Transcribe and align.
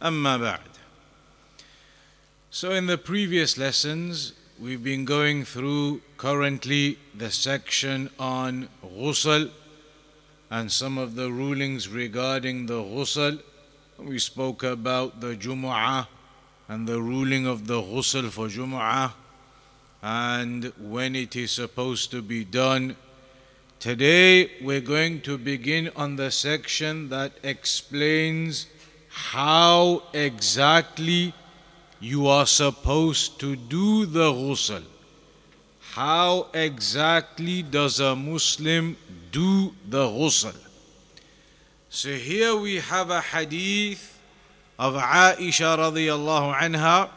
Amma 0.00 0.38
ba'd. 0.38 0.60
So, 2.50 2.72
in 2.72 2.86
the 2.86 2.98
previous 2.98 3.56
lessons, 3.56 4.32
we've 4.60 4.82
been 4.82 5.04
going 5.04 5.44
through 5.44 6.02
currently 6.16 6.98
the 7.16 7.30
section 7.30 8.10
on 8.18 8.68
ghusl 8.82 9.50
and 10.50 10.70
some 10.70 10.98
of 10.98 11.14
the 11.14 11.30
rulings 11.30 11.88
regarding 11.88 12.66
the 12.66 12.82
ghusl. 12.82 13.40
We 13.98 14.18
spoke 14.18 14.62
about 14.62 15.20
the 15.20 15.36
Jumu'ah 15.36 16.08
and 16.68 16.88
the 16.88 17.00
ruling 17.00 17.46
of 17.46 17.66
the 17.66 17.80
ghusl 17.80 18.30
for 18.30 18.48
Jumu'ah 18.48 19.12
and 20.02 20.72
when 20.78 21.14
it 21.14 21.36
is 21.36 21.52
supposed 21.52 22.10
to 22.10 22.20
be 22.20 22.44
done. 22.44 22.96
Today, 23.78 24.50
we're 24.60 24.80
going 24.80 25.20
to 25.22 25.38
begin 25.38 25.90
on 25.96 26.16
the 26.16 26.30
section 26.30 27.08
that 27.10 27.32
explains 27.42 28.66
how 29.13 30.03
exactly 30.13 31.33
you 31.99 32.27
are 32.27 32.45
supposed 32.45 33.39
to 33.39 33.55
do 33.55 34.05
the 34.05 34.31
ghusl. 34.31 34.83
How 35.93 36.47
exactly 36.53 37.61
does 37.61 37.99
a 37.99 38.15
Muslim 38.15 38.95
do 39.31 39.73
the 39.87 40.05
ghusl? 40.05 40.55
So 41.89 42.09
here 42.09 42.55
we 42.55 42.77
have 42.77 43.09
a 43.09 43.19
hadith 43.21 44.21
of 44.77 44.93
Aisha 44.93 45.75
radiallahu 45.77 46.55
anha 46.55 47.09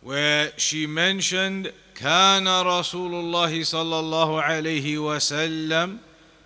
where 0.00 0.52
she 0.56 0.86
mentioned 0.86 1.72
كان 1.94 2.48
رسول 2.48 3.14
الله 3.14 3.64
صلى 3.64 3.98
الله 3.98 4.42
عليه 4.42 4.98
وسلم 4.98 5.98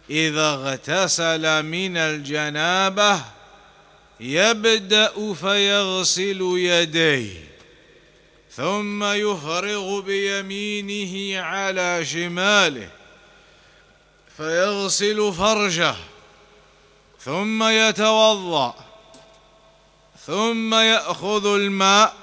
إذا 0.10 0.54
اغتسل 0.54 1.64
من 1.64 1.98
الجنابة 1.98 3.22
يبدأ 4.20 5.34
فيغسل 5.34 6.54
يديه 6.58 7.54
ثم 8.52 9.04
يفرغ 9.04 10.00
بيمينه 10.00 11.42
على 11.42 12.06
شماله 12.06 12.90
فيغسل 14.38 15.34
فرجه 15.34 15.96
ثم 17.20 17.64
يتوضأ 17.64 18.76
ثم 20.26 20.74
يأخذ 20.74 21.56
الماء 21.56 22.14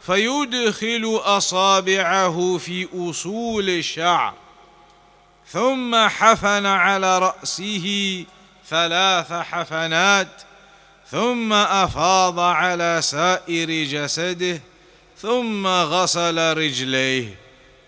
فيدخل 0.00 1.20
أصابعه 1.22 2.58
في 2.58 2.88
أصول 2.94 3.70
الشعر. 3.70 4.34
ثم 5.52 6.08
حفن 6.08 6.66
على 6.66 7.18
رأسه 7.18 8.24
ثلاث 8.68 9.32
حفنات 9.32 10.42
ثم 11.10 11.52
أفاض 11.52 12.38
على 12.38 12.98
سائر 13.02 13.84
جسده 13.84 14.60
ثم 15.18 15.66
غسل 15.66 16.56
رجليه. 16.56 17.34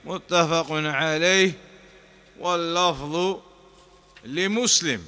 متفق 0.04 0.66
عليه. 0.70 1.53
واللفظ 2.41 3.41
لمسلم. 4.25 5.00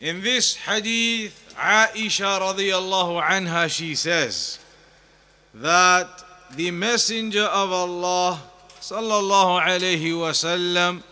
In 0.00 0.22
this 0.22 0.56
hadith 0.56 1.54
Aisha 1.56 2.40
radiallahu 2.40 3.22
anha, 3.22 3.68
she 3.68 3.94
says 3.94 4.58
that 5.54 6.08
the 6.56 6.70
Messenger 6.70 7.44
of 7.44 7.70
Allah 7.70 8.40
sallallahu 8.80 9.62
alayhi 9.62 10.12
wasallam, 10.12 11.02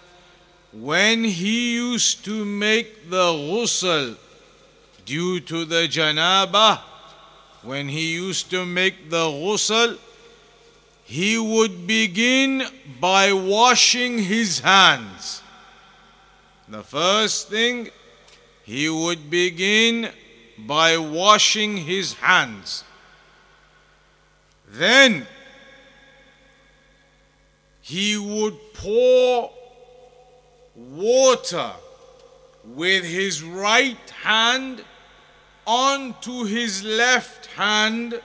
when 0.73 1.25
he 1.25 1.75
used 1.75 2.25
to 2.25 2.45
make 2.45 3.11
the 3.11 3.33
ghusl 3.33 4.17
due 5.05 5.41
to 5.41 5.65
the 5.65 5.87
janaba, 5.89 6.81
when 7.63 7.89
he 7.89 8.15
used 8.15 8.51
to 8.51 8.65
make 8.65 9.11
the 9.11 9.27
ghusl, 9.27 9.99
he 11.05 11.39
would 11.39 11.87
begin 11.87 12.63
by 13.01 13.33
washing 13.33 14.19
his 14.19 14.61
hands. 14.61 15.43
The 16.69 16.83
first 16.83 17.49
thing, 17.49 17.89
he 18.65 18.89
would 18.91 19.31
begin 19.31 20.11
by 20.59 20.99
washing 20.99 21.79
his 21.79 22.15
hands. 22.15 22.85
Then 24.69 25.27
he 27.89 28.19
would 28.19 28.75
pour 28.75 29.51
water 30.77 31.73
with 32.63 33.03
his 33.03 33.43
right 33.43 34.11
hand 34.23 34.85
onto 35.67 36.45
his 36.45 36.85
left 36.85 37.47
hand 37.47 38.21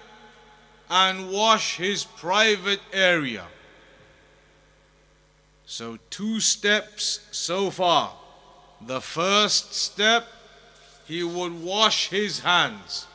and 0.90 1.32
wash 1.32 1.78
his 1.78 2.04
private 2.04 2.82
area. 2.92 3.46
So, 5.66 5.98
two 6.10 6.42
steps 6.42 7.26
so 7.32 7.70
far. 7.70 8.12
The 8.86 9.00
first 9.00 9.74
step 9.74 10.28
he 11.06 11.24
would 11.24 11.64
wash 11.64 12.10
his 12.10 12.42
hands. 12.42 13.08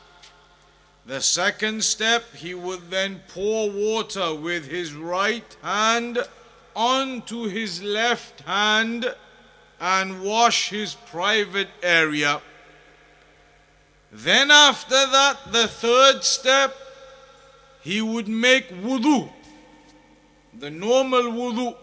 The 1.05 1.21
second 1.21 1.83
step, 1.83 2.23
he 2.35 2.55
would 2.55 2.89
then 2.89 3.21
pour 3.27 3.69
water 3.69 4.33
with 4.33 4.67
his 4.67 4.93
right 4.93 5.57
hand 5.61 6.19
onto 6.79 7.49
his 7.49 7.83
left 7.83 8.39
hand 8.41 9.13
and 9.81 10.21
wash 10.23 10.69
his 10.69 10.95
private 10.95 11.67
area. 11.83 12.41
Then, 14.13 14.49
after 14.49 14.95
that, 14.95 15.51
the 15.51 15.67
third 15.67 16.23
step, 16.23 16.73
he 17.81 18.01
would 18.01 18.29
make 18.29 18.69
wudu, 18.69 19.29
the 20.57 20.69
normal 20.69 21.23
wudu. 21.23 21.75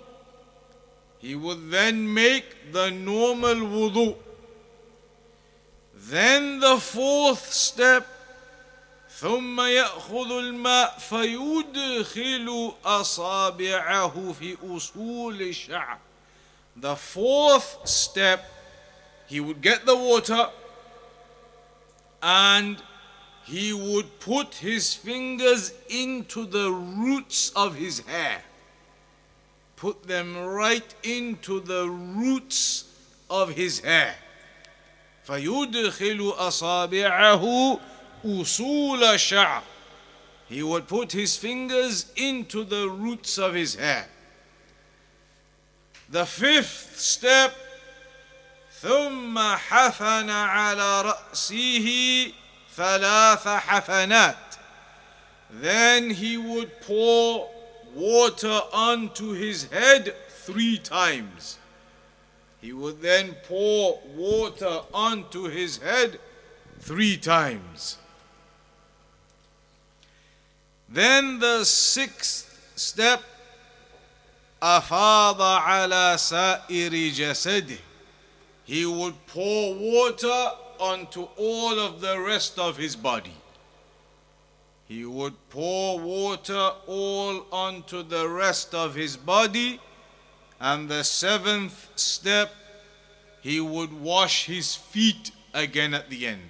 He 1.19 1.35
would 1.35 1.71
then 1.71 2.15
make 2.15 2.73
the 2.73 2.91
normal 2.91 3.57
wudu. 3.57 4.17
Then 5.95 6.61
the 6.61 6.79
fourth 6.79 7.53
step 7.53 8.07
ثم 9.26 9.62
يأخذ 9.62 10.32
الماء 10.32 10.98
فيدخل 11.00 12.74
أصابعه 12.86 14.36
في 14.40 14.58
أصول 14.64 15.42
الشعر 15.42 15.98
The 16.78 16.96
fourth 16.96 17.88
step 17.88 18.40
he 19.28 19.40
would 19.40 19.62
get 19.62 19.86
the 19.86 19.96
water 19.96 20.50
and 22.24 22.82
he 23.46 23.74
would 23.74 24.20
put 24.20 24.56
his 24.56 24.94
fingers 24.94 25.74
into 25.90 26.46
the 26.46 26.72
roots 26.72 27.52
of 27.56 27.76
his 27.76 28.00
hair 28.00 28.44
put 29.76 30.08
them 30.08 30.38
right 30.38 30.94
into 31.04 31.60
the 31.60 31.90
roots 31.90 32.86
of 33.30 33.50
his 33.56 33.80
hair 33.80 34.16
فيدخل 35.28 36.34
أصابعه 36.38 37.80
أصول 38.26 39.04
الشعر 39.04 39.64
He 40.50 40.62
would 40.62 40.88
put 40.88 41.14
his 41.14 41.38
fingers 41.38 42.12
into 42.18 42.66
the 42.66 42.90
roots 42.90 43.38
of 43.38 43.54
his 43.54 43.76
hair. 43.76 44.08
The 46.10 46.26
fifth 46.26 47.00
step 47.00 47.56
ثم 48.82 49.38
حفن 49.38 50.30
على 50.30 51.02
رأسه 51.02 52.34
ثلاث 52.76 53.48
حفنات 53.48 54.58
Then 55.52 56.10
he 56.10 56.38
would 56.38 56.82
pour 56.82 57.50
water 57.94 58.62
onto 58.74 59.32
his 59.32 59.66
head 59.66 60.16
three 60.30 60.78
times. 60.78 61.58
He 62.62 62.74
would 62.74 63.02
then 63.02 63.36
pour 63.44 64.00
water 64.16 64.82
onto 64.94 65.44
his 65.50 65.78
head 65.78 66.20
three 66.80 67.18
times. 67.18 67.98
Then 70.89 71.39
the 71.39 71.65
sixth 71.65 72.73
step, 72.77 73.23
afada 74.63 75.85
ala 75.85 76.19
sa'iri. 76.19 77.79
He 78.65 78.87
would 78.87 79.15
pour 79.27 79.75
water 79.75 80.51
onto 80.79 81.29
all 81.37 81.79
of 81.79 82.01
the 82.01 82.19
rest 82.21 82.59
of 82.59 82.77
his 82.77 82.97
body. 82.97 83.35
He 84.89 85.05
would 85.05 85.35
pour 85.51 85.99
water 85.99 86.71
all 86.87 87.47
onto 87.51 88.03
the 88.03 88.29
rest 88.29 88.75
of 88.75 88.95
his 88.95 89.17
body. 89.17 89.81
And 90.61 90.89
the 90.89 91.03
seventh 91.03 91.89
step, 91.97 92.51
he 93.43 93.61
would 93.61 93.93
wash 93.93 94.47
his 94.47 94.75
feet 94.75 95.33
again 95.53 95.93
at 95.93 96.09
the 96.09 96.27
end. 96.27 96.49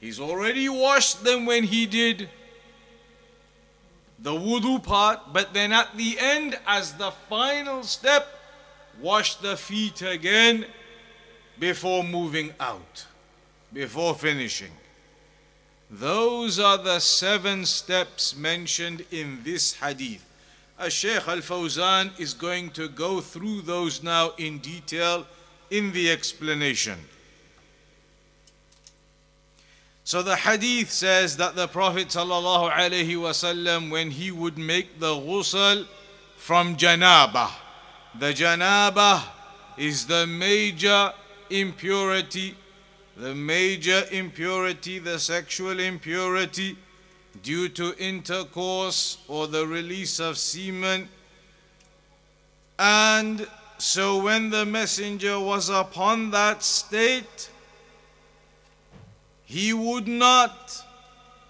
He's 0.00 0.20
already 0.20 0.68
washed 0.68 1.24
them 1.24 1.46
when 1.46 1.64
he 1.64 1.86
did 1.86 2.28
the 4.22 4.30
wudu 4.30 4.82
part, 4.82 5.32
but 5.32 5.54
then 5.54 5.72
at 5.72 5.96
the 5.96 6.18
end, 6.18 6.58
as 6.66 6.94
the 6.94 7.10
final 7.28 7.82
step, 7.82 8.26
wash 9.00 9.36
the 9.36 9.56
feet 9.56 10.02
again 10.02 10.66
before 11.58 12.04
moving 12.04 12.52
out, 12.60 13.06
before 13.72 14.14
finishing. 14.14 14.72
Those 15.90 16.60
are 16.60 16.78
the 16.78 17.00
seven 17.00 17.64
steps 17.64 18.36
mentioned 18.36 19.04
in 19.10 19.40
this 19.42 19.74
hadith. 19.74 20.24
As 20.78 20.92
Shaykh 20.92 21.26
Al 21.26 21.38
Fawzan 21.38 22.18
is 22.18 22.32
going 22.32 22.70
to 22.70 22.88
go 22.88 23.20
through 23.20 23.62
those 23.62 24.02
now 24.02 24.32
in 24.38 24.58
detail 24.58 25.26
in 25.70 25.92
the 25.92 26.10
explanation. 26.10 26.98
So 30.10 30.22
the 30.24 30.34
hadith 30.34 30.90
says 30.90 31.36
that 31.36 31.54
the 31.54 31.68
Prophet 31.68 32.08
ﷺ, 32.08 33.90
when 33.92 34.10
he 34.10 34.32
would 34.32 34.58
make 34.58 34.98
the 34.98 35.14
ghusl 35.14 35.86
from 36.36 36.74
janabah, 36.74 37.52
the 38.18 38.32
janabah 38.32 39.22
is 39.76 40.06
the 40.06 40.26
major 40.26 41.12
impurity, 41.48 42.56
the 43.16 43.36
major 43.36 44.02
impurity, 44.10 44.98
the 44.98 45.16
sexual 45.16 45.78
impurity 45.78 46.76
due 47.44 47.68
to 47.68 47.96
intercourse 47.96 49.18
or 49.28 49.46
the 49.46 49.64
release 49.64 50.18
of 50.18 50.36
semen. 50.38 51.08
And 52.80 53.46
so 53.78 54.24
when 54.24 54.50
the 54.50 54.66
messenger 54.66 55.38
was 55.38 55.68
upon 55.68 56.32
that 56.32 56.64
state, 56.64 57.50
he 59.49 59.73
would 59.73 60.07
not 60.07 60.83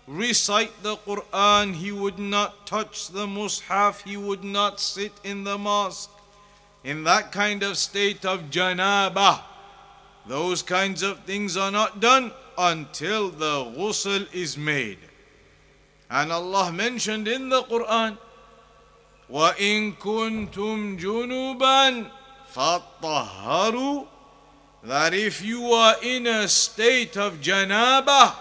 recite 0.07 0.83
the 0.83 0.97
Quran, 0.97 1.73
he 1.73 1.91
would 1.91 2.19
not 2.19 2.67
touch 2.67 3.09
the 3.09 3.25
Mus'haf, 3.25 4.03
he 4.03 4.17
would 4.17 4.43
not 4.43 4.79
sit 4.79 5.13
in 5.23 5.43
the 5.43 5.57
mosque 5.57 6.11
in 6.83 7.03
that 7.03 7.31
kind 7.31 7.63
of 7.63 7.77
state 7.77 8.25
of 8.25 8.51
janabah. 8.51 9.41
Those 10.27 10.61
kinds 10.61 11.01
of 11.01 11.19
things 11.25 11.57
are 11.57 11.71
not 11.71 11.99
done 11.99 12.31
until 12.57 13.29
the 13.29 13.65
ghusl 13.65 14.31
is 14.33 14.57
made. 14.57 14.99
And 16.09 16.31
Allah 16.31 16.71
mentioned 16.71 17.27
in 17.27 17.49
the 17.49 17.63
Quran, 17.63 18.17
وَإِن 19.31 19.97
كُنتُمْ 19.97 20.99
جُنُوبًا 20.99 22.11
فَطَهَّرُوا 22.53 24.07
that 24.82 25.12
if 25.12 25.44
you 25.44 25.72
are 25.72 25.96
in 26.02 26.26
a 26.26 26.48
state 26.48 27.16
of 27.16 27.40
janaba, 27.40 28.34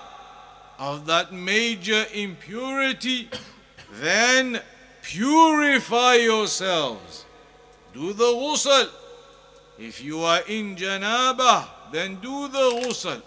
of 0.77 1.05
that 1.07 1.33
major 1.33 2.05
impurity, 2.13 3.29
then 3.93 4.61
purify 5.01 6.15
yourselves. 6.15 7.25
Do 7.93 8.13
the 8.13 8.23
ghusl. 8.23 8.89
If 9.77 10.03
you 10.03 10.21
are 10.21 10.41
in 10.47 10.75
janaba, 10.75 11.67
then 11.91 12.15
do 12.15 12.47
the 12.47 12.83
ghusl. 12.83 13.21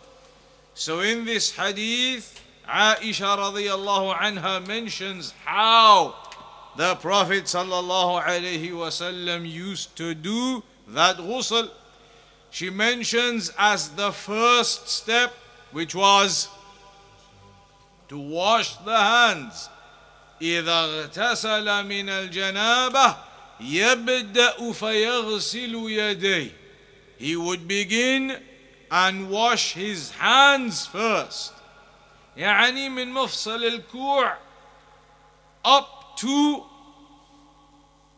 So 0.75 1.01
in 1.01 1.25
this 1.25 1.51
hadith, 1.55 2.41
Aisha 2.67 3.37
radiallahu 3.37 4.17
anha 4.17 4.67
mentions 4.67 5.33
how 5.45 6.15
the 6.77 6.95
Prophet 6.95 7.45
sallallahu 7.45 8.23
alaihi 8.25 8.71
wasallam 8.71 9.51
used 9.51 9.95
to 9.97 10.15
do 10.15 10.63
that 10.89 11.17
ghusl 11.17 11.69
she 12.52 12.70
mentions 12.70 13.52
as 13.58 13.90
the 13.90 14.12
first 14.12 14.88
step, 14.88 15.34
which 15.72 15.94
was 15.94 16.48
to 18.10 18.18
wash 18.18 18.76
the 18.78 18.98
hands. 18.98 19.70
إذا 20.42 20.72
اغتسل 20.72 21.86
من 21.86 22.10
الجنابة 22.10 23.16
يبدأ 23.60 24.74
فيغسل 24.74 25.74
يديه. 25.74 26.52
He 27.18 27.36
would 27.36 27.68
begin 27.68 28.40
and 28.92 29.30
wash 29.30 29.74
his 29.74 30.12
hands 30.12 30.86
first. 30.86 31.54
يعني 32.38 32.90
من 32.90 33.12
مفصل 33.14 33.64
الكوع 33.64 34.38
up 35.66 36.18
to 36.18 36.64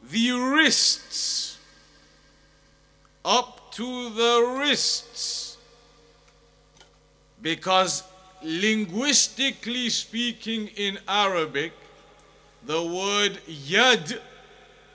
the 0.03 0.31
wrists. 0.31 1.57
Up 3.25 3.62
to 3.74 4.10
the 4.10 4.56
wrists. 4.58 5.56
Because 7.42 8.04
linguistically 8.42 9.90
speaking 9.90 10.68
in 10.76 10.98
Arabic, 11.08 11.72
the 12.64 12.80
word 12.80 13.40
yad 13.48 14.20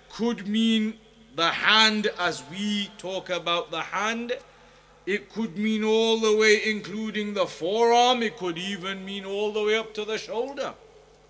could 0.10 0.48
mean 0.48 0.94
the 1.36 1.50
hand 1.50 2.08
as 2.18 2.44
we 2.50 2.90
talk 2.98 3.30
about 3.30 3.70
the 3.70 3.82
hand. 3.82 4.38
It 5.06 5.32
could 5.34 5.58
mean 5.58 5.84
all 5.84 6.20
the 6.20 6.38
way, 6.38 6.62
including 6.66 7.34
the 7.34 7.46
forearm. 7.46 8.24
It 8.24 8.38
could 8.38 8.58
even 8.58 9.04
mean 9.06 9.26
all 9.26 9.52
the 9.52 9.64
way 9.64 9.78
up 9.78 9.94
to 9.96 10.06
the 10.06 10.18
shoulder. 10.18 10.74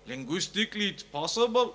Linguistically, 0.06 0.88
it's 0.88 1.02
possible. 1.02 1.74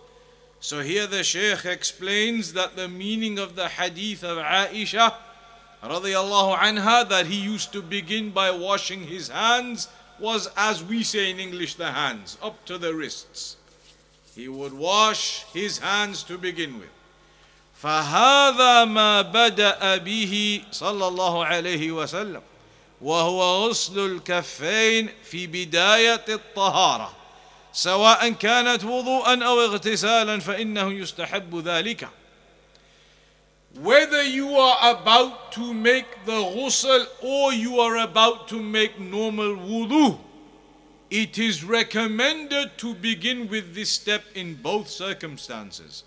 So 0.60 0.82
here 0.82 1.06
the 1.06 1.24
Shaykh 1.24 1.66
explains 1.66 2.54
that 2.54 2.76
the 2.76 2.88
meaning 2.88 3.40
of 3.40 3.56
the 3.56 3.68
hadith 3.68 4.24
of 4.24 4.38
Aisha 4.38 5.14
radiallahu 5.85 6.57
anha 6.59 7.09
that 7.09 7.27
he 7.27 7.37
used 7.37 7.73
to 7.73 7.83
begin 7.83 8.31
by 8.31 8.51
washing 8.51 9.05
his 9.05 9.29
hands 9.29 9.89
was 10.19 10.51
as 10.57 10.85
we 10.85 11.03
say 11.03 11.31
in 11.31 11.41
English 11.41 11.75
the 11.75 11.93
hands 11.93 12.37
up 12.43 12.65
to 12.67 12.79
the 12.79 12.95
wrists 12.95 13.57
he 14.37 14.49
would 14.49 14.73
wash 14.73 15.45
his 15.53 15.79
hands 15.79 16.23
to 16.23 16.39
begin 16.39 16.79
with 16.79 16.91
فهذا 17.83 18.85
ما 18.85 19.23
بدأ 19.23 19.97
به 19.97 20.63
صلى 20.73 21.09
الله 21.09 21.45
عليه 21.47 21.93
وسلم 21.93 22.43
وهو 23.01 23.69
غسل 23.69 23.99
الكفين 23.99 25.09
في 25.25 25.47
بداية 25.47 26.25
الطهارة 26.29 27.13
سواء 27.73 28.31
كانت 28.31 28.85
وضوءا 28.85 29.45
أو 29.45 29.61
اغتسالا 29.61 30.41
فإنه 30.41 30.93
يستحب 30.93 31.57
ذلك 31.69 32.09
whether 33.82 34.24
you 34.24 34.56
are 34.56 34.94
about 34.94 35.52
to 35.52 35.74
make 35.74 36.06
the 36.26 36.32
ghusl 36.32 37.06
or 37.22 37.54
you 37.54 37.80
are 37.80 37.98
about 37.98 38.48
to 38.48 38.62
make 38.62 39.00
normal 39.00 39.56
wudu, 39.56 40.18
it 41.10 41.38
is 41.38 41.64
recommended 41.64 42.78
to 42.78 42.94
begin 42.94 43.48
with 43.50 43.76
this 43.76 43.90
step 43.90 44.24
in 44.34 44.56
both 44.56 44.88
circumstances. 44.88 46.04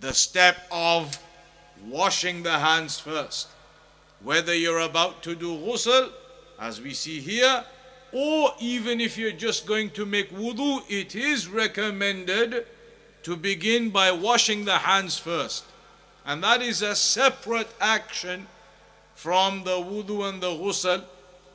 The 0.00 0.12
step 0.12 0.56
of 0.70 1.18
washing 1.86 2.42
the 2.42 2.58
hands 2.58 2.98
first. 2.98 3.48
Whether 4.22 4.54
you're 4.54 4.80
about 4.80 5.22
to 5.24 5.34
do 5.34 5.56
ghusl, 5.58 6.10
as 6.58 6.80
we 6.80 6.92
see 6.92 7.20
here, 7.20 7.64
or 8.12 8.50
even 8.58 9.00
if 9.00 9.16
you're 9.16 9.30
just 9.30 9.66
going 9.66 9.90
to 9.90 10.06
make 10.06 10.30
wudu, 10.32 10.82
it 10.88 11.14
is 11.14 11.48
recommended 11.48 12.66
to 13.22 13.36
begin 13.36 13.90
by 13.90 14.10
washing 14.10 14.64
the 14.64 14.78
hands 14.78 15.18
first. 15.18 15.64
And 16.26 16.42
that 16.42 16.60
is 16.60 16.82
a 16.82 16.96
separate 16.96 17.70
action 17.80 18.48
from 19.14 19.62
the 19.62 19.76
wudu 19.76 20.28
and 20.28 20.42
the 20.42 20.50
ghusl. 20.50 21.04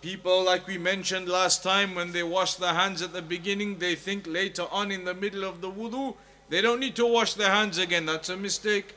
People, 0.01 0.46
like 0.46 0.66
we 0.66 0.78
mentioned 0.78 1.28
last 1.28 1.62
time, 1.62 1.94
when 1.94 2.13
they 2.13 2.24
wash 2.24 2.56
their 2.56 2.74
hands 2.74 3.01
at 3.01 3.13
the 3.13 3.22
beginning, 3.22 3.78
they 3.78 3.96
think 3.96 4.25
later 4.25 4.66
on 4.72 4.90
in 4.90 5.04
the 5.04 5.13
middle 5.13 5.44
of 5.44 5.62
the 5.62 5.70
wudu, 5.70 6.16
they 6.50 6.62
don't 6.62 6.80
need 6.80 6.96
to 6.96 7.06
wash 7.06 7.34
their 7.34 7.51
hands 7.51 7.78
again. 7.78 8.06
That's 8.06 8.30
a 8.30 8.38
mistake. 8.38 8.96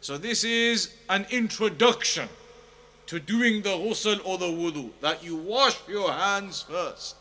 So, 0.00 0.18
this 0.18 0.44
is 0.44 0.94
an 1.08 1.26
introduction 1.30 2.28
to 3.06 3.20
doing 3.20 3.62
the 3.62 3.70
ghusl 3.70 4.20
or 4.24 4.36
the 4.36 4.46
wudu, 4.46 4.90
that 5.00 5.22
you 5.24 5.36
wash 5.36 5.76
your 5.88 6.12
hands 6.12 6.62
first. 6.62 7.16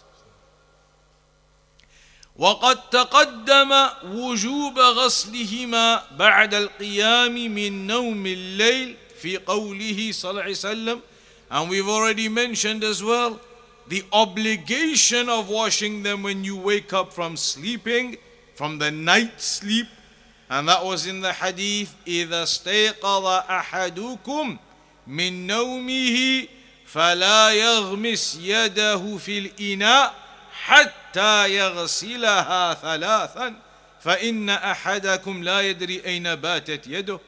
وقد 2.38 2.90
تقدم 2.90 3.88
وجوب 4.04 4.80
غسلهما 4.80 6.04
بعد 6.18 6.54
القيام 6.54 7.34
من 7.34 7.88
نوم 7.88 8.26
الليل 8.26 8.96
في 9.22 9.38
قوله 9.38 10.10
صلى 10.12 10.32
الله 10.32 10.42
عليه 10.42 10.52
وسلم 10.52 11.02
and 11.52 11.70
we've 11.70 11.88
already 11.88 12.28
mentioned 12.28 12.84
as 12.84 13.04
well 13.04 13.40
the 13.88 14.04
obligation 14.12 15.30
of 15.30 15.50
washing 15.50 16.02
them 16.02 16.24
when 16.24 16.44
you 16.44 16.56
wake 16.58 16.92
up 16.94 17.14
from 17.14 17.38
sleeping 17.38 18.18
from 18.56 18.80
the 18.80 18.90
night 18.90 19.40
sleep 19.40 19.88
and 20.50 20.68
that 20.68 20.84
was 20.84 21.06
in 21.06 21.22
the 21.22 21.34
hadith 21.34 21.90
إذا 22.08 22.44
استيقظ 22.44 23.26
أحدكم 23.50 24.58
من 25.08 25.48
نومه 25.48 26.48
فلا 26.88 27.52
يغمس 27.52 28.40
يده 28.42 29.18
في 29.18 29.38
الإناء 29.40 30.23
حتى 30.65 31.57
يغسلها 31.57 32.75
ثلاثا 32.75 33.55
فإن 34.01 34.51
أحدكم 34.51 35.43
لا 35.43 35.61
يدري 35.61 36.03
أين 36.07 36.35
باتت 36.35 36.87
يده 36.87 37.21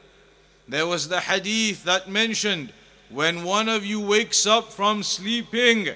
There 0.67 0.87
was 0.87 1.09
the 1.09 1.19
hadith 1.19 1.83
that 1.83 2.07
mentioned 2.07 2.71
when 3.09 3.43
one 3.43 3.67
of 3.67 3.85
you 3.85 3.99
wakes 3.99 4.47
up 4.47 4.71
from 4.71 5.03
sleeping, 5.03 5.89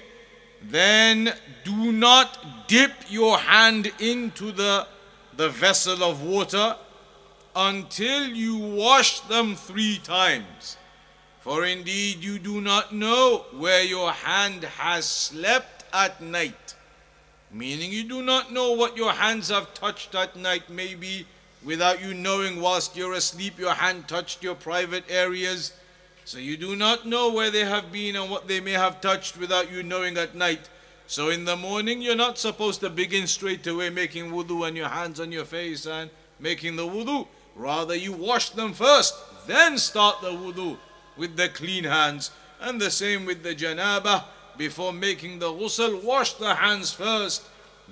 then 0.61 1.33
do 1.63 1.91
not 1.93 2.67
dip 2.67 2.91
your 3.07 3.37
hand 3.37 3.91
into 3.99 4.51
the, 4.51 4.85
the 5.37 5.47
vessel 5.47 6.03
of 6.03 6.21
water 6.21 6.75
until 7.55 8.27
you 8.27 8.57
wash 8.57 9.21
them 9.21 9.55
three 9.55 9.97
times. 10.03 10.75
For 11.39 11.63
indeed 11.63 12.23
you 12.23 12.37
do 12.37 12.59
not 12.59 12.93
know 12.93 13.45
where 13.53 13.83
your 13.83 14.11
hand 14.11 14.63
has 14.63 15.05
slept 15.05 15.85
at 15.93 16.19
night. 16.19 16.75
Meaning 17.52 17.90
you 17.92 18.04
do 18.04 18.22
not 18.22 18.52
know 18.52 18.72
what 18.72 18.96
your 18.96 19.12
hands 19.12 19.48
have 19.48 19.74
touched 19.74 20.14
at 20.14 20.36
night. 20.36 20.70
Maybe 20.70 21.26
without 21.64 22.02
you 22.02 22.14
knowing, 22.14 22.60
whilst 22.60 22.96
you're 22.96 23.14
asleep, 23.14 23.58
your 23.58 23.74
hand 23.74 24.06
touched 24.06 24.42
your 24.42 24.54
private 24.54 25.04
areas. 25.08 25.72
So 26.24 26.38
you 26.38 26.56
do 26.56 26.76
not 26.76 27.06
know 27.06 27.32
where 27.32 27.50
they 27.50 27.64
have 27.64 27.90
been 27.90 28.14
and 28.14 28.30
what 28.30 28.46
they 28.46 28.60
may 28.60 28.72
have 28.72 29.00
touched 29.00 29.36
without 29.36 29.72
you 29.72 29.82
knowing 29.82 30.16
at 30.16 30.34
night. 30.34 30.68
So 31.08 31.30
in 31.30 31.44
the 31.44 31.56
morning, 31.56 32.00
you're 32.00 32.14
not 32.14 32.38
supposed 32.38 32.80
to 32.80 32.90
begin 32.90 33.26
straight 33.26 33.66
away 33.66 33.90
making 33.90 34.30
wudu 34.30 34.68
and 34.68 34.76
your 34.76 34.88
hands 34.88 35.18
on 35.18 35.32
your 35.32 35.44
face 35.44 35.86
and 35.86 36.08
making 36.38 36.76
the 36.76 36.86
wudu. 36.86 37.26
Rather, 37.56 37.96
you 37.96 38.12
wash 38.12 38.50
them 38.50 38.72
first, 38.72 39.16
then 39.48 39.76
start 39.76 40.20
the 40.22 40.30
wudu 40.30 40.78
with 41.16 41.36
the 41.36 41.48
clean 41.48 41.82
hands. 41.82 42.30
And 42.60 42.80
the 42.80 42.90
same 42.90 43.24
with 43.24 43.42
the 43.42 43.54
janaba. 43.54 44.24
Before 44.60 44.92
making 44.92 45.38
the 45.38 45.50
ghusl, 45.50 46.02
wash 46.02 46.34
the 46.34 46.54
hands 46.54 46.92
first, 46.92 47.40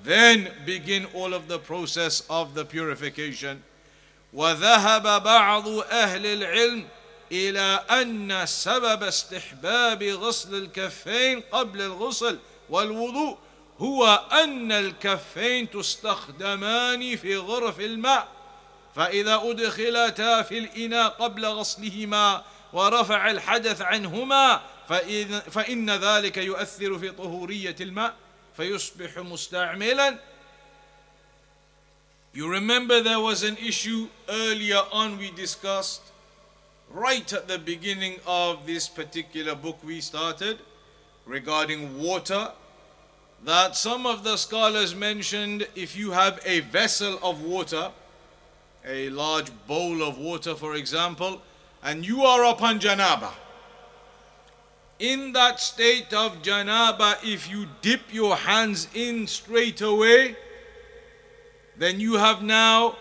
then 0.04 0.50
begin 0.66 1.06
all 1.14 1.32
of 1.32 1.48
the 1.48 1.58
process 1.58 2.20
of 2.28 2.52
the 2.52 2.66
purification. 2.66 3.62
وذهب 4.34 5.22
بعض 5.22 5.68
أهل 5.68 6.26
العلم 6.26 6.88
إلى 7.32 7.84
أن 7.90 8.46
سبب 8.46 9.02
استحباب 9.02 10.02
غسل 10.02 10.54
الكفين 10.54 11.40
قبل 11.52 11.82
الغسل 11.82 12.38
والوضوء 12.70 13.38
هو 13.78 14.26
أن 14.32 14.72
الكفين 14.72 15.70
تستخدمان 15.70 17.16
في 17.16 17.36
غرف 17.36 17.80
الماء 17.80 18.28
فإذا 18.96 19.40
أدخلتا 19.44 20.42
في 20.42 20.58
الإناء 20.58 21.08
قبل 21.08 21.46
غسلهما 21.46 22.44
ورفع 22.72 23.30
الحدث 23.30 23.82
عنهما 23.82 24.60
فإن, 24.89 25.39
فإن 25.39 25.89
ذلك 25.89 26.37
يؤثر 26.37 26.99
في 26.99 27.11
طهورية 27.11 27.75
الماء 27.81 28.15
فيصبح 28.57 29.17
مستعملا 29.17 30.19
You 32.35 32.49
remember 32.49 32.99
there 33.01 33.19
was 33.19 33.43
an 33.43 33.57
issue 33.57 34.07
earlier 34.27 34.81
on 34.91 35.19
we 35.19 35.29
discussed 35.31 36.01
right 36.89 37.31
at 37.31 37.47
the 37.47 37.59
beginning 37.59 38.15
of 38.25 38.65
this 38.65 38.89
particular 38.89 39.53
book 39.55 39.77
we 39.83 40.01
started 40.01 40.57
regarding 41.25 42.01
water 42.01 42.51
that 43.45 43.75
some 43.75 44.05
of 44.05 44.23
the 44.23 44.35
scholars 44.37 44.95
mentioned 44.95 45.67
if 45.75 45.95
you 45.95 46.11
have 46.11 46.39
a 46.45 46.61
vessel 46.61 47.19
of 47.21 47.41
water 47.43 47.91
a 48.85 49.09
large 49.09 49.51
bowl 49.67 50.01
of 50.01 50.17
water 50.17 50.55
for 50.55 50.75
example 50.75 51.41
and 51.83 52.05
you 52.05 52.23
are 52.23 52.45
upon 52.45 52.79
janaba 52.79 53.31
in 54.98 55.32
that 55.32 55.60
state 55.60 56.12
of 56.12 56.42
janaba, 56.42 57.16
if 57.22 57.48
you 57.50 57.66
dip 57.82 58.12
your 58.12 58.36
hands 58.36 58.88
in 58.94 59.26
straight 59.26 59.80
away, 59.80 60.36
then 61.76 62.00
you 62.00 62.14
have 62.14 62.42
now, 62.42 62.96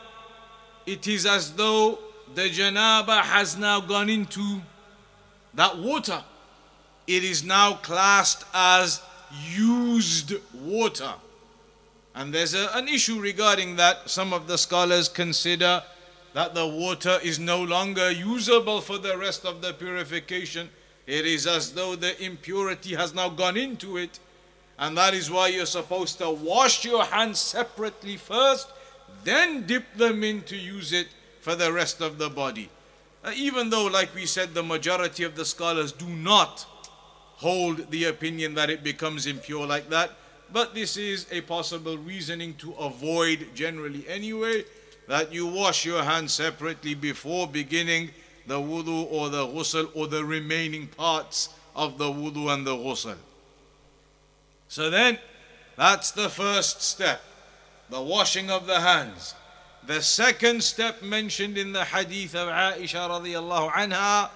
it 0.85 1.07
is 1.07 1.25
as 1.25 1.53
though 1.53 1.97
the 2.35 2.49
janaba 2.49 3.21
has 3.21 3.57
now 3.57 3.79
gone 3.79 4.09
into 4.09 4.61
that 5.55 5.77
water. 5.77 6.23
It 7.07 7.23
is 7.23 7.43
now 7.43 7.73
classed 7.73 8.45
as 8.53 9.01
used 9.49 10.33
water. 10.53 11.13
And 12.13 12.33
there's 12.33 12.53
a, 12.53 12.69
an 12.75 12.87
issue 12.87 13.19
regarding 13.19 13.77
that. 13.77 14.09
Some 14.09 14.33
of 14.33 14.47
the 14.47 14.57
scholars 14.57 15.09
consider 15.09 15.83
that 16.33 16.53
the 16.53 16.67
water 16.67 17.17
is 17.23 17.39
no 17.39 17.63
longer 17.63 18.11
usable 18.11 18.81
for 18.81 18.99
the 18.99 19.17
rest 19.17 19.45
of 19.45 19.61
the 19.61 19.73
purification 19.73 20.69
it 21.07 21.25
is 21.25 21.47
as 21.47 21.71
though 21.71 21.95
the 21.95 22.21
impurity 22.21 22.93
has 22.93 23.15
now 23.15 23.29
gone 23.29 23.55
into 23.55 23.97
it. 23.97 24.19
And 24.77 24.95
that 24.97 25.13
is 25.13 25.31
why 25.31 25.47
you're 25.47 25.65
supposed 25.65 26.19
to 26.19 26.29
wash 26.29 26.85
your 26.85 27.05
hands 27.05 27.39
separately 27.39 28.17
first, 28.17 28.67
then 29.23 29.65
dip 29.65 29.85
them 29.95 30.23
in 30.23 30.41
to 30.43 30.55
use 30.55 30.91
it 30.91 31.07
for 31.41 31.55
the 31.55 31.71
rest 31.71 32.01
of 32.01 32.17
the 32.17 32.29
body. 32.29 32.69
Uh, 33.23 33.31
even 33.35 33.69
though, 33.69 33.87
like 33.87 34.13
we 34.13 34.25
said, 34.25 34.53
the 34.53 34.61
majority 34.61 35.23
of 35.23 35.35
the 35.35 35.45
scholars 35.45 35.91
do 35.91 36.07
not 36.07 36.65
hold 37.37 37.89
the 37.89 38.03
opinion 38.03 38.53
that 38.55 38.69
it 38.69 38.83
becomes 38.83 39.25
impure 39.25 39.65
like 39.65 39.89
that, 39.89 40.11
but 40.51 40.75
this 40.75 40.97
is 40.97 41.25
a 41.31 41.41
possible 41.41 41.97
reasoning 41.97 42.53
to 42.55 42.73
avoid, 42.73 43.47
generally 43.55 44.07
anyway, 44.07 44.63
that 45.07 45.33
you 45.33 45.47
wash 45.47 45.85
your 45.85 46.03
hands 46.03 46.33
separately 46.33 46.93
before 46.93 47.47
beginning 47.47 48.09
the 48.46 48.58
wudu 48.58 49.10
or 49.10 49.28
the 49.28 49.46
ghusl 49.46 49.90
or 49.94 50.06
the 50.06 50.24
remaining 50.24 50.86
parts 50.86 51.50
of 51.74 51.98
the 51.98 52.06
wudu 52.06 52.52
and 52.52 52.66
the 52.66 52.74
ghusl. 52.74 53.16
So 54.68 54.90
then, 54.90 55.18
that's 55.76 56.10
the 56.10 56.28
first 56.28 56.82
step, 56.82 57.22
the 57.90 58.00
washing 58.00 58.50
of 58.50 58.66
the 58.66 58.80
hands. 58.80 59.34
The 59.86 60.00
second 60.00 60.62
step 60.62 61.02
mentioned 61.02 61.58
in 61.58 61.72
the 61.72 61.84
hadith 61.84 62.34
of 62.34 62.48
Aisha 62.48 63.08
radiallahu 63.08 63.72
anha, 63.72 64.30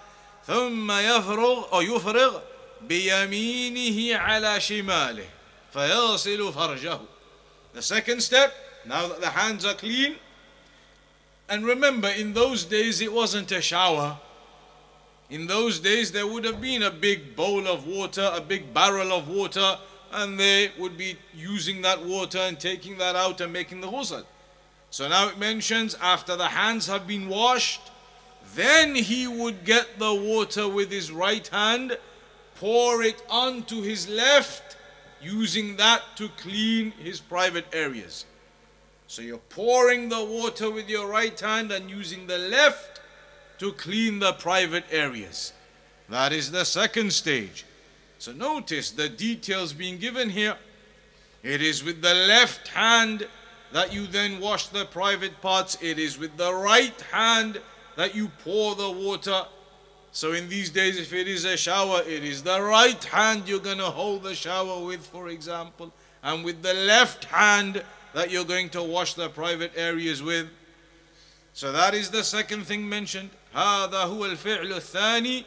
ثم 0.47 0.91
يفرغ 0.91 1.73
أو 1.73 1.81
يفرغ 1.81 2.41
بيمينه 2.83 4.19
على 4.19 4.61
شماله 4.61 5.27
فيغسل 5.73 6.53
فرجه. 6.53 7.01
The 7.75 7.83
second 7.83 8.23
step, 8.23 8.55
now 8.87 9.09
that 9.09 9.21
the 9.21 9.31
hands 9.31 9.65
are 9.65 9.75
clean, 9.75 10.17
and 11.52 11.66
remember, 11.66 12.08
in 12.08 12.34
those 12.34 12.64
days 12.64 13.02
it 13.02 13.12
wasn't 13.12 13.52
a 13.52 13.62
shower. 13.62 14.18
In 15.30 15.48
those 15.48 15.82
days 15.82 16.10
there 16.14 16.26
would 16.26 16.46
have 16.46 16.62
been 16.62 16.82
a 16.82 16.90
big 16.90 17.36
bowl 17.36 17.68
of 17.68 17.86
water, 17.86 18.32
a 18.34 18.40
big 18.40 18.74
barrel 18.74 19.12
of 19.12 19.28
water, 19.28 19.78
and 20.14 20.40
they 20.40 20.72
would 20.80 20.98
be 20.98 21.18
using 21.36 21.82
that 21.82 22.06
water 22.06 22.38
and 22.38 22.58
taking 22.58 22.98
that 23.00 23.18
out 23.18 23.42
and 23.42 23.52
making 23.52 23.82
the 23.82 23.88
ghusl. 23.88 24.24
So 24.92 25.10
now 25.10 25.28
it 25.28 25.38
mentions 25.38 25.94
after 25.96 26.38
the 26.38 26.48
hands 26.48 26.88
have 26.88 27.06
been 27.06 27.28
washed, 27.28 27.82
then 28.56 28.96
he 28.96 29.28
would 29.28 29.66
get 29.66 30.00
the 30.00 30.14
water 30.14 30.70
with 30.70 30.90
his 30.90 31.12
right 31.12 31.46
hand, 31.50 31.98
pour 32.56 33.04
it 33.04 33.22
onto 33.30 33.82
his 33.82 34.08
left, 34.08 34.78
using 35.22 35.76
that 35.76 36.02
to 36.16 36.30
clean 36.30 36.92
his 36.92 37.20
private 37.20 37.66
areas. 37.74 38.26
So 39.12 39.22
you're 39.22 39.40
pouring 39.40 40.08
the 40.08 40.24
water 40.24 40.72
with 40.72 40.88
your 40.88 41.06
right 41.06 41.38
hand 41.38 41.70
and 41.74 41.90
using 41.90 42.28
the 42.28 42.38
left 42.38 43.02
to 43.58 43.74
clean 43.74 44.20
the 44.20 44.32
private 44.32 44.86
areas. 44.90 45.52
That 46.08 46.32
is 46.32 46.50
the 46.50 46.64
second 46.64 47.12
stage. 47.12 47.66
So 48.20 48.32
notice 48.32 48.90
the 48.90 49.10
details 49.10 49.74
being 49.74 49.98
given 49.98 50.30
here. 50.30 50.56
It 51.44 51.62
is 51.62 51.84
with 51.84 52.02
the 52.02 52.14
left 52.14 52.70
hand 52.70 53.28
that 53.74 53.92
you 53.92 54.08
then 54.08 54.40
wash 54.40 54.68
the 54.68 54.86
private 54.86 55.42
parts. 55.42 55.78
It 55.82 56.00
is 56.00 56.18
with 56.18 56.38
the 56.38 56.54
right 56.54 57.02
hand 57.12 57.60
that 57.98 58.16
you 58.16 58.30
pour 58.46 58.76
the 58.76 58.92
water. 58.92 59.42
So 60.14 60.32
in 60.32 60.48
these 60.48 60.70
days, 60.70 60.98
if 60.98 61.12
it 61.12 61.28
is 61.28 61.44
a 61.44 61.58
shower, 61.58 62.02
it 62.08 62.24
is 62.24 62.44
the 62.44 62.62
right 62.62 63.04
hand 63.04 63.44
you're 63.46 63.60
going 63.60 63.80
to 63.80 63.92
hold 63.92 64.24
the 64.24 64.36
shower 64.36 64.86
with, 64.86 65.06
for 65.06 65.28
example. 65.28 65.92
And 66.24 66.46
with 66.46 66.62
the 66.62 66.76
left 66.76 67.26
hand, 67.26 67.84
that 68.14 68.32
you're 68.32 68.46
going 68.46 68.70
to 68.70 68.84
wash 68.84 69.14
the 69.14 69.30
private 69.30 69.72
areas 69.76 70.22
with. 70.22 70.48
So 71.54 71.72
that 71.72 71.94
is 71.94 72.10
the 72.10 72.24
second 72.24 72.66
thing 72.66 72.88
mentioned. 72.88 73.30
هذا 73.54 74.04
هو 74.04 74.26
الفعل 74.26 74.74
الثاني 74.74 75.46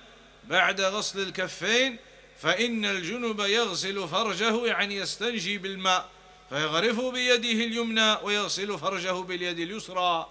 بعد 0.48 0.80
غسل 0.80 1.28
الكفين 1.28 1.98
فإن 2.38 2.84
الجنب 2.84 3.40
يغسل 3.40 4.08
فرجه 4.08 4.66
يعني 4.66 4.96
يستنجي 4.96 5.58
بالماء 5.58 6.08
فيغرف 6.50 7.00
بيده 7.00 7.64
اليمنى 7.64 8.16
ويغسل 8.22 8.78
فرجه 8.78 9.22
باليد 9.22 9.58
اليسرى 9.58 10.26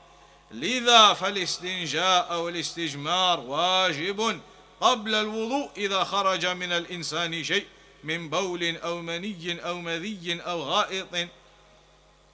لذا 0.51 1.13
فالاستنجاء 1.13 2.31
أو 2.31 2.49
الاستجمار 2.49 3.39
واجب 3.39 4.39
قبل 4.81 5.15
الوضوء 5.15 5.69
إذا 5.77 6.03
خرج 6.03 6.45
من 6.45 6.71
الإنسان 6.71 7.43
شيء 7.43 7.65
من 8.03 8.29
بول 8.29 8.77
أو 8.77 9.01
مني 9.01 9.65
أو 9.65 9.81
مذي 9.81 10.41
أو 10.41 10.61
غائط 10.61 11.29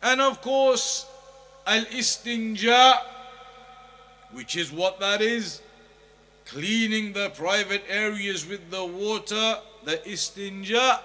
And 0.02 0.22
of 0.22 0.42
course, 0.42 1.06
al 1.68 1.84
istinja, 1.86 3.00
which 4.32 4.56
is 4.56 4.72
what 4.72 5.00
that 5.00 5.22
is, 5.22 5.62
cleaning 6.46 7.14
the 7.14 7.30
private 7.32 7.84
areas 7.88 8.48
with 8.48 8.70
the 8.72 8.84
water 8.84 9.58
the 9.86 9.98
istinja, 9.98 11.00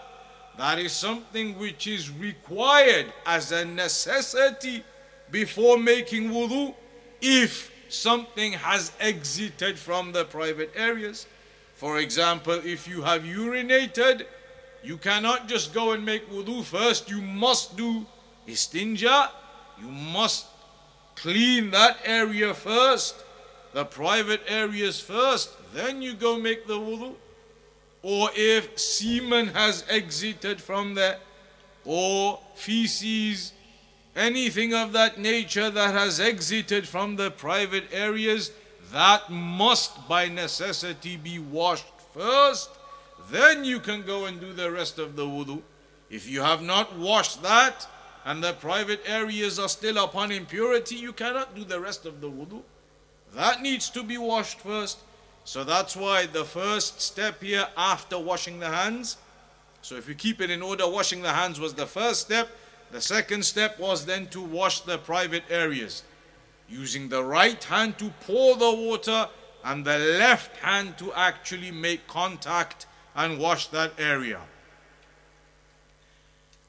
that 0.56 0.78
is 0.78 0.92
something 0.92 1.58
which 1.58 1.86
is 1.86 2.10
required 2.10 3.12
as 3.26 3.52
a 3.52 3.64
necessity 3.64 4.84
before 5.30 5.78
making 5.78 6.30
wudu 6.30 6.74
if 7.20 7.72
something 7.88 8.52
has 8.52 8.92
exited 9.00 9.78
from 9.78 10.12
the 10.12 10.24
private 10.24 10.70
areas. 10.76 11.26
For 11.74 11.98
example, 11.98 12.60
if 12.64 12.86
you 12.86 13.02
have 13.02 13.22
urinated, 13.22 14.26
you 14.82 14.96
cannot 14.96 15.48
just 15.48 15.74
go 15.74 15.92
and 15.92 16.04
make 16.04 16.30
wudu 16.30 16.62
first. 16.62 17.10
You 17.10 17.20
must 17.20 17.76
do 17.76 18.06
istinja. 18.46 19.30
You 19.80 19.88
must 19.88 20.46
clean 21.16 21.70
that 21.70 21.98
area 22.04 22.54
first, 22.54 23.14
the 23.72 23.84
private 23.84 24.42
areas 24.46 25.00
first. 25.00 25.50
Then 25.74 26.02
you 26.02 26.14
go 26.14 26.38
make 26.38 26.66
the 26.66 26.78
wudu. 26.78 27.14
Or 28.02 28.28
if 28.34 28.78
semen 28.78 29.48
has 29.48 29.84
exited 29.88 30.60
from 30.60 30.94
there, 30.94 31.18
or 31.84 32.38
feces, 32.54 33.52
anything 34.14 34.74
of 34.74 34.92
that 34.92 35.18
nature 35.18 35.70
that 35.70 35.94
has 35.94 36.20
exited 36.20 36.86
from 36.86 37.16
the 37.16 37.30
private 37.30 37.84
areas, 37.92 38.52
that 38.92 39.30
must 39.30 40.06
by 40.06 40.28
necessity 40.28 41.16
be 41.16 41.38
washed 41.38 41.86
first 42.12 42.70
then 43.30 43.64
you 43.64 43.80
can 43.80 44.02
go 44.02 44.26
and 44.26 44.40
do 44.40 44.52
the 44.52 44.70
rest 44.70 44.98
of 44.98 45.16
the 45.16 45.24
wudu. 45.24 45.62
If 46.10 46.28
you 46.28 46.42
have 46.42 46.62
not 46.62 46.96
washed 46.96 47.42
that 47.42 47.86
and 48.25 48.43
the 48.43 48.53
private 48.53 49.01
areas 49.05 49.59
are 49.59 49.69
still 49.69 50.03
upon 50.03 50.31
impurity, 50.31 50.95
you 50.95 51.13
cannot 51.13 51.55
do 51.55 51.63
the 51.63 51.79
rest 51.79 52.05
of 52.05 52.21
the 52.21 52.29
wudu. 52.29 52.61
That 53.33 53.61
needs 53.61 53.89
to 53.91 54.03
be 54.03 54.17
washed 54.17 54.59
first. 54.59 54.99
So 55.45 55.63
that's 55.63 55.95
why 55.95 56.25
the 56.25 56.45
first 56.45 57.01
step 57.01 57.41
here 57.41 57.67
after 57.77 58.19
washing 58.19 58.59
the 58.59 58.69
hands. 58.69 59.17
So 59.81 59.95
if 59.95 60.07
you 60.07 60.15
keep 60.15 60.41
it 60.41 60.49
in 60.49 60.61
order, 60.61 60.87
washing 60.87 61.21
the 61.21 61.33
hands 61.33 61.59
was 61.59 61.73
the 61.73 61.85
first 61.85 62.21
step. 62.21 62.49
The 62.91 63.01
second 63.01 63.45
step 63.45 63.79
was 63.79 64.05
then 64.05 64.27
to 64.27 64.41
wash 64.41 64.81
the 64.81 64.97
private 64.97 65.43
areas. 65.49 66.03
Using 66.67 67.09
the 67.09 67.23
right 67.23 67.63
hand 67.63 67.97
to 67.99 68.11
pour 68.21 68.55
the 68.57 68.71
water 68.71 69.27
and 69.63 69.85
the 69.85 69.97
left 69.97 70.57
hand 70.57 70.97
to 70.97 71.13
actually 71.13 71.71
make 71.71 72.07
contact 72.07 72.85
and 73.15 73.39
wash 73.39 73.67
that 73.67 73.93
area. 73.97 74.39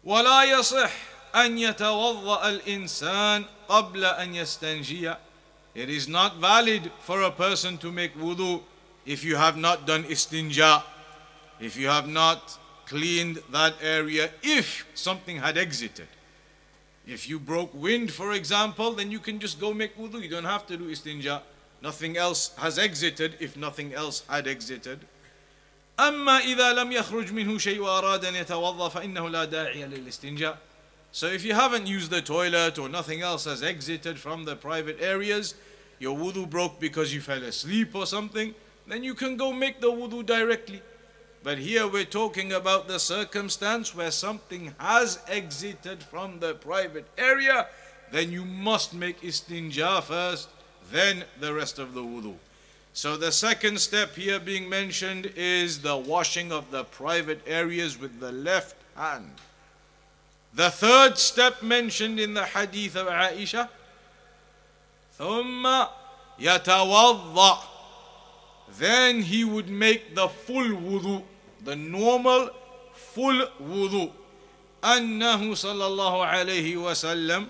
ولا 0.04 0.44
يصح 0.44 0.90
أن 1.34 1.58
يتوضأ 1.58 2.48
الإنسان 2.48 3.44
قبل 3.68 4.04
أن 4.04 4.34
يستنجي. 4.34 5.16
It 5.74 5.88
is 5.88 6.08
not 6.08 6.36
valid 6.36 6.90
for 7.00 7.22
a 7.22 7.30
person 7.30 7.78
to 7.78 7.92
make 7.92 8.16
wudu 8.16 8.62
if 9.06 9.24
you 9.24 9.36
have 9.36 9.56
not 9.56 9.86
done 9.86 10.04
istinja, 10.04 10.82
if 11.60 11.76
you 11.76 11.88
have 11.88 12.08
not 12.08 12.58
cleaned 12.86 13.38
that 13.52 13.74
area, 13.80 14.30
if 14.42 14.86
something 14.94 15.38
had 15.38 15.56
exited. 15.56 16.08
If 17.06 17.28
you 17.28 17.38
broke 17.38 17.72
wind, 17.72 18.12
for 18.12 18.32
example, 18.32 18.92
then 18.92 19.10
you 19.10 19.20
can 19.20 19.38
just 19.38 19.60
go 19.60 19.72
make 19.72 19.96
wudu. 19.96 20.20
You 20.20 20.28
don't 20.28 20.44
have 20.44 20.66
to 20.66 20.76
do 20.76 20.90
istinja. 20.90 21.42
Nothing 21.82 22.16
else 22.16 22.50
has 22.58 22.78
exited 22.78 23.36
if 23.40 23.56
nothing 23.56 23.94
else 23.94 24.22
had 24.28 24.46
exited. 24.46 25.00
أما 25.98 26.40
إذا 26.40 26.72
لم 26.72 26.92
يخرج 26.92 27.32
منه 27.32 27.58
شيء 27.58 27.80
وأراد 27.80 28.24
أن 28.24 28.34
يتوضأ 28.34 28.88
فإنه 28.88 29.28
لا 29.28 29.44
داعي 29.44 29.84
للاستنجاء 29.84 30.58
so 31.15 31.27
if 31.27 31.45
you 31.45 31.53
haven't 31.53 31.87
used 31.87 32.11
the 32.11 32.21
toilet 32.21 32.77
or 32.77 32.89
nothing 32.89 33.21
else 33.21 33.45
has 33.45 33.63
exited 33.63 34.19
from 34.19 34.43
the 34.43 34.57
private 34.57 34.99
areas, 34.99 35.55
your 35.97 36.17
wudu 36.17 36.49
broke 36.49 36.77
because 36.77 37.13
you 37.13 37.21
fell 37.21 37.41
asleep 37.41 37.95
or 37.95 38.05
something, 38.05 38.53
then 38.85 39.01
you 39.01 39.13
can 39.13 39.37
go 39.37 39.53
make 39.53 39.79
the 39.79 39.89
wudu 39.89 40.25
directly. 40.25 40.81
But 41.41 41.57
here 41.57 41.87
we're 41.87 42.03
talking 42.03 42.51
about 42.51 42.89
the 42.89 42.99
circumstance 42.99 43.95
where 43.95 44.11
something 44.11 44.75
has 44.77 45.19
exited 45.29 46.03
from 46.03 46.41
the 46.41 46.55
private 46.55 47.07
area, 47.17 47.67
then 48.11 48.29
you 48.33 48.43
must 48.43 48.93
make 48.93 49.21
istinja 49.21 50.03
first, 50.03 50.49
then 50.91 51.23
the 51.39 51.53
rest 51.53 51.79
of 51.79 51.93
the 51.93 52.03
wudu. 52.03 52.33
So 52.91 53.15
the 53.15 53.31
second 53.31 53.79
step 53.79 54.15
here 54.15 54.37
being 54.37 54.67
mentioned 54.67 55.31
is 55.37 55.79
the 55.79 55.95
washing 55.95 56.51
of 56.51 56.71
the 56.71 56.83
private 56.83 57.41
areas 57.47 57.97
with 57.97 58.19
the 58.19 58.33
left 58.33 58.75
hand. 58.97 59.31
The 60.54 60.70
third 60.70 61.16
step 61.16 61.62
mentioned 61.62 62.18
in 62.18 62.34
the 62.34 62.44
hadith 62.44 62.96
of 62.96 63.06
Aisha 63.06 63.68
ثم 65.18 65.86
يتوضأ 66.40 67.58
then 68.78 69.22
he 69.22 69.44
would 69.44 69.68
make 69.68 70.14
the 70.14 70.28
full 70.28 70.64
wudu 70.64 71.22
the 71.64 71.76
normal 71.76 72.50
full 72.94 73.46
wudu 73.60 74.10
أنه 74.84 75.54
صلى 75.54 75.86
الله 75.86 76.26
عليه 76.26 76.76
وسلم 76.76 77.46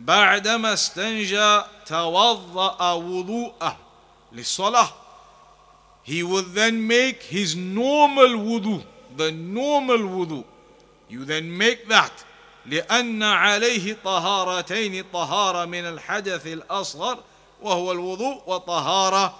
بعدما 0.00 0.72
استنجى 0.72 1.62
توضأ 1.86 2.92
وضوءه 2.92 3.76
للصلاة 4.32 4.88
he 6.04 6.22
would 6.22 6.54
then 6.54 6.86
make 6.86 7.22
his 7.22 7.54
normal 7.54 8.28
wudu 8.28 8.82
the 9.16 9.30
normal 9.32 9.98
wudu 9.98 10.44
You 11.13 11.25
then 11.25 11.45
make 11.63 11.87
that 11.87 12.11
لأن 12.65 13.23
عليه 13.23 13.97
طهارتين 14.03 15.05
طهارة 15.13 15.65
من 15.65 15.85
الحدث 15.85 16.47
الأصغر 16.47 17.17
وهو 17.61 17.91
الوضوء 17.91 18.41
وطهارة 18.47 19.35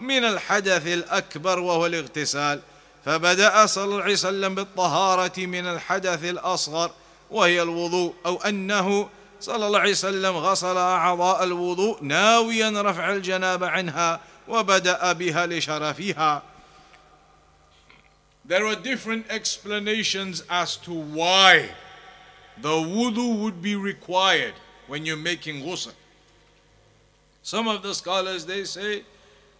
من 0.00 0.24
الحدث 0.24 0.86
الأكبر 0.86 1.58
وهو 1.58 1.86
الاغتسال. 1.86 2.60
فبدأ 3.04 3.66
صلى 3.66 3.84
الله 3.84 4.02
عليه 4.02 4.12
وسلم 4.12 4.54
بالطهارة 4.54 5.46
من 5.46 5.66
الحدث 5.66 6.24
الأصغر 6.24 6.90
وهي 7.30 7.62
الوضوء 7.62 8.14
أو 8.26 8.36
أنه 8.36 9.08
صلى 9.40 9.66
الله 9.66 9.78
عليه 9.78 9.92
وسلم 9.92 10.36
غسل 10.36 10.76
أعضاء 10.76 11.44
الوضوء 11.44 12.02
ناويا 12.02 12.82
رفع 12.82 13.12
الجناب 13.12 13.64
عنها 13.64 14.20
وبدأ 14.48 15.12
بها 15.12 15.46
لشرفها. 15.46 16.42
There 18.48 18.64
are 18.66 18.76
different 18.76 19.26
explanations 19.28 20.42
as 20.48 20.76
to 20.78 20.92
why 20.92 21.68
the 22.56 22.70
wudu 22.70 23.38
would 23.42 23.60
be 23.60 23.76
required 23.76 24.54
when 24.86 25.04
you're 25.04 25.18
making 25.18 25.62
ghusl. 25.62 25.92
Some 27.42 27.68
of 27.68 27.82
the 27.82 27.94
scholars 27.94 28.46
they 28.46 28.64
say 28.64 29.04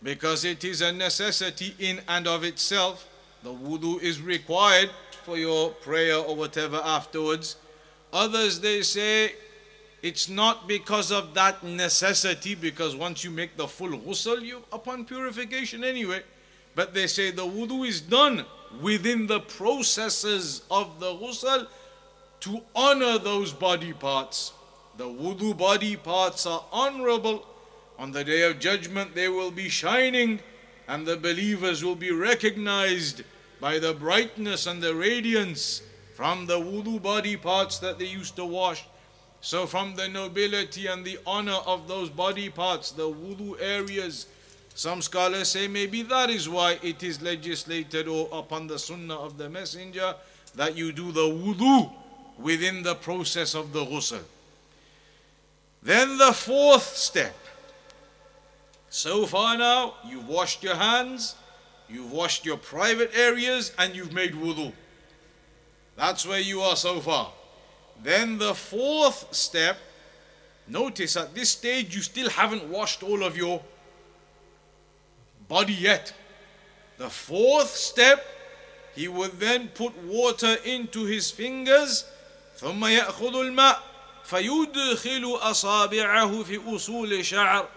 because 0.02 0.46
it 0.46 0.64
is 0.64 0.80
a 0.80 0.90
necessity 0.90 1.74
in 1.78 2.00
and 2.08 2.26
of 2.26 2.44
itself, 2.44 3.06
the 3.42 3.50
wudu 3.52 4.00
is 4.00 4.22
required 4.22 4.88
for 5.22 5.36
your 5.36 5.68
prayer 5.70 6.16
or 6.16 6.34
whatever 6.34 6.80
afterwards. 6.82 7.56
Others 8.10 8.60
they 8.60 8.80
say 8.80 9.32
it's 10.00 10.30
not 10.30 10.66
because 10.66 11.12
of 11.12 11.34
that 11.34 11.62
necessity, 11.62 12.54
because 12.54 12.96
once 12.96 13.22
you 13.22 13.30
make 13.30 13.54
the 13.58 13.68
full 13.68 13.90
ghusl, 13.90 14.40
you 14.40 14.62
upon 14.72 15.04
purification 15.04 15.84
anyway. 15.84 16.22
But 16.78 16.94
they 16.94 17.08
say 17.08 17.32
the 17.32 17.44
wudu 17.44 17.84
is 17.84 18.00
done 18.00 18.44
within 18.80 19.26
the 19.26 19.40
processes 19.40 20.62
of 20.70 21.00
the 21.00 21.12
ghusl 21.12 21.66
to 22.38 22.60
honor 22.72 23.18
those 23.18 23.52
body 23.52 23.92
parts. 23.92 24.52
The 24.96 25.06
wudu 25.06 25.58
body 25.58 25.96
parts 25.96 26.46
are 26.46 26.64
honorable. 26.70 27.44
On 27.98 28.12
the 28.12 28.22
day 28.22 28.42
of 28.42 28.60
judgment, 28.60 29.16
they 29.16 29.28
will 29.28 29.50
be 29.50 29.68
shining, 29.68 30.38
and 30.86 31.04
the 31.04 31.16
believers 31.16 31.82
will 31.82 31.96
be 31.96 32.12
recognized 32.12 33.24
by 33.60 33.80
the 33.80 33.92
brightness 33.92 34.68
and 34.68 34.80
the 34.80 34.94
radiance 34.94 35.82
from 36.14 36.46
the 36.46 36.60
wudu 36.60 37.02
body 37.02 37.36
parts 37.36 37.80
that 37.80 37.98
they 37.98 38.06
used 38.06 38.36
to 38.36 38.44
wash. 38.44 38.84
So, 39.40 39.66
from 39.66 39.96
the 39.96 40.06
nobility 40.06 40.86
and 40.86 41.04
the 41.04 41.18
honor 41.26 41.58
of 41.66 41.88
those 41.88 42.08
body 42.08 42.50
parts, 42.50 42.92
the 42.92 43.10
wudu 43.10 43.60
areas, 43.60 44.26
some 44.78 45.02
scholars 45.02 45.48
say 45.48 45.66
maybe 45.66 46.02
that 46.02 46.30
is 46.30 46.48
why 46.48 46.78
it 46.84 47.02
is 47.02 47.20
legislated 47.20 48.06
or 48.06 48.28
upon 48.30 48.68
the 48.68 48.78
sunnah 48.78 49.16
of 49.16 49.36
the 49.36 49.50
messenger 49.50 50.14
that 50.54 50.76
you 50.76 50.92
do 50.92 51.10
the 51.10 51.20
wudu 51.20 51.90
within 52.38 52.84
the 52.84 52.94
process 52.94 53.56
of 53.56 53.72
the 53.72 53.84
ghusl. 53.84 54.22
Then 55.82 56.16
the 56.16 56.32
fourth 56.32 56.96
step. 56.96 57.34
So 58.88 59.26
far 59.26 59.58
now, 59.58 59.94
you've 60.06 60.28
washed 60.28 60.62
your 60.62 60.76
hands, 60.76 61.34
you've 61.88 62.12
washed 62.12 62.46
your 62.46 62.56
private 62.56 63.10
areas, 63.16 63.72
and 63.78 63.96
you've 63.96 64.12
made 64.12 64.34
wudu. 64.34 64.72
That's 65.96 66.24
where 66.24 66.38
you 66.38 66.60
are 66.60 66.76
so 66.76 67.00
far. 67.00 67.32
Then 68.00 68.38
the 68.38 68.54
fourth 68.54 69.34
step, 69.34 69.76
notice 70.68 71.16
at 71.16 71.34
this 71.34 71.50
stage 71.50 71.96
you 71.96 72.00
still 72.00 72.30
haven't 72.30 72.68
washed 72.68 73.02
all 73.02 73.24
of 73.24 73.36
your 73.36 73.60
body 75.47 75.73
yet. 75.73 76.13
The 76.97 77.09
fourth 77.09 77.75
step, 77.75 78.25
he 78.95 79.07
would 79.07 79.39
then 79.39 79.69
put 79.69 79.97
water 80.03 80.55
into 80.63 81.05
his 81.05 81.31
fingers 81.31 82.05
ثم 82.57 82.85
يأخذ 82.85 83.35
الماء 83.35 83.83
فيدخل 84.23 85.39
أصابعه 85.41 86.43
في 86.43 86.57
أصول 86.57 87.25
شعر 87.25 87.67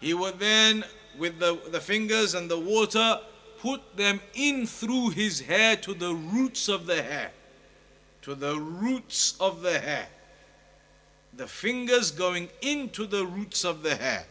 He 0.00 0.12
would 0.14 0.38
then, 0.38 0.84
with 1.18 1.38
the, 1.38 1.58
the 1.70 1.80
fingers 1.80 2.34
and 2.34 2.50
the 2.50 2.58
water, 2.58 3.20
put 3.58 3.80
them 3.96 4.20
in 4.34 4.66
through 4.66 5.10
his 5.10 5.40
hair 5.40 5.76
to 5.76 5.94
the 5.94 6.14
roots 6.14 6.68
of 6.68 6.86
the 6.86 7.02
hair. 7.02 7.32
To 8.22 8.34
the 8.34 8.56
roots 8.56 9.34
of 9.40 9.62
the 9.62 9.78
hair. 9.78 10.08
The 11.32 11.46
fingers 11.46 12.10
going 12.10 12.50
into 12.60 13.06
the 13.06 13.24
roots 13.24 13.64
of 13.64 13.82
the 13.82 13.96
hair. 13.96 14.26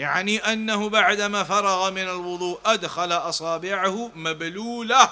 يعني 0.00 0.38
أنه 0.38 0.88
بعدما 0.88 1.44
فرغ 1.44 1.90
من 1.90 2.02
الوضوء 2.02 2.60
أدخل 2.66 3.12
أصابعه 3.12 4.10
مبلولة 4.14 5.10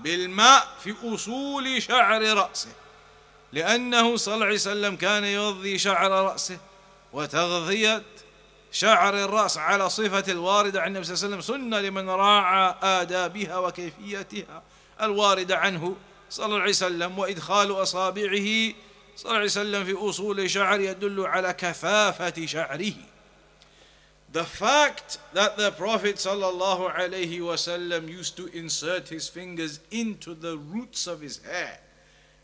بالماء 0.00 0.68
في 0.84 0.94
أصول 1.04 1.82
شعر 1.82 2.22
رأسه 2.22 2.68
لأنه 3.52 4.16
صلى 4.16 4.34
الله 4.34 4.46
عليه 4.46 4.54
وسلم 4.54 4.96
كان 4.96 5.24
يغذي 5.24 5.78
شعر 5.78 6.10
رأسه 6.10 6.58
وتغذية 7.12 8.02
شعر 8.72 9.24
الرأس 9.24 9.58
على 9.58 9.90
صفة 9.90 10.32
الواردة 10.32 10.82
عن 10.82 10.88
النبي 10.88 11.04
صلى 11.04 11.14
الله 11.14 11.26
عليه 11.26 11.36
وسلم 11.36 11.56
سنة 11.56 11.80
لمن 11.80 12.08
راعى 12.08 12.74
آدابها 12.82 13.58
وكيفيتها 13.58 14.62
الواردة 15.02 15.56
عنه 15.56 15.96
صلى 16.30 16.46
الله 16.46 16.60
عليه 16.60 16.70
وسلم 16.70 17.18
وإدخال 17.18 17.82
أصابعه 17.82 18.72
صلى 19.16 19.24
الله 19.24 19.36
عليه 19.36 19.44
وسلم 19.44 19.84
في 19.84 19.94
أصول 20.10 20.50
شعر 20.50 20.80
يدل 20.80 21.26
على 21.26 21.52
كثافة 21.52 22.46
شعره. 22.46 22.92
The 24.36 24.44
fact 24.44 25.16
that 25.32 25.56
the 25.56 25.70
Prophet 25.70 26.16
wasallam 26.16 28.06
used 28.06 28.36
to 28.36 28.48
insert 28.48 29.08
his 29.08 29.30
fingers 29.30 29.80
into 29.90 30.34
the 30.34 30.58
roots 30.58 31.06
of 31.06 31.22
his 31.22 31.38
hair 31.38 31.78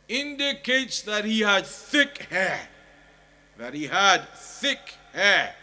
indicates 0.09 1.03
that 1.03 1.27
he 1.27 1.41
had 1.41 1.67
thick 1.67 2.29
hair. 2.31 2.67
That 3.59 3.75
he 3.75 3.89
had 3.89 4.27
thick 4.31 4.95
hair. 5.13 5.55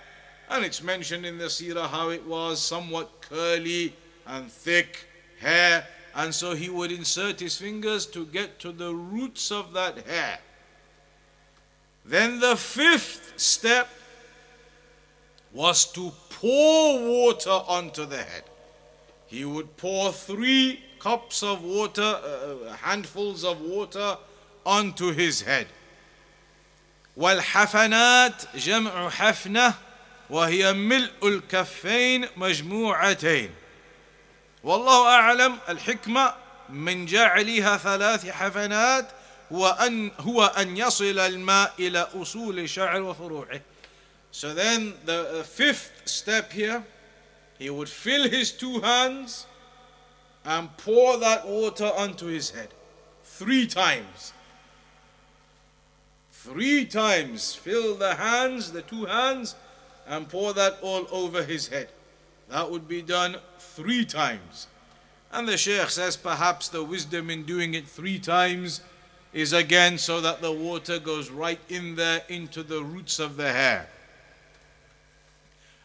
And 0.52 0.64
it's 0.64 0.84
mentioned 0.84 1.26
in 1.26 1.40
the 1.40 1.46
seerah 1.46 1.90
how 1.90 2.10
it 2.10 2.24
was 2.28 2.62
somewhat 2.62 3.10
curly 3.22 3.96
and 4.28 4.52
thick 4.52 5.08
hair. 5.40 5.88
And 6.14 6.32
so 6.32 6.54
he 6.54 6.70
would 6.70 6.92
insert 6.92 7.40
his 7.40 7.58
fingers 7.58 8.06
to 8.06 8.28
get 8.28 8.60
to 8.60 8.72
the 8.72 8.94
roots 8.94 9.52
of 9.52 9.74
that 9.74 10.06
hair. 10.06 10.38
Then 12.06 12.40
the 12.40 12.56
fifth 12.56 13.34
step 13.38 13.90
was 15.54 15.86
to 15.94 16.12
pour 16.30 17.08
water 17.08 17.50
onto 17.50 18.06
the 18.06 18.18
head. 18.18 18.44
He 19.28 19.46
would 19.46 19.78
pour 19.78 20.12
three 20.12 20.80
cups 21.00 21.44
of 21.44 21.64
water, 21.64 22.02
uh, 22.02 22.74
handfuls 22.74 23.44
of 23.44 23.62
water 23.62 24.18
onto 24.66 25.12
his 25.12 25.42
head. 25.42 25.68
والحفنات 27.18 28.56
جمع 28.56 29.10
حفنة 29.10 29.74
وهي 30.30 30.74
ملء 30.74 31.12
الكفين 31.24 32.28
مجموعتين 32.38 33.52
والله 34.64 35.08
أعلم 35.08 35.58
الحكمة 35.70 36.34
من 36.70 37.06
جعلها 37.06 37.78
ثلاث 37.78 38.30
حفنات 38.30 39.08
هو 39.52 39.68
أن 39.68 40.12
هو 40.20 40.46
أن 40.46 40.78
يصل 40.78 41.20
الماء 41.20 41.74
إلى 41.80 42.08
أصول 42.16 42.60
الشعر 42.60 43.02
وفروعه 43.02 43.62
So 44.32 44.54
then 44.54 44.94
the 45.06 45.44
fifth 45.46 46.04
step 46.06 46.52
here, 46.52 46.84
he 47.58 47.70
would 47.70 47.90
fill 47.90 48.30
his 48.30 48.52
two 48.52 48.80
hands 48.80 49.46
and 50.46 50.76
pour 50.78 51.18
that 51.18 51.48
water 51.48 51.86
onto 51.86 52.28
his 52.28 52.52
head 52.52 52.70
three 53.24 53.68
times. 53.68 54.34
Three 56.32 56.86
times. 56.86 57.56
Fill 57.56 57.96
the 57.96 58.16
hands, 58.16 58.72
the 58.72 58.82
two 58.82 59.06
hands, 59.06 59.56
and 60.08 60.30
pour 60.30 60.54
that 60.54 60.78
all 60.82 61.06
over 61.12 61.44
his 61.44 61.68
head. 61.68 61.90
That 62.50 62.72
would 62.72 62.88
be 62.88 63.02
done 63.02 63.38
three 63.60 64.06
times. 64.06 64.68
And 65.32 65.48
the 65.48 65.58
Shaykh 65.58 65.90
says 65.90 66.18
perhaps 66.18 66.70
the 66.70 66.84
wisdom 66.84 67.30
in 67.30 67.44
doing 67.44 67.74
it 67.74 67.88
three 67.88 68.18
times 68.18 68.82
is 69.34 69.54
again 69.54 69.98
so 69.98 70.22
that 70.22 70.42
the 70.42 70.52
water 70.52 70.98
goes 70.98 71.30
right 71.30 71.60
in 71.70 71.96
there 71.96 72.24
into 72.30 72.64
the 72.64 72.84
roots 72.84 73.20
of 73.20 73.38
the 73.38 73.52
hair 73.52 73.88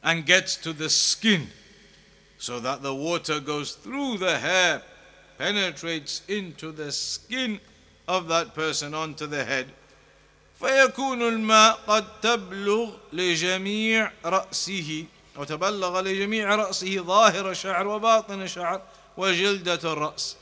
and 0.03 0.25
gets 0.25 0.55
to 0.57 0.73
the 0.73 0.89
skin 0.89 1.47
so 2.37 2.59
that 2.59 2.81
the 2.81 2.93
water 2.93 3.39
goes 3.39 3.73
through 3.73 4.17
the 4.17 4.37
hair, 4.37 4.81
penetrates 5.37 6.21
into 6.27 6.71
the 6.71 6.91
skin 6.91 7.59
of 8.07 8.27
that 8.27 8.55
person 8.55 8.93
onto 8.93 9.27
the 9.27 9.43
head. 9.43 9.67
فيكون 10.61 11.21
الماء 11.21 11.79
قد 11.87 12.21
تبلغ 12.21 12.91
لجميع 13.13 14.11
رأسه 14.25 15.05
وتبلغ 15.37 16.01
لجميع 16.01 16.55
رأسه 16.55 16.95
ظاهر 17.01 17.51
الشعر 17.51 17.87
وباطن 17.87 18.41
الشعر 18.41 18.81
وجلدة 19.17 19.93
الرأس. 19.93 20.35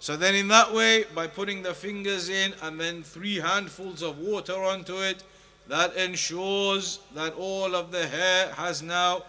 So 0.00 0.16
then 0.16 0.34
in 0.34 0.48
that 0.48 0.72
way, 0.72 1.04
by 1.14 1.26
putting 1.26 1.62
the 1.62 1.74
fingers 1.74 2.28
in 2.28 2.54
and 2.62 2.80
then 2.80 3.02
three 3.02 3.36
handfuls 3.36 4.02
of 4.02 4.18
water 4.18 4.60
onto 4.64 5.02
it, 5.02 5.22
that 5.68 5.94
ensures 5.96 7.00
that 7.14 7.34
all 7.34 7.74
of 7.74 7.92
the 7.92 8.06
hair 8.06 8.52
has 8.54 8.82
now 8.82 9.22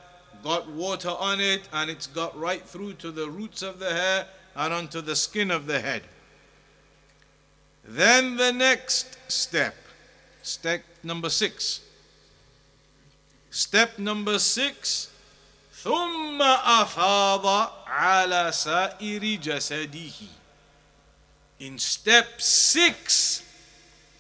got 0.44 0.68
water 0.70 1.10
on 1.10 1.40
it 1.40 1.68
and 1.74 1.90
it's 1.90 2.08
got 2.08 2.38
right 2.38 2.64
through 2.64 2.94
to 2.94 3.12
the 3.12 3.30
roots 3.30 3.62
of 3.62 3.80
the 3.80 3.94
hair 3.94 4.26
and 4.56 4.74
onto 4.74 5.02
the 5.02 5.16
skin 5.16 5.52
of 5.52 5.68
the 5.68 5.80
head. 5.80 6.04
Then 7.86 8.38
the 8.38 8.52
next 8.52 9.18
step, 9.32 9.76
step 10.44 10.84
number 11.04 11.30
six. 11.30 11.82
Step 13.50 14.00
number 14.00 14.40
six, 14.40 15.10
ثم 15.84 16.42
أفاض 16.42 17.46
على 17.88 18.52
سائر 18.54 19.40
جسده. 19.42 20.28
In 21.60 21.78
step 21.78 22.40
six, 22.40 23.44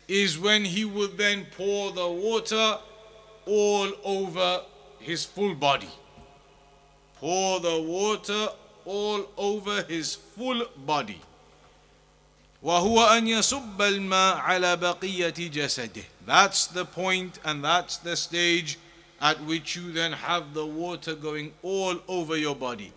is 0.07 0.37
when 0.37 0.65
he 0.65 0.85
would 0.85 1.17
then 1.17 1.45
pour 1.57 1.91
the 1.91 2.07
water 2.07 2.77
all 3.45 3.89
over 4.03 4.61
his 4.99 5.25
full 5.25 5.55
body. 5.55 5.89
Pour 7.15 7.59
the 7.59 7.81
water 7.81 8.49
all 8.85 9.25
over 9.37 9.83
his 9.83 10.15
full 10.15 10.65
body. 10.85 11.21
وهو 12.63 13.17
أن 13.17 13.27
يصب 13.27 13.81
الماء 13.81 14.37
على 14.37 14.77
بقية 14.77 15.49
جسده. 15.49 16.03
That's 16.25 16.67
the 16.67 16.85
point 16.85 17.39
and 17.43 17.63
that's 17.63 17.97
the 17.97 18.15
stage 18.15 18.77
at 19.19 19.41
which 19.45 19.75
you 19.75 19.91
then 19.91 20.11
have 20.11 20.53
the 20.53 20.65
water 20.65 21.15
going 21.15 21.53
all 21.63 21.95
over 22.07 22.37
your 22.37 22.55
body. 22.55 22.91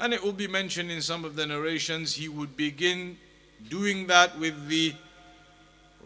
And 0.00 0.12
it 0.12 0.22
will 0.22 0.32
be 0.32 0.48
mentioned 0.48 0.90
in 0.90 1.00
some 1.00 1.24
of 1.24 1.36
the 1.36 1.46
narrations, 1.46 2.16
he 2.16 2.28
would 2.28 2.56
begin 2.56 3.18
doing 3.68 4.06
that 4.08 4.38
with 4.38 4.68
the 4.68 4.94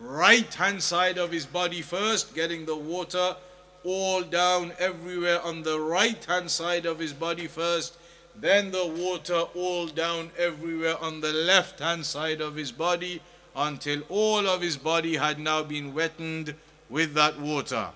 right 0.00 0.52
hand 0.54 0.82
side 0.82 1.18
of 1.18 1.32
his 1.32 1.46
body 1.46 1.82
first, 1.82 2.34
getting 2.34 2.66
the 2.66 2.76
water 2.76 3.36
all 3.84 4.22
down 4.22 4.72
everywhere 4.78 5.40
on 5.42 5.62
the 5.62 5.80
right 5.80 6.22
hand 6.24 6.50
side 6.50 6.86
of 6.86 6.98
his 6.98 7.12
body 7.12 7.46
first, 7.46 7.96
then 8.34 8.70
the 8.70 8.86
water 8.86 9.44
all 9.54 9.86
down 9.86 10.30
everywhere 10.38 10.96
on 11.00 11.20
the 11.20 11.32
left 11.32 11.78
hand 11.78 12.04
side 12.04 12.40
of 12.40 12.56
his 12.56 12.72
body 12.72 13.20
until 13.54 14.02
all 14.08 14.46
of 14.46 14.60
his 14.60 14.76
body 14.76 15.16
had 15.16 15.38
now 15.38 15.62
been 15.62 15.94
wetted 15.94 16.54
with 16.90 17.14
that 17.14 17.40
water. 17.40 17.88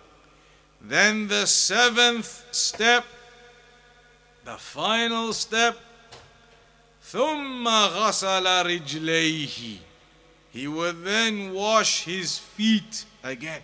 Then 0.81 1.29
the 1.29 1.47
seventh 1.47 2.47
step, 2.51 3.05
the 4.45 4.57
final 4.57 5.33
step, 5.33 5.77
ثم 7.13 7.69
غسل 7.69 8.47
رجليه 8.67 9.79
he 10.56 10.70
would 10.70 11.04
then 11.04 11.54
wash 11.54 12.06
his 12.06 12.38
feet 12.38 13.04
again. 13.24 13.62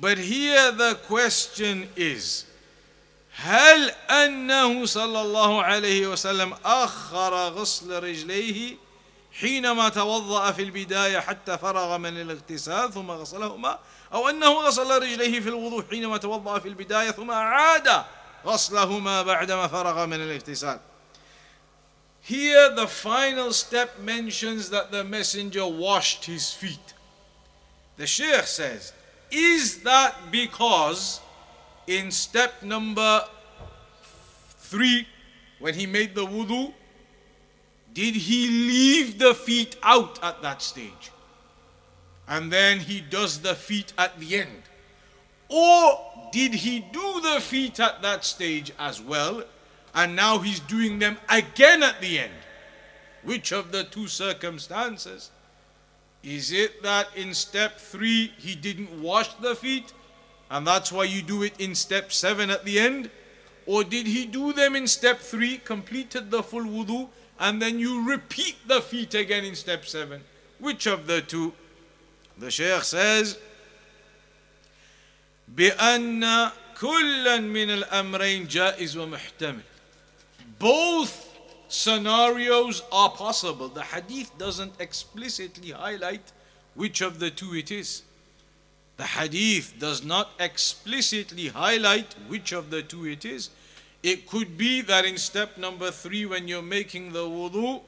But 0.00 0.16
here 0.16 0.70
the 0.70 0.94
question 1.08 1.88
is 1.96 2.44
هل 3.38 3.90
أنه 4.10 4.86
صلى 4.86 5.20
الله 5.20 5.62
عليه 5.62 6.06
وسلم 6.06 6.54
أخر 6.64 7.48
غسل 7.48 8.02
رجليه 8.02 8.76
حينما 9.40 9.88
توضأ 9.88 10.52
في 10.52 10.62
البداية 10.62 11.18
حتى 11.18 11.58
فرغ 11.58 11.98
من 11.98 12.20
الاغتسال 12.20 12.92
ثم 12.92 13.10
غسلهما 13.10 13.78
أو 14.12 14.28
أنه 14.28 14.52
غسل 14.52 15.02
رجليه 15.02 15.40
في 15.40 15.48
الوضوء 15.48 15.84
حينما 15.90 16.16
توضأ 16.16 16.58
في 16.58 16.68
البداية 16.68 17.10
ثم 17.10 17.30
أعاد 17.30 18.04
غسلهما 18.46 19.22
بعدما 19.22 19.68
فرغ 19.68 20.06
من 20.06 20.20
الاغتسال 20.22 20.80
Here, 22.28 22.74
the 22.74 22.86
final 22.86 23.54
step 23.54 24.00
mentions 24.00 24.68
that 24.68 24.90
the 24.90 25.02
messenger 25.02 25.66
washed 25.66 26.26
his 26.26 26.52
feet. 26.52 26.92
The 27.96 28.06
Shaykh 28.06 28.44
says, 28.44 28.92
Is 29.30 29.82
that 29.84 30.14
because 30.30 31.22
in 31.86 32.10
step 32.10 32.62
number 32.62 33.24
three, 34.58 35.08
when 35.58 35.72
he 35.72 35.86
made 35.86 36.14
the 36.14 36.26
wudu, 36.26 36.74
did 37.94 38.14
he 38.14 38.46
leave 38.46 39.18
the 39.18 39.32
feet 39.32 39.76
out 39.82 40.22
at 40.22 40.42
that 40.42 40.60
stage? 40.60 41.10
And 42.28 42.52
then 42.52 42.80
he 42.80 43.00
does 43.00 43.40
the 43.40 43.54
feet 43.54 43.94
at 43.96 44.20
the 44.20 44.40
end? 44.40 44.64
Or 45.48 46.28
did 46.30 46.52
he 46.52 46.80
do 46.80 47.22
the 47.22 47.40
feet 47.40 47.80
at 47.80 48.02
that 48.02 48.26
stage 48.26 48.70
as 48.78 49.00
well? 49.00 49.44
and 49.97 50.15
now 50.15 50.39
he's 50.39 50.59
doing 50.59 50.99
them 50.99 51.17
again 51.29 51.83
at 51.83 52.01
the 52.01 52.19
end. 52.19 52.33
Which 53.23 53.51
of 53.51 53.71
the 53.71 53.83
two 53.83 54.07
circumstances? 54.07 55.31
Is 56.23 56.51
it 56.51 56.83
that 56.83 57.07
in 57.15 57.33
step 57.33 57.77
three 57.77 58.33
he 58.37 58.55
didn't 58.55 59.01
wash 59.01 59.33
the 59.35 59.55
feet 59.55 59.93
and 60.49 60.67
that's 60.67 60.91
why 60.91 61.03
you 61.05 61.21
do 61.21 61.43
it 61.43 61.59
in 61.59 61.75
step 61.75 62.11
seven 62.11 62.49
at 62.49 62.63
the 62.63 62.79
end? 62.79 63.09
Or 63.65 63.83
did 63.83 64.07
he 64.07 64.25
do 64.25 64.53
them 64.53 64.75
in 64.75 64.87
step 64.87 65.19
three, 65.19 65.57
completed 65.57 66.29
the 66.29 66.43
full 66.43 66.63
wudu, 66.63 67.09
and 67.39 67.61
then 67.61 67.79
you 67.79 68.07
repeat 68.07 68.55
the 68.67 68.81
feet 68.81 69.15
again 69.15 69.45
in 69.45 69.55
step 69.55 69.85
seven? 69.85 70.21
Which 70.59 70.85
of 70.85 71.07
the 71.07 71.21
two? 71.21 71.53
The 72.37 72.51
Shaykh 72.51 72.83
says, 72.83 73.37
بأن 75.55 76.51
كلا 76.79 77.39
من 77.39 77.83
الأمرين 77.83 78.47
جائز 78.47 78.97
ومحتمل. 78.97 79.63
both 80.58 81.36
scenarios 81.68 82.82
are 82.90 83.10
possible. 83.10 83.68
The 83.68 83.82
hadith 83.82 84.36
doesn't 84.38 84.80
explicitly 84.80 85.70
highlight 85.70 86.32
which 86.74 87.00
of 87.00 87.18
the 87.18 87.30
two 87.30 87.54
it 87.54 87.70
is. 87.70 88.02
The 88.96 89.04
hadith 89.04 89.74
does 89.78 90.04
not 90.04 90.30
explicitly 90.40 91.48
highlight 91.48 92.14
which 92.26 92.52
of 92.52 92.70
the 92.70 92.82
two 92.82 93.06
it 93.06 93.24
is. 93.24 93.50
It 94.02 94.26
could 94.26 94.56
be 94.56 94.80
that 94.82 95.04
in 95.04 95.16
step 95.18 95.56
number 95.56 95.90
three, 95.90 96.26
when 96.26 96.48
you're 96.48 96.62
making 96.62 97.12
the 97.12 97.24
wudu, 97.24 97.82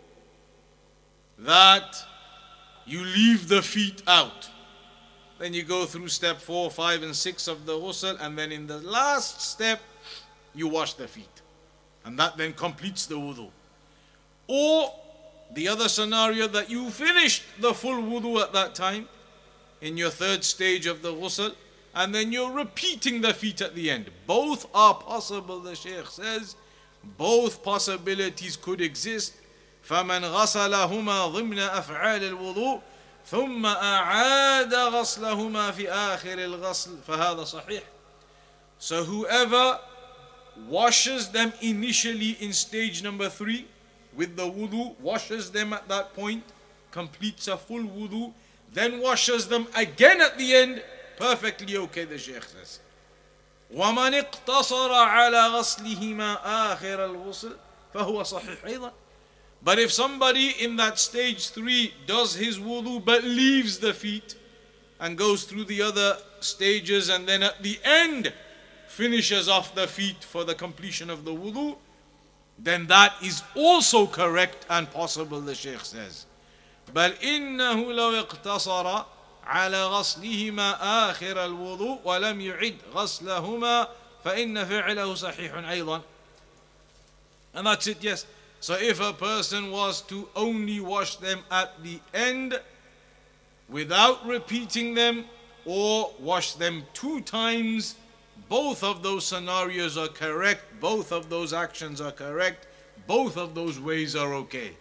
that 1.39 1.97
you 2.87 3.03
leave 3.03 3.49
the 3.49 3.63
feet 3.63 4.03
out. 4.07 4.51
Then 5.39 5.55
you 5.55 5.63
go 5.63 5.87
through 5.87 6.09
step 6.09 6.39
four, 6.39 6.71
five, 6.71 7.03
and 7.03 7.17
six 7.17 7.49
of 7.49 7.65
the 7.65 7.73
ghusl, 7.73 8.17
and 8.21 8.37
then 8.39 8.53
in 8.53 8.67
the 8.67 8.79
last 8.79 9.41
step, 9.41 9.81
you 10.55 10.69
wash 10.69 10.95
the 10.95 11.09
feet. 11.09 11.40
And 12.04 12.20
that 12.20 12.38
then 12.38 12.54
completes 12.54 13.06
the 13.06 13.16
wudu. 13.16 13.50
Or 14.48 14.94
the 15.54 15.68
other 15.68 15.90
scenario 15.90 16.48
that 16.48 16.70
you 16.70 16.90
finished 16.90 17.44
the 17.60 17.74
full 17.74 18.02
wudu 18.02 18.42
at 18.42 18.54
that 18.54 18.76
time 18.76 19.08
in 19.82 19.98
your 19.98 20.10
third 20.10 20.44
stage 20.44 20.86
of 20.86 21.02
the 21.02 21.14
ghusl 21.14 21.54
and 21.96 22.14
then 22.14 22.32
you're 22.32 22.52
repeating 22.52 23.22
the 23.22 23.34
feet 23.34 23.62
at 23.62 23.74
the 23.74 23.90
end. 23.90 24.12
Both 24.28 24.68
are 24.76 24.94
possible, 24.94 25.62
the 25.62 25.76
Shaykh 25.76 26.08
says. 26.08 26.56
Both 27.18 27.64
possibilities 27.64 28.58
could 28.58 28.82
exist. 28.82 29.34
فمن 29.88 30.26
غسلهما 30.26 31.28
ضمن 31.28 31.60
أفعال 31.60 32.24
الوضوء 32.24 32.82
ثم 33.26 33.66
أعاد 33.66 34.74
غسلهما 34.74 35.72
في 35.72 35.90
آخر 35.90 36.34
الغسل 36.34 36.98
فهذا 37.08 37.44
صحيح. 37.44 37.84
So 38.80 39.04
whoever 39.04 39.80
washes 40.68 41.30
them 41.30 41.52
initially 41.62 42.38
in 42.40 42.54
stage 42.54 43.04
number 43.04 43.30
three 43.30 43.66
with 44.16 44.36
the 44.36 44.44
wudu, 44.44 44.98
washes 45.00 45.52
them 45.52 45.74
at 45.74 45.88
that 45.90 46.14
point, 46.14 46.44
completes 46.92 47.48
a 47.48 47.58
full 47.58 47.84
wudu, 47.84 48.34
then 48.74 49.00
washes 49.02 49.48
them 49.48 49.68
again 49.76 50.22
at 50.22 50.38
the 50.38 50.56
end, 50.56 50.82
perfectly 51.18 51.78
okay, 51.78 52.06
the 52.06 52.18
Shaykh 52.18 52.44
says. 52.44 52.80
ومن 53.74 54.14
اقتصر 54.14 54.94
على 54.94 55.48
غسلهما 55.48 56.38
آخر 56.74 57.06
الغسل 57.06 57.58
فهو 57.94 58.24
صحيح 58.24 58.66
أيضا. 58.66 58.92
But 59.64 59.80
if 59.80 59.92
somebody 59.92 60.52
in 60.64 60.76
that 60.76 61.00
stage 61.00 61.50
three 61.50 61.94
does 62.06 62.36
his 62.36 62.60
wudu 62.60 63.04
but 63.04 63.24
leaves 63.24 63.80
the 63.80 63.94
feet 63.94 64.36
and 65.00 65.18
goes 65.18 65.44
through 65.44 65.66
the 65.66 65.82
other 65.82 66.18
stages 66.40 67.10
and 67.10 67.28
then 67.28 67.42
at 67.42 67.62
the 67.64 67.80
end 67.84 68.32
finishes 68.90 69.48
off 69.48 69.76
the 69.76 69.88
feet 69.88 70.24
for 70.24 70.44
the 70.44 70.56
completion 70.56 71.10
of 71.10 71.26
the 71.26 71.32
wudu, 71.32 71.76
then 72.58 72.88
that 72.88 73.14
is 73.22 73.44
also 73.56 74.08
correct 74.08 74.66
and 74.70 74.90
possible, 74.92 75.42
the 75.42 75.56
Shaykh 75.56 75.82
says. 75.82 76.26
بل 76.94 77.14
إنه 77.24 77.94
لو 77.94 78.20
اقتصر 78.20 79.06
على 79.44 79.86
غسلهما 79.86 81.10
آخر 81.12 81.46
الوضوء 81.46 82.00
ولم 82.04 82.42
يعد 82.42 82.78
غسلهما 82.94 83.88
فإن 84.24 84.66
فعله 84.66 85.16
صحيح 85.16 85.54
أيضا. 85.56 86.02
And 87.54 87.68
that's 87.68 87.88
it, 87.88 87.98
yes. 88.02 88.26
So 88.60 88.76
if 88.76 89.00
a 89.00 89.14
person 89.14 89.72
was 89.72 90.02
to 90.04 90.28
only 90.36 90.80
wash 90.80 91.18
them 91.18 91.40
at 91.52 91.82
the 91.84 92.00
end 92.14 92.60
without 93.70 94.26
repeating 94.26 94.94
them 94.94 95.26
or 95.66 96.12
wash 96.20 96.54
them 96.54 96.84
two 96.94 97.22
times, 97.22 97.96
both 98.51 98.83
of 98.83 99.03
those 99.03 99.25
scenarios 99.25 99.97
are 99.97 100.09
correct, 100.09 100.63
both 100.81 101.13
of 101.13 101.31
those 101.31 101.53
actions 101.55 102.01
are 102.01 102.11
correct, 102.25 102.67
both 103.07 103.37
of 103.37 103.55
those 103.55 103.79
ways 103.79 104.15
are 104.17 104.35
okay. 104.35 104.77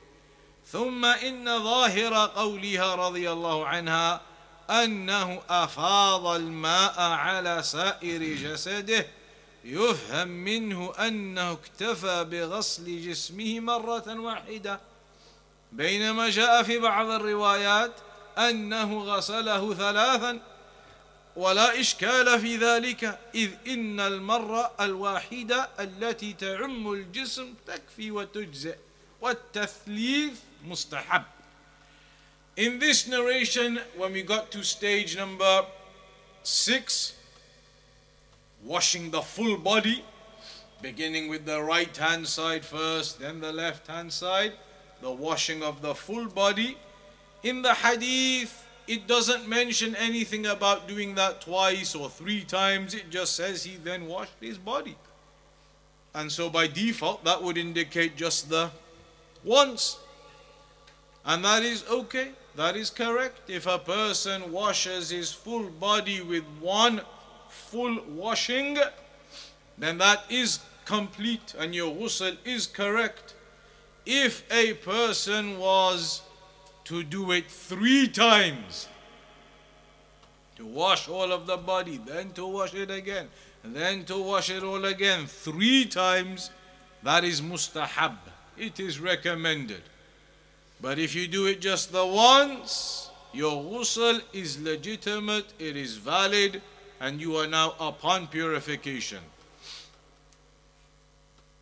ثم 0.71 1.05
إن 1.05 1.45
ظاهر 1.63 2.27
قولها 2.35 2.95
رضي 2.95 3.31
الله 3.31 3.65
عنها 3.65 4.21
أنه 4.69 5.41
أفاض 5.49 6.25
الماء 6.27 7.01
على 7.01 7.63
سائر 7.63 8.23
جسده. 8.23 9.05
يفهم 9.65 10.27
منه 10.27 10.93
أنه 10.99 11.51
اكتفى 11.51 12.23
بغسل 12.23 13.01
جسمه 13.01 13.59
مرة 13.59 14.19
واحدة. 14.19 14.79
بينما 15.71 16.29
جاء 16.29 16.63
في 16.63 16.77
بعض 16.79 17.09
الروايات 17.09 17.91
أنه 18.37 19.03
غسله 19.03 19.73
ثلاثا 19.73 20.39
ولا 21.38 21.80
إشكال 21.80 22.40
في 22.40 22.56
ذلك 22.56 23.18
إذ 23.34 23.50
إن 23.66 24.00
المرة 24.00 24.72
الواحدة 24.80 25.68
التي 25.80 26.32
تعم 26.32 26.92
الجسم 26.92 27.54
تكفي 27.66 28.10
وتجزئ 28.10 28.76
والتثليث 29.20 30.38
مستحب 30.64 31.22
In 32.56 32.78
this 32.78 33.08
narration, 33.08 33.80
when 33.96 34.12
we 34.12 34.22
got 34.22 34.52
to 34.52 34.62
stage 34.62 35.16
number 35.16 35.66
six, 36.44 37.14
washing 38.62 39.10
the 39.10 39.22
full 39.22 39.56
body, 39.56 40.04
beginning 40.80 41.28
with 41.28 41.46
the 41.46 41.60
right 41.60 41.96
hand 41.96 42.28
side 42.28 42.64
first, 42.64 43.18
then 43.18 43.40
the 43.40 43.52
left 43.52 43.88
hand 43.88 44.12
side, 44.12 44.52
the 45.02 45.10
washing 45.10 45.64
of 45.64 45.82
the 45.82 45.96
full 45.96 46.28
body. 46.28 46.78
In 47.42 47.62
the 47.62 47.74
hadith, 47.74 48.64
it 48.89 49.05
doesn't 49.05 49.47
mention 49.47 49.95
anything 49.95 50.47
about 50.47 50.87
doing 50.87 51.13
that 51.13 51.41
twice 51.41 51.93
or 51.93 52.09
three 52.09 52.43
times, 52.43 52.95
it 52.95 53.11
just 53.11 53.35
says 53.35 53.63
he 53.63 53.75
then 53.75 54.07
washed 54.07 54.33
his 54.41 54.57
body. 54.57 54.95
And 56.15 56.31
so 56.31 56.49
by 56.49 56.65
default, 56.65 57.23
that 57.23 57.43
would 57.43 57.55
indicate 57.55 58.17
just 58.17 58.49
the 58.49 58.71
once. 59.43 59.99
And 61.23 61.45
that 61.45 61.61
is 61.61 61.85
okay, 61.87 62.29
that 62.55 62.75
is 62.75 62.89
correct. 62.89 63.47
If 63.47 63.67
a 63.67 63.77
person 63.77 64.51
washes 64.51 65.11
his 65.11 65.31
full 65.31 65.69
body 65.69 66.23
with 66.23 66.45
one 66.59 67.01
full 67.47 68.01
washing, 68.09 68.79
then 69.77 69.99
that 69.99 70.23
is 70.31 70.61
complete 70.85 71.53
and 71.59 71.75
your 71.75 71.93
ghusl 71.95 72.37
is 72.43 72.65
correct. 72.65 73.35
If 74.07 74.51
a 74.51 74.73
person 74.73 75.59
was 75.59 76.23
to 76.89 77.03
do 77.03 77.31
it 77.31 77.45
three 77.51 78.07
times, 78.07 78.87
to 80.55 80.65
wash 80.65 81.07
all 81.07 81.31
of 81.31 81.45
the 81.45 81.55
body, 81.55 82.01
then 82.03 82.31
to 82.31 82.47
wash 82.47 82.73
it 82.73 82.89
again, 82.89 83.27
then 83.63 84.03
to 84.05 84.19
wash 84.19 84.49
it 84.49 84.63
all 84.63 84.83
again, 84.83 85.27
three 85.27 85.85
times, 85.85 86.49
that 87.03 87.23
is 87.23 87.41
mustahab. 87.41 88.17
It 88.57 88.79
is 88.79 88.99
recommended. 88.99 89.83
But 90.81 90.97
if 90.97 91.13
you 91.13 91.27
do 91.27 91.45
it 91.45 91.61
just 91.61 91.91
the 91.91 92.03
once, 92.03 93.11
your 93.33 93.63
ghusl 93.63 94.23
is 94.33 94.59
legitimate, 94.59 95.53
it 95.59 95.77
is 95.77 95.97
valid, 95.97 96.59
and 96.99 97.21
you 97.21 97.35
are 97.35 97.45
now 97.45 97.75
upon 97.79 98.25
purification. 98.25 99.21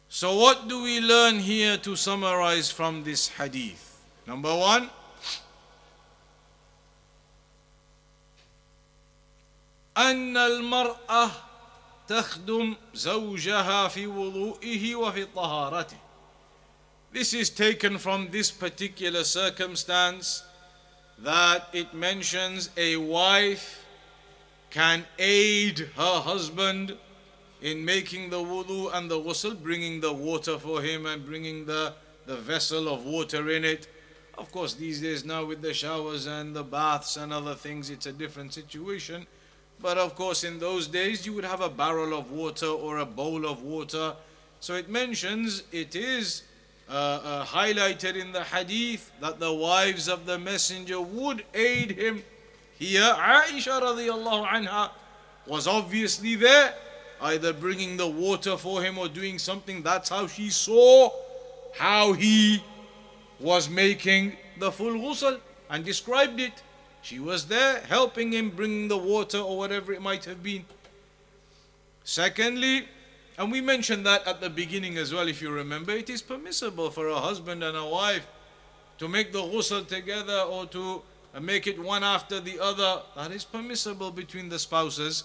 So, 0.08 0.38
what 0.38 0.70
do 0.70 0.84
we 0.84 1.02
learn 1.02 1.40
here 1.40 1.76
to 1.80 1.98
summarize 1.98 2.72
from 2.72 3.04
this 3.04 3.28
hadith? 3.28 4.00
Number 4.26 4.56
one, 4.56 4.90
أن 9.97 10.37
المرأة 10.37 11.31
تخدم 12.09 12.77
زوجها 12.95 13.89
في 13.89 14.07
وضوئه 14.07 14.95
وفي 14.95 15.27
طهارته. 15.35 15.97
This 17.13 17.35
is 17.35 17.51
taken 17.51 17.99
from 17.99 18.31
this 18.31 18.51
particular 18.51 19.23
circumstance 19.25 20.43
that 21.19 21.69
it 21.73 21.93
mentions 21.93 22.71
a 22.77 22.97
wife 22.97 23.85
can 24.71 25.05
aid 25.19 25.79
her 25.97 26.21
husband 26.21 26.97
in 27.61 27.85
making 27.85 28.31
the 28.31 28.39
wudu 28.39 28.91
and 28.95 29.11
the 29.11 29.19
ghusl, 29.19 29.63
bringing 29.63 30.01
the 30.01 30.13
water 30.13 30.59
for 30.59 30.81
him 30.81 31.07
and 31.07 31.25
bringing 31.25 31.67
the, 31.67 31.93
the 32.27 32.37
vessel 32.37 32.89
of 32.89 33.05
water 33.05 33.51
in 33.51 33.65
it. 33.65 33.87
Of 34.39 34.51
course, 34.51 34.75
these 34.75 35.01
days 35.03 35.25
now 35.25 35.45
with 35.45 35.61
the 35.61 35.75
showers 35.75 36.27
and 36.27 36.57
the 36.57 36.65
baths 36.65 37.17
and 37.19 37.33
other 37.33 37.55
things, 37.55 37.91
it's 37.91 38.07
a 38.07 38.13
different 38.13 38.55
situation. 38.55 39.27
But 39.82 39.98
of 39.98 40.16
course, 40.16 40.44
in 40.44 40.60
those 40.60 40.88
days, 40.88 41.26
you 41.26 41.34
would 41.34 41.46
have 41.46 41.62
a 41.62 41.70
barrel 41.70 42.18
of 42.18 42.32
water 42.32 42.68
or 42.68 42.98
a 42.98 43.06
bowl 43.06 43.46
of 43.46 43.62
water 43.62 44.16
So 44.60 44.74
it 44.74 44.90
mentions 44.90 45.64
it 45.72 45.96
is 45.96 46.44
uh, 46.90 46.94
uh, 46.94 47.46
highlighted 47.46 48.16
in 48.16 48.32
the 48.32 48.44
hadith 48.44 49.12
that 49.22 49.40
the 49.40 49.54
wives 49.54 50.08
of 50.08 50.26
the 50.26 50.40
messenger 50.40 51.00
would 51.00 51.44
aid 51.54 51.92
him. 51.92 52.24
Here, 52.80 53.02
Aisha 53.02 53.82
radiallahu 53.82 54.48
anha 54.48 54.90
was 55.46 55.68
obviously 55.68 56.36
there, 56.36 56.74
either 57.22 57.54
bringing 57.54 57.98
the 57.98 58.08
water 58.08 58.58
for 58.58 58.82
him 58.82 58.98
or 58.98 59.08
doing 59.08 59.40
something. 59.40 59.84
That's 59.84 60.10
how 60.10 60.28
she 60.28 60.50
saw 60.50 61.10
how 61.78 62.14
he 62.14 62.64
was 63.40 63.70
making 63.70 64.36
the 64.60 64.72
full 64.72 64.94
ghusl 64.94 65.40
and 65.70 65.86
described 65.86 66.40
it. 66.40 66.54
She 67.07 67.19
was 67.19 67.47
there 67.47 67.81
helping 67.89 68.33
him 68.33 68.51
bring 68.51 68.89
the 68.89 68.97
water 68.97 69.39
or 69.39 69.59
whatever 69.59 69.93
it 69.93 70.01
might 70.01 70.25
have 70.25 70.43
been. 70.43 70.65
Secondly, 72.05 72.89
and 73.39 73.51
we 73.51 73.61
mentioned 73.61 74.07
that 74.07 74.27
at 74.27 74.41
the 74.41 74.51
beginning 74.51 74.99
as 74.99 75.13
well, 75.13 75.27
if 75.27 75.43
you 75.43 75.51
remember, 75.51 75.93
it 75.93 76.11
is 76.11 76.23
permissible 76.23 76.91
for 76.91 77.09
a 77.09 77.19
husband 77.19 77.65
and 77.65 77.77
a 77.77 77.85
wife 77.85 78.27
to 78.99 79.09
make 79.09 79.33
the 79.33 79.41
ghusl 79.41 79.87
together 79.87 80.41
or 80.41 80.67
to 80.67 81.03
make 81.41 81.67
it 81.67 81.79
one 81.83 82.05
after 82.05 82.41
the 82.41 82.61
other. 82.61 83.03
That 83.17 83.33
is 83.33 83.45
permissible 83.45 84.11
between 84.11 84.49
the 84.49 84.59
spouses. 84.59 85.25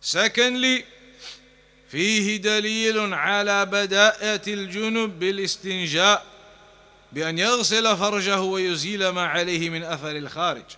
Secondly, 0.00 0.84
فيه 1.90 2.36
دليل 2.36 3.14
على 3.14 3.66
بداءة 3.66 4.42
الجنب 4.46 5.18
بالاستنجاء 5.18 6.31
بأن 7.12 7.38
يغسل 7.38 7.96
فرجه 7.96 8.40
ويزيل 8.42 9.08
ما 9.08 9.26
عليه 9.26 9.70
من 9.70 9.82
أثر 9.82 10.16
الخارج. 10.16 10.76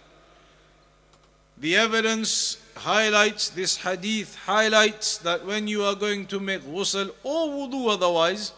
The 1.59 1.77
evidence 1.77 2.57
highlights, 2.77 3.51
this 3.51 3.77
hadith 3.79 4.35
highlights 4.47 5.19
that 5.19 5.45
when 5.45 5.69
you 5.69 5.85
are 5.85 5.95
going 5.95 6.27
to 6.27 6.41
make 6.41 6.63
ghusl 6.63 7.11
or 7.23 7.49
wudu 7.49 7.91
otherwise, 7.91 8.53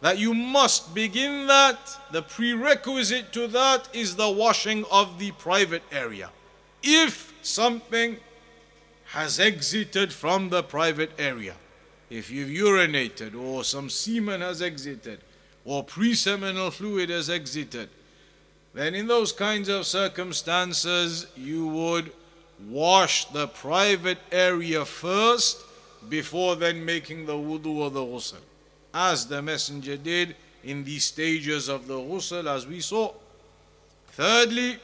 that 0.00 0.18
you 0.18 0.34
must 0.34 0.94
begin 0.94 1.46
that. 1.46 1.78
The 2.12 2.22
prerequisite 2.22 3.32
to 3.32 3.48
that 3.48 3.88
is 3.92 4.16
the 4.16 4.30
washing 4.30 4.84
of 4.92 5.18
the 5.18 5.32
private 5.32 5.82
area. 5.90 6.30
If 6.82 7.32
something 7.42 8.18
has 9.06 9.40
exited 9.40 10.12
from 10.12 10.50
the 10.50 10.62
private 10.62 11.12
area, 11.18 11.54
if 12.10 12.30
you've 12.30 12.50
urinated 12.50 13.34
or 13.34 13.64
some 13.64 13.88
semen 13.88 14.42
has 14.42 14.60
exited 14.60 15.20
or 15.69 15.83
pre-seminal 15.83 16.71
fluid 16.71 17.11
has 17.11 17.29
exited, 17.29 17.87
then 18.73 18.95
in 18.95 19.05
those 19.05 19.31
kinds 19.31 19.69
of 19.69 19.85
circumstances 19.85 21.27
you 21.37 21.67
would 21.67 22.11
wash 22.69 23.25
the 23.25 23.47
private 23.47 24.17
area 24.31 24.83
first 24.83 25.63
before 26.09 26.55
then 26.55 26.83
making 26.83 27.27
the 27.27 27.33
wudu 27.33 27.77
or 27.77 27.91
the 27.91 27.99
ghusl, 27.99 28.41
as 28.95 29.27
the 29.27 29.43
Messenger 29.43 29.97
did 29.97 30.35
in 30.63 30.83
the 30.83 30.97
stages 30.97 31.67
of 31.67 31.85
the 31.85 31.99
ghusl, 31.99 32.47
as 32.47 32.65
we 32.65 32.79
saw. 32.79 33.13
Thirdly, 34.13 34.77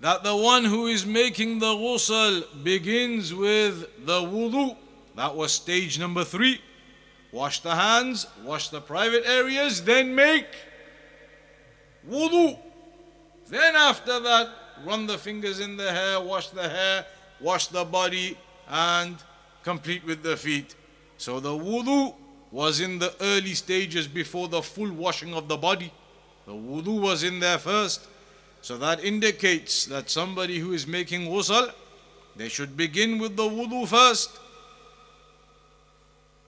that 0.00 0.24
the 0.24 0.34
one 0.34 0.64
who 0.64 0.88
is 0.88 1.06
making 1.06 1.60
the 1.60 1.72
ghusl 1.72 2.64
begins 2.64 3.32
with 3.32 4.04
the 4.04 4.20
wudu. 4.22 4.76
That 5.14 5.36
was 5.36 5.52
stage 5.52 6.00
number 6.00 6.24
three. 6.24 6.60
Wash 7.32 7.60
the 7.60 7.74
hands, 7.74 8.26
wash 8.44 8.68
the 8.68 8.80
private 8.80 9.24
areas, 9.26 9.82
then 9.82 10.14
make 10.14 10.46
wudu. 12.08 12.58
Then 13.48 13.74
after 13.74 14.20
that, 14.20 14.48
run 14.84 15.06
the 15.06 15.16
fingers 15.18 15.58
in 15.60 15.76
the 15.76 15.90
hair, 15.90 16.20
wash 16.20 16.48
the 16.48 16.68
hair, 16.68 17.06
wash 17.40 17.68
the 17.68 17.84
body, 17.84 18.36
and 18.68 19.16
complete 19.64 20.04
with 20.04 20.22
the 20.22 20.36
feet. 20.36 20.74
So 21.16 21.40
the 21.40 21.50
wudu 21.50 22.14
was 22.50 22.80
in 22.80 22.98
the 22.98 23.14
early 23.20 23.54
stages 23.54 24.06
before 24.06 24.48
the 24.48 24.62
full 24.62 24.92
washing 24.92 25.34
of 25.34 25.48
the 25.48 25.56
body. 25.56 25.92
The 26.46 26.52
wudu 26.52 27.00
was 27.00 27.22
in 27.22 27.40
there 27.40 27.58
first. 27.58 28.06
So 28.60 28.76
that 28.78 29.02
indicates 29.02 29.86
that 29.86 30.10
somebody 30.10 30.58
who 30.58 30.72
is 30.72 30.86
making 30.86 31.22
ghusl, 31.22 31.72
they 32.36 32.48
should 32.48 32.76
begin 32.76 33.18
with 33.18 33.36
the 33.36 33.44
wudu 33.44 33.88
first. 33.88 34.38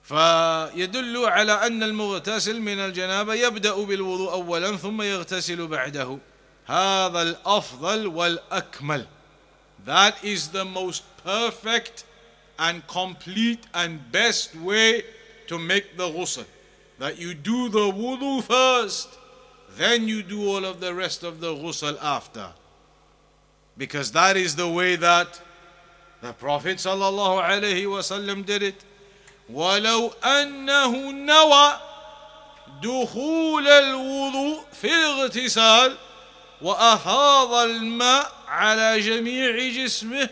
فيدل 0.07 1.25
على 1.25 1.53
أن 1.67 1.83
المغتسل 1.83 2.61
من 2.61 2.79
الجنابة 2.79 3.33
يبدأ 3.33 3.75
بالوضوء 3.75 4.31
أولا 4.31 4.77
ثم 4.77 5.01
يغتسل 5.01 5.67
بعده 5.67 6.17
هذا 6.65 7.21
الأفضل 7.21 8.07
والأكمل 8.07 9.07
That 9.85 10.23
is 10.23 10.49
the 10.49 10.65
most 10.65 11.03
perfect 11.23 12.05
and 12.57 12.85
complete 12.87 13.67
and 13.73 14.11
best 14.11 14.55
way 14.55 15.03
to 15.47 15.59
make 15.59 15.95
the 15.97 16.07
ghusl. 16.09 16.45
That 16.97 17.19
you 17.19 17.33
do 17.35 17.69
the 17.69 17.91
wudu 17.91 18.41
first, 18.43 19.09
then 19.77 20.07
you 20.07 20.23
do 20.23 20.47
all 20.47 20.65
of 20.65 20.79
the 20.79 20.93
rest 20.93 21.23
of 21.23 21.39
the 21.39 21.53
ghusl 21.53 21.97
after. 22.01 22.47
Because 23.77 24.11
that 24.13 24.37
is 24.37 24.55
the 24.55 24.67
way 24.67 24.95
that 24.95 25.39
the 26.21 26.33
Prophet 26.33 26.77
ﷺ 26.77 28.45
did 28.45 28.63
it. 28.63 28.83
ولو 29.49 30.07
أنه 30.23 31.11
نوى 31.11 31.79
دخول 32.83 33.67
الوضوء 33.67 34.63
في 34.81 34.87
الاغتسال 34.87 35.97
وافاض 36.61 37.53
الماء 37.53 38.31
على 38.47 38.99
جميع 38.99 39.69
جسمه 39.69 40.29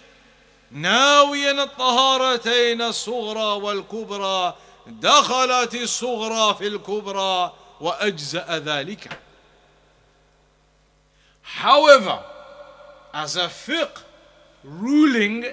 ناويا 0.72 1.64
الطهارتين 1.64 2.82
الصغرى 2.82 3.62
والكبرى 3.62 4.56
دخلت 4.88 5.76
الصغرى 5.76 6.56
في 6.56 6.68
الكبرى 6.68 7.54
وأجزأ 7.82 8.60
ذلك. 8.66 9.10
However 11.44 12.20
as 13.14 13.36
a 13.36 13.48
fiqh 13.48 14.02
ruling 14.64 15.46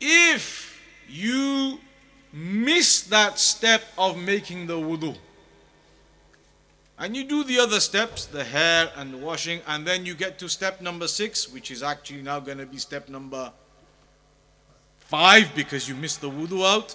if 0.00 0.78
you 1.08 1.78
miss 2.36 3.00
that 3.00 3.38
step 3.38 3.82
of 3.96 4.18
making 4.18 4.66
the 4.66 4.74
wudu 4.74 5.16
And 6.98 7.16
you 7.16 7.24
do 7.24 7.44
the 7.44 7.58
other 7.58 7.80
steps, 7.80 8.26
the 8.26 8.44
hair 8.44 8.90
and 8.96 9.14
the 9.14 9.16
washing, 9.16 9.60
and 9.66 9.86
then 9.86 10.04
you 10.04 10.14
get 10.14 10.38
to 10.40 10.48
step 10.48 10.82
number 10.82 11.08
six, 11.08 11.50
which 11.50 11.70
is 11.70 11.82
actually 11.82 12.20
now 12.20 12.40
going 12.40 12.58
to 12.58 12.66
be 12.66 12.76
step 12.76 13.08
number 13.08 13.52
five 14.98 15.54
because 15.54 15.88
you 15.88 15.94
missed 15.94 16.20
the 16.20 16.30
wudu 16.30 16.62
out. 16.62 16.94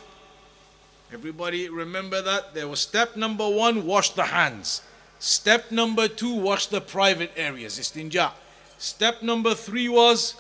Everybody 1.12 1.70
remember 1.70 2.22
that? 2.22 2.54
There 2.54 2.68
was 2.68 2.80
step 2.80 3.16
number 3.16 3.48
one, 3.50 3.86
wash 3.88 4.12
the 4.12 4.24
hands. 4.24 4.84
Step 5.18 5.72
number 5.72 6.08
two, 6.08 6.36
wash 6.36 6.68
the 6.68 6.82
private 6.82 7.32
areas, 7.36 7.80
istinja. 7.80 8.32
Step 8.78 9.24
number 9.24 9.56
three 9.56 9.90
was 9.90 10.36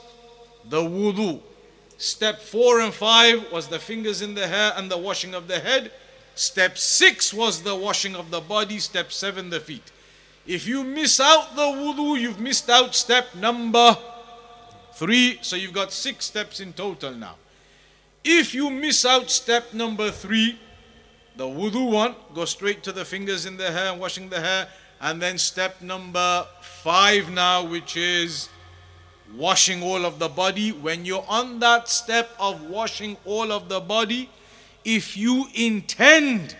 the 0.69 0.81
wudu. 0.81 1.41
Step 2.01 2.41
four 2.41 2.81
and 2.81 2.91
five 2.91 3.51
was 3.51 3.67
the 3.67 3.77
fingers 3.77 4.23
in 4.23 4.33
the 4.33 4.47
hair 4.47 4.73
and 4.75 4.89
the 4.89 4.97
washing 4.97 5.35
of 5.35 5.47
the 5.47 5.59
head. 5.59 5.91
Step 6.33 6.75
six 6.75 7.31
was 7.31 7.61
the 7.61 7.75
washing 7.75 8.15
of 8.15 8.31
the 8.31 8.41
body. 8.41 8.79
Step 8.79 9.11
seven, 9.11 9.51
the 9.51 9.59
feet. 9.59 9.91
If 10.47 10.67
you 10.67 10.83
miss 10.83 11.19
out 11.19 11.55
the 11.55 11.61
wudu, 11.61 12.19
you've 12.19 12.39
missed 12.39 12.71
out 12.71 12.95
step 12.95 13.35
number 13.35 13.95
three. 14.93 15.37
So 15.43 15.55
you've 15.55 15.73
got 15.73 15.91
six 15.91 16.25
steps 16.25 16.59
in 16.59 16.73
total 16.73 17.13
now. 17.13 17.35
If 18.23 18.55
you 18.55 18.71
miss 18.71 19.05
out 19.05 19.29
step 19.29 19.71
number 19.71 20.09
three, 20.09 20.57
the 21.35 21.45
wudu 21.45 21.91
one, 21.91 22.15
go 22.33 22.45
straight 22.45 22.81
to 22.81 22.91
the 22.91 23.05
fingers 23.05 23.45
in 23.45 23.57
the 23.57 23.71
hair 23.71 23.91
and 23.91 24.01
washing 24.01 24.27
the 24.27 24.41
hair. 24.41 24.67
And 24.99 25.21
then 25.21 25.37
step 25.37 25.83
number 25.83 26.47
five 26.61 27.29
now, 27.29 27.63
which 27.63 27.95
is 27.95 28.49
washing 29.35 29.83
all 29.83 30.05
of 30.05 30.19
the 30.19 30.29
body. 30.29 30.71
When 30.71 31.05
you're 31.05 31.25
on 31.27 31.59
that 31.59 31.89
step 31.89 32.29
of 32.39 32.63
washing 32.63 33.17
all 33.25 33.51
of 33.51 33.69
the 33.69 33.79
body, 33.79 34.29
if 34.83 35.15
you 35.15 35.47
intend 35.55 36.55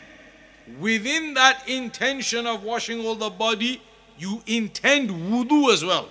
within 0.80 1.34
that 1.34 1.68
intention 1.68 2.48
of 2.48 2.64
washing 2.64 3.06
all 3.06 3.16
the 3.16 3.30
body, 3.30 3.82
you 4.18 4.42
intend 4.46 5.10
wudu 5.10 5.74
as 5.74 5.84
well. 5.84 6.08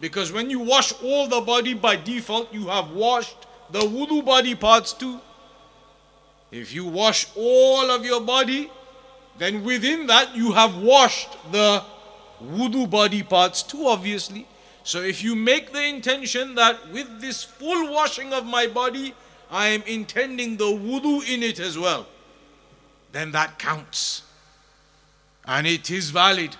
Because 0.00 0.32
when 0.32 0.48
you 0.48 0.60
wash 0.60 0.92
all 1.02 1.28
the 1.28 1.40
body 1.40 1.74
by 1.74 1.96
default, 1.96 2.52
you 2.52 2.66
have 2.68 2.90
washed 2.90 3.36
the 3.70 3.80
wudu 3.80 4.24
body 4.24 4.54
parts 4.54 4.92
too. 4.92 5.20
If 6.50 6.74
you 6.74 6.86
wash 6.86 7.26
all 7.36 7.90
of 7.90 8.04
your 8.04 8.20
body, 8.20 8.70
then 9.38 9.62
within 9.62 10.06
that 10.06 10.34
you 10.34 10.52
have 10.52 10.76
washed 10.78 11.28
the 11.52 11.84
wudu 12.42 12.88
body 12.88 13.22
parts 13.22 13.62
too, 13.62 13.86
obviously. 13.86 14.46
So 14.82 15.02
if 15.02 15.22
you 15.22 15.36
make 15.36 15.72
the 15.72 15.84
intention 15.84 16.54
that 16.54 16.90
with 16.90 17.20
this 17.20 17.44
full 17.44 17.92
washing 17.92 18.32
of 18.32 18.46
my 18.46 18.66
body, 18.66 19.14
I 19.50 19.68
am 19.68 19.82
intending 19.82 20.56
the 20.56 20.64
wudu 20.64 21.28
in 21.28 21.42
it 21.42 21.58
as 21.60 21.78
well, 21.78 22.06
then 23.12 23.32
that 23.32 23.58
counts. 23.58 24.22
And 25.44 25.66
it 25.66 25.90
is 25.90 26.10
valid. 26.10 26.56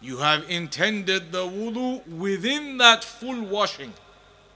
You 0.00 0.18
have 0.18 0.48
intended 0.48 1.32
the 1.32 1.44
wudu 1.44 2.06
within 2.08 2.78
that 2.78 3.04
full 3.04 3.42
washing. 3.42 3.92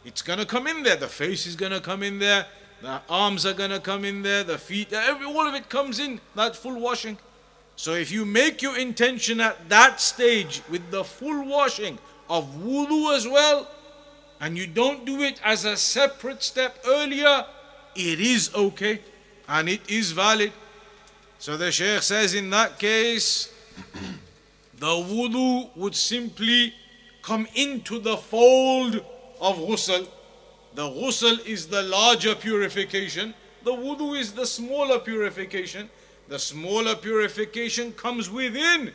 It's 0.04 0.22
going 0.22 0.38
to 0.38 0.46
come 0.46 0.66
in 0.66 0.82
there. 0.82 0.96
The 0.96 1.08
face 1.08 1.46
is 1.46 1.54
going 1.54 1.72
to 1.72 1.80
come 1.80 2.02
in 2.02 2.18
there. 2.18 2.46
the 2.80 3.00
arms 3.08 3.44
are 3.44 3.54
going 3.54 3.70
to 3.70 3.80
come 3.80 4.04
in 4.04 4.22
there, 4.22 4.44
the 4.44 4.58
feet, 4.58 4.92
every, 4.92 5.26
all 5.26 5.46
of 5.46 5.54
it 5.54 5.68
comes 5.68 5.98
in, 5.98 6.20
that 6.34 6.54
full 6.54 6.78
washing. 6.78 7.18
So 7.76 7.94
if 7.94 8.10
you 8.10 8.24
make 8.24 8.62
your 8.62 8.78
intention 8.78 9.40
at 9.40 9.68
that 9.68 10.00
stage 10.00 10.62
with 10.70 10.90
the 10.90 11.04
full 11.04 11.44
washing 11.46 11.98
of 12.28 12.44
wudu 12.56 13.16
as 13.16 13.26
well, 13.26 13.68
and 14.40 14.56
you 14.56 14.66
don't 14.66 15.04
do 15.04 15.22
it 15.22 15.40
as 15.44 15.64
a 15.64 15.76
separate 15.76 16.42
step 16.42 16.78
earlier, 16.86 17.44
it 17.94 18.20
is 18.20 18.54
okay 18.54 19.00
and 19.48 19.68
it 19.68 19.80
is 19.88 20.12
valid. 20.12 20.52
So 21.38 21.56
the 21.56 21.72
Shaykh 21.72 22.02
says 22.02 22.34
in 22.34 22.50
that 22.50 22.78
case, 22.78 23.52
the 24.78 24.86
wudu 24.86 25.74
would 25.76 25.94
simply 25.94 26.74
come 27.22 27.46
into 27.54 27.98
the 27.98 28.16
fold 28.16 28.96
of 29.40 29.56
ghusl. 29.56 30.06
The 30.74 30.82
ghusl 30.82 31.44
is 31.46 31.66
the 31.66 31.82
larger 31.82 32.34
purification, 32.34 33.34
the 33.64 33.72
wudu 33.72 34.18
is 34.18 34.32
the 34.32 34.46
smaller 34.46 34.98
purification. 34.98 35.90
The 36.28 36.38
smaller 36.38 36.94
purification 36.94 37.92
comes 37.92 38.30
within 38.30 38.92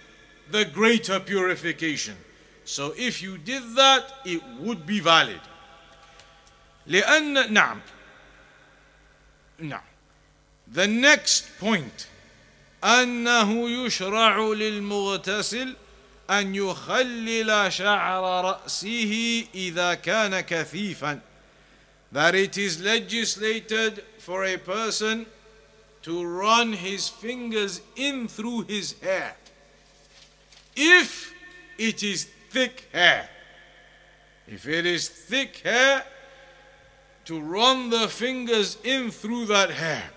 the 0.51 0.65
greater 0.65 1.19
purification. 1.19 2.15
So 2.64 2.94
if 2.96 3.22
you 3.22 3.38
did 3.38 3.76
that, 3.76 4.12
it 4.24 4.42
would 4.60 4.86
be 4.86 5.00
valid. 5.00 5.40
لأن 6.86 7.52
نعم 7.52 7.80
نعم 9.58 9.82
The 10.68 10.86
next 10.86 11.58
point 11.58 12.06
أنه 12.84 13.70
يشرع 13.70 14.38
للمغتسل 14.38 15.76
أن 16.30 16.54
يخلل 16.54 17.72
شعر 17.72 18.44
رأسه 18.44 19.44
إذا 19.54 19.94
كان 19.94 20.40
كثيفا 20.40 21.20
That 22.12 22.34
it 22.34 22.56
is 22.56 22.80
legislated 22.80 24.02
for 24.18 24.44
a 24.44 24.56
person 24.56 25.26
to 26.02 26.24
run 26.24 26.72
his 26.72 27.08
fingers 27.08 27.82
in 27.96 28.28
through 28.28 28.62
his 28.62 28.94
hair. 29.02 29.36
If 30.74 31.34
it 31.76 32.02
is 32.02 32.28
thick 32.53 32.87
hair. 32.93 33.29
If 34.47 34.67
it 34.67 34.85
is 34.85 35.09
thick 35.09 35.57
hair, 35.57 36.03
to 37.25 37.41
run 37.41 37.89
the 37.89 38.07
fingers 38.07 38.77
in 38.83 39.11
through 39.11 39.45
that 39.47 39.71
hair. 39.71 40.09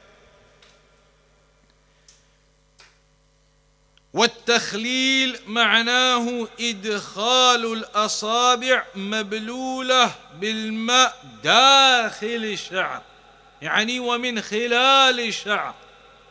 والتخليل 4.14 5.38
معناه 5.46 6.48
إدخال 6.60 7.72
الأصابع 7.72 8.84
مبلولة 8.94 10.14
بالماء 10.40 11.24
داخل 11.44 12.26
الشعر 12.26 13.02
يعني 13.62 14.00
ومن 14.00 14.40
خلال 14.40 15.20
الشعر 15.20 15.74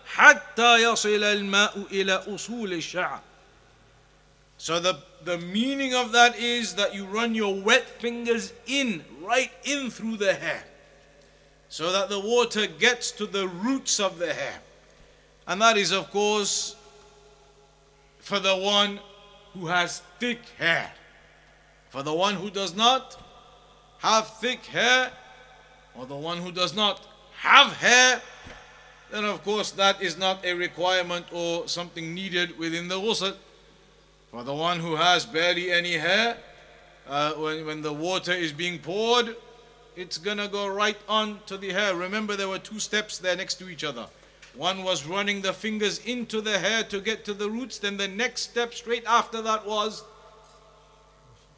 حتى 0.08 0.76
يصل 0.76 1.24
الماء 1.24 1.84
إلى 1.91 2.14
أصول 2.14 2.74
الشعر 2.74 3.22
So 4.58 4.80
the, 4.80 4.97
the 5.24 5.38
meaning 5.38 5.93
of 5.93 6.12
that 6.14 6.38
is 6.38 6.76
that 6.76 6.95
you 6.95 7.06
run 7.06 7.36
your 7.36 7.60
wet 7.62 7.88
fingers 7.88 8.53
in, 8.68 9.03
right 9.22 9.51
in 9.64 9.89
through 9.89 10.18
the 10.18 10.34
hair, 10.34 10.64
so 11.70 11.91
that 11.91 12.10
the 12.10 12.20
water 12.20 12.68
gets 12.68 13.12
to 13.12 13.26
the 13.26 13.47
roots 13.47 13.99
of 13.99 14.18
the 14.18 14.34
hair. 14.34 14.60
And 15.47 15.62
that 15.62 15.78
is, 15.78 15.91
of 15.91 16.10
course, 16.10 16.76
for 18.20 18.39
the 18.39 18.56
one 18.56 18.99
who 19.53 19.68
has 19.68 20.01
thick 20.20 20.39
hair. 20.58 20.91
For 21.89 22.01
the 22.01 22.14
one 22.14 22.36
who 22.36 22.49
does 22.49 22.76
not 22.76 23.18
have 23.99 24.28
thick 24.39 24.66
hair, 24.66 25.12
or 25.95 26.06
the 26.06 26.16
one 26.16 26.38
who 26.38 26.51
does 26.51 26.76
not 26.76 27.08
have 27.38 27.74
hair, 27.74 28.22
then 29.12 29.24
of 29.26 29.43
course 29.43 29.72
that 29.72 30.01
is 30.01 30.18
not 30.18 30.43
a 30.43 30.53
requirement 30.53 31.26
or 31.32 31.68
something 31.68 32.14
needed 32.14 32.58
within 32.58 32.88
the 32.88 32.95
ghusl. 32.95 33.36
For 34.36 34.44
the 34.44 34.54
one 34.54 34.82
who 34.82 34.98
has 34.98 35.26
barely 35.26 35.72
any 35.72 35.94
hair, 35.94 36.36
uh, 37.08 37.36
when, 37.36 37.66
when 37.66 37.82
the 37.82 37.94
water 37.94 38.34
is 38.34 38.52
being 38.52 38.80
poured, 38.80 39.34
it's 39.96 40.18
gonna 40.18 40.50
go 40.50 40.68
right 40.68 40.98
on 41.08 41.40
to 41.46 41.56
the 41.56 41.72
hair. 41.72 41.96
Remember, 41.96 42.36
there 42.36 42.50
were 42.50 42.60
two 42.60 42.82
steps 42.82 43.18
there 43.18 43.38
next 43.38 43.54
to 43.60 43.70
each 43.70 43.86
other. 43.86 44.08
One 44.54 44.84
was 44.84 45.06
running 45.06 45.42
the 45.42 45.54
fingers 45.54 46.00
into 46.00 46.42
the 46.42 46.60
hair 46.60 46.84
to 46.84 47.00
get 47.00 47.24
to 47.24 47.34
the 47.34 47.50
roots, 47.50 47.78
then 47.78 47.96
the 47.96 48.10
next 48.10 48.42
step 48.42 48.74
straight 48.74 49.06
after 49.08 49.42
that 49.42 49.66
was 49.66 50.04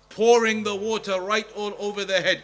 pouring 0.10 0.62
the 0.62 0.76
water 0.76 1.20
right 1.20 1.48
all 1.56 1.74
over 1.80 2.06
the 2.06 2.22
head. 2.22 2.44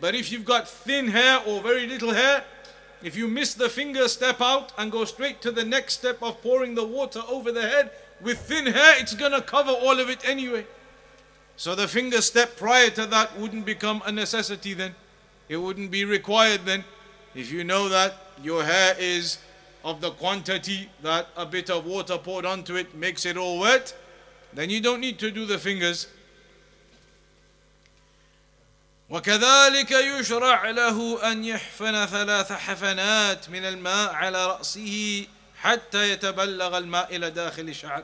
But 0.00 0.14
if 0.14 0.30
you've 0.30 0.44
got 0.44 0.68
thin 0.68 1.08
hair 1.08 1.40
or 1.44 1.60
very 1.60 1.88
little 1.88 2.14
hair, 2.14 2.44
if 3.02 3.16
you 3.16 3.26
miss 3.26 3.54
the 3.54 3.68
finger 3.68 4.06
step 4.06 4.40
out 4.40 4.72
and 4.78 4.92
go 4.92 5.04
straight 5.04 5.42
to 5.42 5.50
the 5.50 5.64
next 5.64 5.94
step 5.94 6.22
of 6.22 6.40
pouring 6.40 6.76
the 6.76 6.86
water 6.86 7.22
over 7.28 7.50
the 7.50 7.68
head, 7.68 7.90
with 8.21 8.39
thin 8.39 8.65
hair, 8.65 8.95
it's 8.99 9.13
going 9.13 9.31
to 9.31 9.41
cover 9.41 9.71
all 9.71 9.99
of 9.99 10.09
it 10.09 10.27
anyway. 10.27 10.65
So 11.55 11.75
the 11.75 11.87
finger 11.87 12.21
step 12.21 12.55
prior 12.57 12.89
to 12.91 13.05
that 13.07 13.37
wouldn't 13.37 13.65
become 13.65 14.01
a 14.05 14.11
necessity 14.11 14.73
then. 14.73 14.95
It 15.49 15.57
wouldn't 15.57 15.91
be 15.91 16.05
required 16.05 16.61
then. 16.65 16.83
If 17.33 17.51
you 17.51 17.63
know 17.63 17.89
that 17.89 18.15
your 18.43 18.63
hair 18.63 18.95
is 18.99 19.39
of 19.83 20.01
the 20.01 20.11
quantity 20.11 20.89
that 21.01 21.27
a 21.35 21.45
bit 21.45 21.69
of 21.69 21.85
water 21.85 22.17
poured 22.17 22.45
onto 22.45 22.75
it 22.75 22.95
makes 22.95 23.25
it 23.25 23.37
all 23.37 23.59
wet, 23.59 23.95
then 24.53 24.69
you 24.69 24.81
don't 24.81 24.99
need 24.99 25.19
to 25.19 25.31
do 25.31 25.45
the 25.45 25.57
fingers. 25.57 26.07
وكذلك 29.09 29.91
يشرع 29.91 30.69
له 30.69 31.31
أن 31.31 31.45
يحفن 31.45 32.05
ثلاث 32.05 32.51
حفنات 32.51 33.49
من 33.49 33.65
الماء 33.65 34.13
على 34.13 34.45
رأسه 34.45 35.25
حتى 35.63 36.11
يتبلغ 36.11 36.77
الماء 36.77 37.15
إلى 37.15 37.31
داخل 37.31 37.69
الشعر 37.69 38.03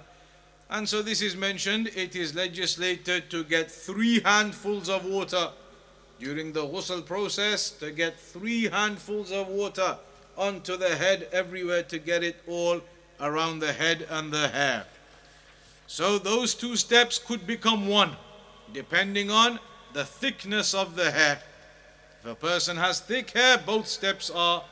and 0.69 0.89
so 0.89 1.01
this 1.01 1.21
is 1.21 1.35
mentioned 1.35 1.87
it 1.95 2.15
is 2.15 2.33
legislated 2.33 3.29
to 3.29 3.43
get 3.43 3.69
three 3.69 4.19
handfuls 4.21 4.89
of 4.89 5.05
water 5.05 5.49
during 6.19 6.53
the 6.53 6.61
ghusl 6.61 7.05
process 7.05 7.69
to 7.69 7.91
get 7.91 8.19
three 8.19 8.67
handfuls 8.69 9.31
of 9.31 9.47
water 9.47 9.97
onto 10.37 10.75
the 10.77 10.95
head 10.95 11.27
everywhere 11.31 11.83
to 11.83 11.99
get 11.99 12.23
it 12.23 12.37
all 12.47 12.81
around 13.21 13.59
the 13.59 13.73
head 13.73 14.07
and 14.09 14.31
the 14.31 14.47
hair 14.47 14.85
so 15.85 16.17
those 16.17 16.55
two 16.55 16.75
steps 16.75 17.19
could 17.19 17.45
become 17.45 17.87
one 17.87 18.15
depending 18.73 19.29
on 19.29 19.59
the 19.93 20.03
thickness 20.03 20.73
of 20.73 20.95
the 20.95 21.11
hair 21.11 21.39
if 22.19 22.31
a 22.31 22.35
person 22.35 22.77
has 22.77 22.99
thick 22.99 23.29
hair 23.31 23.57
both 23.57 23.87
steps 23.87 24.31
are 24.31 24.63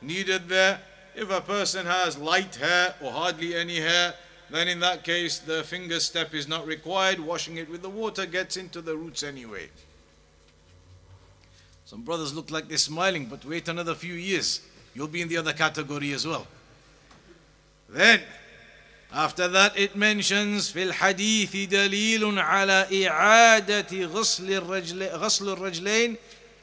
needed 0.00 0.48
there 0.48 0.78
if 1.14 1.30
a 1.30 1.40
person 1.40 1.86
has 1.86 2.16
light 2.16 2.56
hair 2.56 2.94
or 3.00 3.10
hardly 3.10 3.54
any 3.54 3.76
hair, 3.80 4.14
then 4.50 4.68
in 4.68 4.80
that 4.80 5.04
case 5.04 5.38
the 5.38 5.62
finger 5.64 6.00
step 6.00 6.34
is 6.34 6.48
not 6.48 6.66
required. 6.66 7.20
Washing 7.20 7.56
it 7.56 7.70
with 7.70 7.82
the 7.82 7.88
water 7.88 8.26
gets 8.26 8.56
into 8.56 8.80
the 8.80 8.96
roots 8.96 9.22
anyway. 9.22 9.68
Some 11.84 12.02
brothers 12.02 12.34
look 12.34 12.50
like 12.50 12.68
they're 12.68 12.78
smiling, 12.78 13.26
but 13.26 13.44
wait 13.44 13.68
another 13.68 13.94
few 13.94 14.14
years. 14.14 14.60
You'll 14.94 15.08
be 15.08 15.22
in 15.22 15.28
the 15.28 15.38
other 15.38 15.52
category 15.52 16.12
as 16.12 16.26
well. 16.26 16.46
Then, 17.88 18.20
after 19.12 19.48
that, 19.48 19.78
it 19.78 19.96
mentions 19.96 20.70
في 20.72 20.82
الحديث 20.82 21.70
دليل 21.70 22.38
على 22.38 23.08
إعادة 23.08 24.06
غسل 24.06 24.52
الرجل 24.52 25.02
غسل 25.02 25.48
الرجلين 25.48 26.16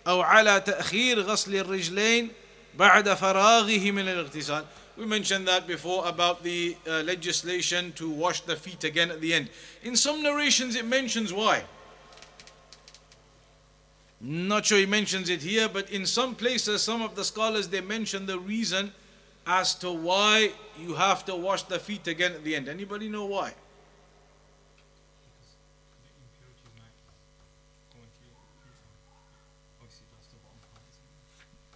أو 0.07 0.21
على 0.21 0.61
تأخير 0.61 1.21
غسل 1.21 1.55
الرجلين 1.55 2.29
بعد 2.77 3.13
فراغه 3.13 3.91
من 3.91 4.07
الاغتسال 4.07 4.65
we 4.97 5.05
mentioned 5.05 5.45
that 5.47 5.67
before 5.67 6.07
about 6.07 6.41
the 6.43 6.77
uh, 6.87 7.01
legislation 7.01 7.91
to 7.93 8.09
wash 8.09 8.41
the 8.41 8.55
feet 8.55 8.85
again 8.85 9.11
at 9.11 9.19
the 9.19 9.33
end. 9.33 9.49
In 9.83 9.97
some 9.97 10.23
narrations, 10.23 10.75
it 10.75 10.85
mentions 10.85 11.33
why. 11.33 11.65
Not 14.21 14.65
sure 14.65 14.77
he 14.77 14.85
mentions 14.85 15.29
it 15.29 15.41
here, 15.41 15.67
but 15.67 15.89
in 15.89 16.05
some 16.05 16.33
places, 16.33 16.81
some 16.81 17.01
of 17.01 17.15
the 17.15 17.25
scholars 17.25 17.67
they 17.67 17.81
mention 17.81 18.25
the 18.25 18.39
reason 18.39 18.93
as 19.45 19.75
to 19.75 19.91
why 19.91 20.51
you 20.79 20.95
have 20.95 21.25
to 21.25 21.35
wash 21.35 21.63
the 21.63 21.77
feet 21.77 22.07
again 22.07 22.31
at 22.31 22.43
the 22.43 22.55
end. 22.55 22.69
Anybody 22.69 23.09
know 23.09 23.25
why? 23.25 23.53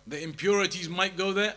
The 0.06 0.22
impurities 0.22 0.88
might 0.88 1.16
go 1.16 1.32
there. 1.32 1.54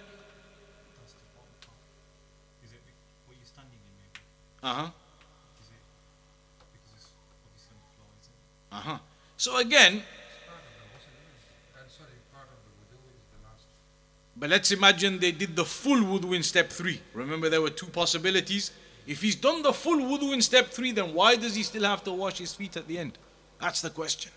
Is 2.63 2.71
it 2.71 2.79
what 3.25 3.37
you're 3.37 3.45
standing 3.45 3.73
in 3.73 3.93
maybe? 3.97 4.19
Uh 4.63 4.73
huh. 4.73 4.89
Is 5.61 5.67
it 5.67 5.73
because 6.71 6.91
it's 6.95 7.07
obviously 7.45 7.75
on 7.75 7.81
the 7.83 7.91
floor, 7.95 8.09
is 8.21 8.27
it? 8.27 8.35
Uh 8.71 8.81
huh. 8.91 8.99
So 9.37 9.57
again, 9.57 10.01
but 14.39 14.49
let's 14.49 14.71
imagine 14.71 15.19
they 15.19 15.31
did 15.31 15.55
the 15.55 15.65
full 15.65 15.97
wudu 15.97 16.35
in 16.35 16.43
step 16.43 16.69
three. 16.69 17.01
Remember, 17.13 17.49
there 17.49 17.61
were 17.61 17.71
two 17.71 17.87
possibilities. 17.87 18.71
If 19.07 19.21
he's 19.21 19.35
done 19.35 19.61
the 19.61 19.73
full 19.73 19.97
wudu 19.97 20.33
in 20.33 20.41
step 20.41 20.67
three, 20.67 20.91
then 20.91 21.13
why 21.13 21.35
does 21.35 21.55
he 21.55 21.63
still 21.63 21.83
have 21.83 22.03
to 22.03 22.11
wash 22.11 22.37
his 22.37 22.53
feet 22.53 22.77
at 22.77 22.87
the 22.87 22.99
end? 22.99 23.17
That's 23.59 23.81
the 23.81 23.89
question. 23.89 24.31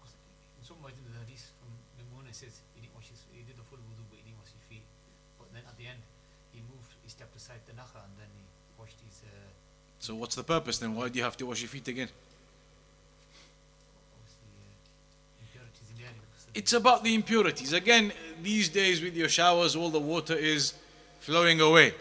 Because 0.00 0.14
in 0.60 0.66
some 0.66 0.82
ways 0.84 0.94
in 0.98 1.08
the 1.08 1.18
hadith 1.24 1.48
from 1.56 1.72
Maimuna 1.96 2.28
it 2.28 2.34
says 2.34 2.60
he 2.74 2.80
didn't 2.82 2.94
wash 2.94 3.08
his 3.08 3.24
he 3.32 3.40
So 10.02 10.16
what's 10.16 10.34
the 10.34 10.42
purpose 10.42 10.78
then? 10.78 10.96
Why 10.96 11.08
do 11.08 11.16
you 11.16 11.22
have 11.22 11.36
to 11.36 11.46
wash 11.46 11.60
your 11.60 11.68
feet 11.68 11.86
again? 11.86 12.08
It's 16.52 16.72
about 16.72 17.04
the 17.04 17.14
impurities. 17.14 17.72
Again, 17.72 18.12
these 18.42 18.68
days 18.68 19.00
with 19.00 19.16
your 19.16 19.28
showers, 19.28 19.76
all 19.76 19.90
the 19.90 20.00
water 20.00 20.34
is 20.34 20.74
flowing 21.20 21.60
away. 21.60 21.94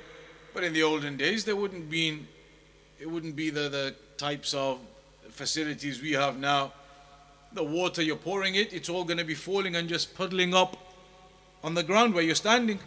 But 0.52 0.64
in 0.64 0.74
the 0.74 0.82
olden 0.82 1.16
days, 1.16 1.46
there 1.46 1.56
wouldn't 1.56 1.92
be, 1.92 2.26
it 3.00 3.08
wouldn't 3.08 3.36
be 3.36 3.52
the, 3.52 3.70
the 3.70 3.96
types 4.18 4.56
of 4.56 4.80
facilities 5.30 6.02
we 6.02 6.14
have 6.14 6.40
now. 6.40 6.74
The 7.54 7.64
water 7.64 8.02
you're 8.02 8.16
pouring 8.16 8.56
it, 8.56 8.74
it's 8.74 8.90
all 8.90 9.04
going 9.04 9.20
to 9.20 9.24
be 9.24 9.36
falling 9.36 9.76
and 9.76 9.88
just 9.88 10.16
puddling 10.16 10.56
up 10.56 10.76
on 11.64 11.76
the 11.76 11.84
ground 11.84 12.16
where 12.16 12.24
you're 12.24 12.34
standing. 12.34 12.80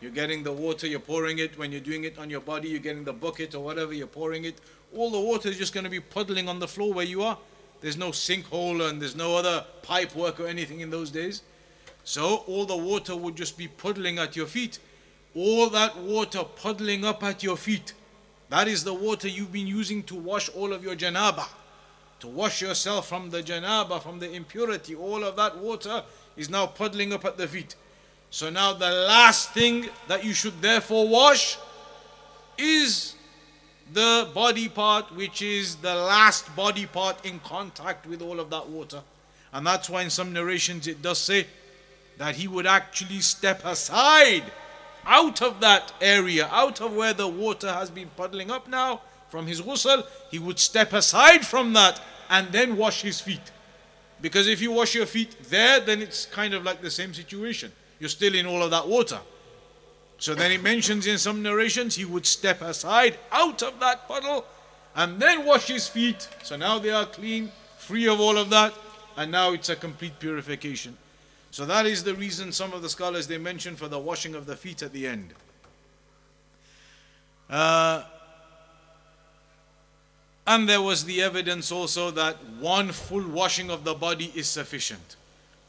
You're 0.00 0.12
getting 0.12 0.44
the 0.44 0.52
water, 0.52 0.86
you're 0.86 1.00
pouring 1.00 1.38
it. 1.38 1.58
When 1.58 1.72
you're 1.72 1.80
doing 1.80 2.04
it 2.04 2.18
on 2.18 2.30
your 2.30 2.40
body, 2.40 2.68
you're 2.68 2.78
getting 2.78 3.04
the 3.04 3.12
bucket 3.12 3.54
or 3.54 3.64
whatever, 3.64 3.92
you're 3.92 4.06
pouring 4.06 4.44
it. 4.44 4.60
All 4.96 5.10
the 5.10 5.20
water 5.20 5.48
is 5.48 5.58
just 5.58 5.74
going 5.74 5.84
to 5.84 5.90
be 5.90 6.00
puddling 6.00 6.48
on 6.48 6.60
the 6.60 6.68
floor 6.68 6.92
where 6.92 7.04
you 7.04 7.22
are. 7.22 7.36
There's 7.80 7.96
no 7.96 8.10
sinkhole 8.10 8.88
and 8.88 9.00
there's 9.00 9.16
no 9.16 9.36
other 9.36 9.64
pipe 9.82 10.14
work 10.14 10.40
or 10.40 10.46
anything 10.46 10.80
in 10.80 10.90
those 10.90 11.10
days. 11.10 11.42
So 12.04 12.44
all 12.46 12.64
the 12.64 12.76
water 12.76 13.16
would 13.16 13.36
just 13.36 13.58
be 13.58 13.68
puddling 13.68 14.18
at 14.18 14.36
your 14.36 14.46
feet. 14.46 14.78
All 15.34 15.68
that 15.70 15.96
water 15.96 16.44
puddling 16.44 17.04
up 17.04 17.22
at 17.22 17.42
your 17.42 17.56
feet. 17.56 17.92
That 18.50 18.66
is 18.66 18.82
the 18.82 18.94
water 18.94 19.28
you've 19.28 19.52
been 19.52 19.66
using 19.66 20.02
to 20.04 20.14
wash 20.14 20.48
all 20.50 20.72
of 20.72 20.82
your 20.82 20.96
janaba. 20.96 21.46
To 22.20 22.28
wash 22.28 22.62
yourself 22.62 23.08
from 23.08 23.30
the 23.30 23.42
janaba, 23.42 24.02
from 24.02 24.18
the 24.18 24.32
impurity. 24.32 24.94
All 24.94 25.22
of 25.22 25.36
that 25.36 25.58
water 25.58 26.02
is 26.36 26.48
now 26.48 26.66
puddling 26.66 27.12
up 27.12 27.24
at 27.24 27.36
the 27.36 27.46
feet. 27.46 27.76
So 28.30 28.50
now 28.50 28.72
the 28.74 28.90
last 28.90 29.52
thing 29.52 29.88
that 30.06 30.24
you 30.24 30.34
should 30.34 30.60
therefore 30.60 31.08
wash 31.08 31.58
is 32.58 33.14
the 33.92 34.28
body 34.34 34.68
part, 34.68 35.14
which 35.14 35.40
is 35.40 35.76
the 35.76 35.94
last 35.94 36.54
body 36.54 36.86
part 36.86 37.24
in 37.24 37.40
contact 37.40 38.06
with 38.06 38.20
all 38.20 38.38
of 38.38 38.50
that 38.50 38.68
water. 38.68 39.02
And 39.52 39.66
that's 39.66 39.88
why 39.88 40.02
in 40.02 40.10
some 40.10 40.32
narrations 40.32 40.86
it 40.86 41.00
does 41.00 41.18
say 41.18 41.46
that 42.18 42.34
he 42.34 42.48
would 42.48 42.66
actually 42.66 43.20
step 43.20 43.64
aside 43.64 44.44
out 45.06 45.40
of 45.40 45.60
that 45.60 45.92
area, 46.02 46.48
out 46.52 46.80
of 46.82 46.94
where 46.94 47.14
the 47.14 47.26
water 47.26 47.72
has 47.72 47.90
been 47.90 48.10
puddling 48.16 48.50
up 48.50 48.68
now 48.68 49.00
from 49.30 49.46
his 49.46 49.62
ghusl, 49.62 50.04
he 50.30 50.38
would 50.38 50.58
step 50.58 50.92
aside 50.92 51.46
from 51.46 51.72
that 51.72 52.00
and 52.28 52.48
then 52.48 52.76
wash 52.76 53.02
his 53.02 53.20
feet. 53.20 53.52
Because 54.20 54.48
if 54.48 54.60
you 54.60 54.72
wash 54.72 54.94
your 54.94 55.06
feet 55.06 55.34
there, 55.44 55.80
then 55.80 56.02
it's 56.02 56.26
kind 56.26 56.52
of 56.52 56.64
like 56.64 56.82
the 56.82 56.90
same 56.90 57.14
situation. 57.14 57.72
You're 58.00 58.08
still 58.08 58.34
in 58.34 58.46
all 58.46 58.62
of 58.62 58.70
that 58.70 58.86
water. 58.86 59.18
So 60.18 60.34
then 60.34 60.50
it 60.50 60.62
mentions 60.62 61.06
in 61.06 61.18
some 61.18 61.42
narrations 61.42 61.94
he 61.94 62.04
would 62.04 62.26
step 62.26 62.60
aside 62.60 63.18
out 63.30 63.62
of 63.62 63.78
that 63.80 64.08
puddle 64.08 64.44
and 64.96 65.20
then 65.20 65.44
wash 65.44 65.68
his 65.68 65.86
feet. 65.88 66.28
So 66.42 66.56
now 66.56 66.78
they 66.78 66.90
are 66.90 67.06
clean, 67.06 67.52
free 67.78 68.08
of 68.08 68.20
all 68.20 68.36
of 68.36 68.50
that, 68.50 68.74
and 69.16 69.30
now 69.30 69.52
it's 69.52 69.68
a 69.68 69.76
complete 69.76 70.18
purification. 70.18 70.96
So 71.50 71.64
that 71.66 71.86
is 71.86 72.04
the 72.04 72.14
reason 72.14 72.52
some 72.52 72.72
of 72.72 72.82
the 72.82 72.88
scholars 72.88 73.26
they 73.26 73.38
mention 73.38 73.76
for 73.76 73.88
the 73.88 73.98
washing 73.98 74.34
of 74.34 74.46
the 74.46 74.56
feet 74.56 74.82
at 74.82 74.92
the 74.92 75.06
end. 75.06 75.32
Uh, 77.48 78.02
and 80.46 80.68
there 80.68 80.82
was 80.82 81.04
the 81.04 81.22
evidence 81.22 81.70
also 81.70 82.10
that 82.10 82.36
one 82.58 82.90
full 82.90 83.26
washing 83.28 83.70
of 83.70 83.84
the 83.84 83.94
body 83.94 84.32
is 84.34 84.48
sufficient 84.48 85.16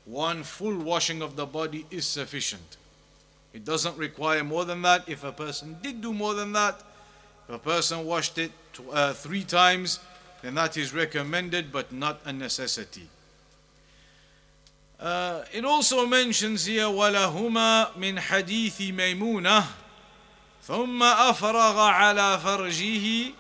One 0.08 0.42
full 0.42 0.76
washing 0.78 1.22
of 1.22 1.36
the 1.36 1.46
body 1.46 1.86
is 1.90 2.06
sufficient. 2.06 2.76
It 3.52 3.64
doesn't 3.64 3.96
require 3.96 4.44
more 4.44 4.64
than 4.64 4.82
that. 4.82 5.08
If 5.08 5.24
a 5.24 5.32
person 5.32 5.76
did 5.82 6.00
do 6.00 6.12
more 6.12 6.34
than 6.34 6.52
that, 6.52 6.80
if 7.48 7.54
a 7.54 7.58
person 7.58 8.04
washed 8.04 8.36
it 8.38 8.52
tw- 8.72 8.82
uh, 8.92 9.12
three 9.12 9.44
times, 9.44 10.00
then 10.42 10.54
that 10.56 10.76
is 10.76 10.92
recommended 10.92 11.72
but 11.72 11.92
not 11.92 12.20
a 12.24 12.32
necessity. 12.32 13.08
Uh, 15.00 15.44
it 15.52 15.64
also 15.64 16.06
mentions 16.06 16.66
here 16.66 16.86
ولهما 16.86 17.96
من 17.96 18.20
حديث 18.20 18.80
ميمونة 18.80 19.64
ثم 20.66 21.02
أفرغ 21.02 21.78
على 21.80 22.38
فرجه 22.38 23.32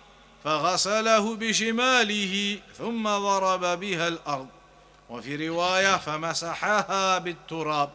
فغسله 0.44 1.36
بشماله 1.36 2.58
ثم 2.78 3.02
ضرب 3.08 3.80
بها 3.80 4.08
الأرض 4.08 4.48
وفي 5.09 5.47
رواية 5.47 5.97
فمسحها 5.97 7.17
بالتراب 7.17 7.89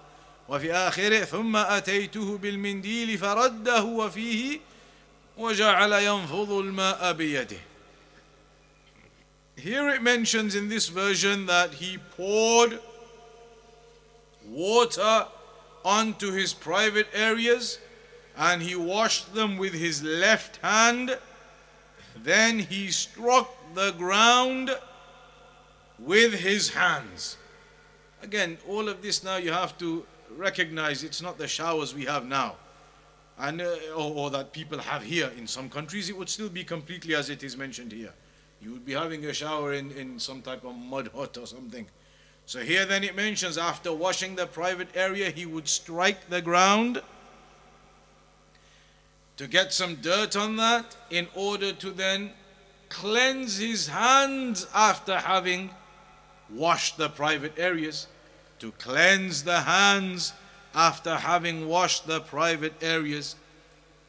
وفي 0.49 0.73
آخره 0.73 1.25
ثم 1.25 1.57
أتيته 1.57 2.39
بالمنديل 2.39 3.19
فرده 3.19 3.83
وفيه 3.83 4.61
وجعل 5.37 5.93
ينفض 5.93 6.51
الماء 6.51 7.13
بيده 7.13 7.59
Here 9.57 9.89
it 9.89 10.03
mentions 10.03 10.57
in 10.57 10.69
this 10.69 10.89
version 10.89 11.47
that 11.47 11.75
he 11.75 11.99
poured 12.17 12.81
water 14.49 15.27
onto 15.85 16.33
his 16.33 16.53
private 16.53 17.07
areas 17.15 17.79
and 18.37 18.61
he 18.61 18.75
washed 18.75 19.33
them 19.33 19.57
with 19.57 19.73
his 19.73 20.03
left 20.03 20.57
hand. 20.57 21.17
Then 22.17 22.59
he 22.59 22.91
struck 22.91 23.55
the 23.75 23.93
ground 23.93 24.77
with 25.99 26.35
his 26.35 26.71
hands. 26.71 27.37
Again, 28.23 28.59
all 28.69 28.89
of 28.89 29.03
this 29.03 29.23
now 29.23 29.37
you 29.37 29.53
have 29.53 29.77
to 29.79 30.05
recognize 30.37 31.05
it's 31.05 31.23
not 31.23 31.39
the 31.39 31.47
showers 31.47 31.95
we 31.95 32.05
have 32.05 32.27
now. 32.27 32.57
And, 33.39 33.61
uh, 33.61 33.77
or, 33.97 34.15
or 34.15 34.31
that 34.31 34.53
people 34.53 34.79
have 34.79 35.03
here. 35.03 35.31
In 35.37 35.47
some 35.47 35.69
countries, 35.69 36.09
it 36.09 36.17
would 36.17 36.29
still 36.29 36.49
be 36.49 36.63
completely 36.63 37.15
as 37.15 37.31
it 37.31 37.43
is 37.43 37.57
mentioned 37.57 37.93
here. 37.93 38.13
You 38.61 38.73
would 38.73 38.87
be 38.87 38.93
having 38.93 39.25
a 39.25 39.33
shower 39.33 39.73
in, 39.73 39.91
in 39.93 40.19
some 40.19 40.41
type 40.41 40.65
of 40.65 40.75
mud 40.77 41.11
hut 41.15 41.37
or 41.37 41.47
something. 41.47 41.87
So 42.47 42.61
here 42.61 42.85
then 42.85 43.05
it 43.05 43.17
mentions 43.17 43.59
after 43.59 43.93
washing 43.93 44.37
the 44.37 44.47
private 44.47 44.89
area, 44.95 45.31
he 45.31 45.47
would 45.47 45.67
strike 45.67 46.29
the 46.29 46.43
ground 46.43 47.03
to 49.37 49.49
get 49.49 49.73
some 49.73 49.97
dirt 49.97 50.37
on 50.37 50.57
that 50.57 50.97
in 51.11 51.27
order 51.35 51.73
to 51.73 51.91
then 51.91 52.31
cleanse 52.89 53.59
his 53.59 53.89
hands 53.89 54.67
after 54.75 55.19
having 55.19 55.71
washed 56.50 56.98
the 56.98 57.10
private 57.10 57.58
areas. 57.58 58.08
To 58.60 58.72
cleanse 58.74 59.44
the 59.44 59.62
hands 59.62 60.34
after 60.76 61.16
having 61.16 61.68
washed 61.68 62.08
the 62.08 62.20
private 62.22 62.74
areas. 62.82 63.36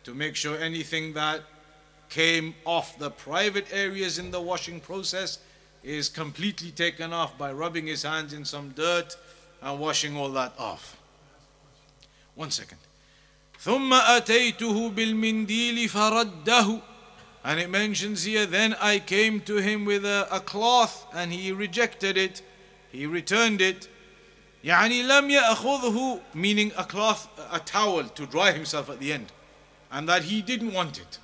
To 0.05 0.15
make 0.15 0.37
sure 0.37 0.57
anything 0.59 1.15
that 1.15 1.43
came 2.09 2.55
off 2.65 2.99
the 2.99 3.11
private 3.11 3.67
areas 3.73 4.19
in 4.19 4.31
the 4.31 4.41
washing 4.41 4.81
process 4.81 5.39
is 5.83 6.09
completely 6.09 6.71
taken 6.71 7.13
off 7.13 7.39
by 7.39 7.53
rubbing 7.53 7.87
his 7.87 8.03
hands 8.03 8.33
in 8.33 8.45
some 8.45 8.71
dirt 8.71 9.17
and 9.63 9.79
washing 9.79 10.17
all 10.17 10.31
that 10.31 10.53
off. 10.59 10.97
One 12.35 12.51
second. 12.51 12.79
ثم 13.61 13.93
أتيته 13.95 14.91
بالمنديل 14.91 15.89
فرده 15.89 16.81
and 17.45 17.59
it 17.59 17.71
mentions 17.71 18.25
here 18.25 18.47
then 18.47 18.75
I 18.81 18.99
came 18.99 19.41
to 19.43 19.57
him 19.57 19.85
with 19.85 20.05
a, 20.05 20.29
a 20.31 20.41
cloth 20.41 21.07
and 21.15 21.33
he 21.33 21.53
rejected 21.53 22.17
it 22.17 22.43
he 22.91 23.07
returned 23.07 23.61
it 23.61 23.89
يعني 24.65 25.03
لم 25.05 25.31
يأخذه 25.31 26.21
meaning 26.35 26.73
a 26.77 26.85
cloth 26.85 27.29
a 27.51 27.61
towel 27.61 28.05
to 28.05 28.27
dry 28.27 28.53
himself 28.53 28.91
at 28.91 29.01
the 29.01 29.13
end 29.13 29.33
and 29.91 30.09
that 30.09 30.25
he 30.25 30.43
didn't 30.43 30.73
want 30.73 30.99
it 30.99 31.19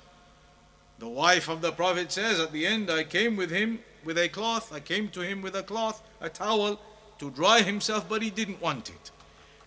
the 0.99 1.07
wife 1.07 1.47
of 1.47 1.61
the 1.61 1.71
Prophet 1.71 2.11
says 2.11 2.39
at 2.39 2.51
the 2.51 2.65
end, 2.65 2.89
I 2.89 3.03
came 3.03 3.35
with 3.35 3.51
him 3.51 3.79
with 4.03 4.17
a 4.17 4.29
cloth, 4.29 4.73
I 4.73 4.79
came 4.79 5.09
to 5.09 5.21
him 5.21 5.41
with 5.43 5.55
a 5.55 5.61
cloth, 5.61 6.01
a 6.21 6.29
towel 6.29 6.79
to 7.19 7.29
dry 7.29 7.61
himself, 7.61 8.09
but 8.09 8.21
he 8.23 8.31
didn't 8.31 8.61
want 8.61 8.89
it. 8.89 9.11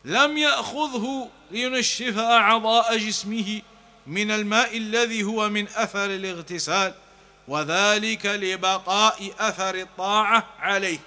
لم 0.05 0.39
يأخذه 0.39 1.31
لينشف 1.51 2.19
أعضاء 2.19 2.97
جسمه 2.97 3.63
من 4.07 4.31
الماء 4.31 4.77
الذي 4.77 5.23
هو 5.23 5.49
من 5.49 5.69
أثر 5.69 6.07
الاغتسال 6.07 6.95
وذلك 7.49 8.27
لبقاء 8.27 9.35
أثر 9.39 9.75
الطاعة 9.75 10.47
عليه. 10.61 10.99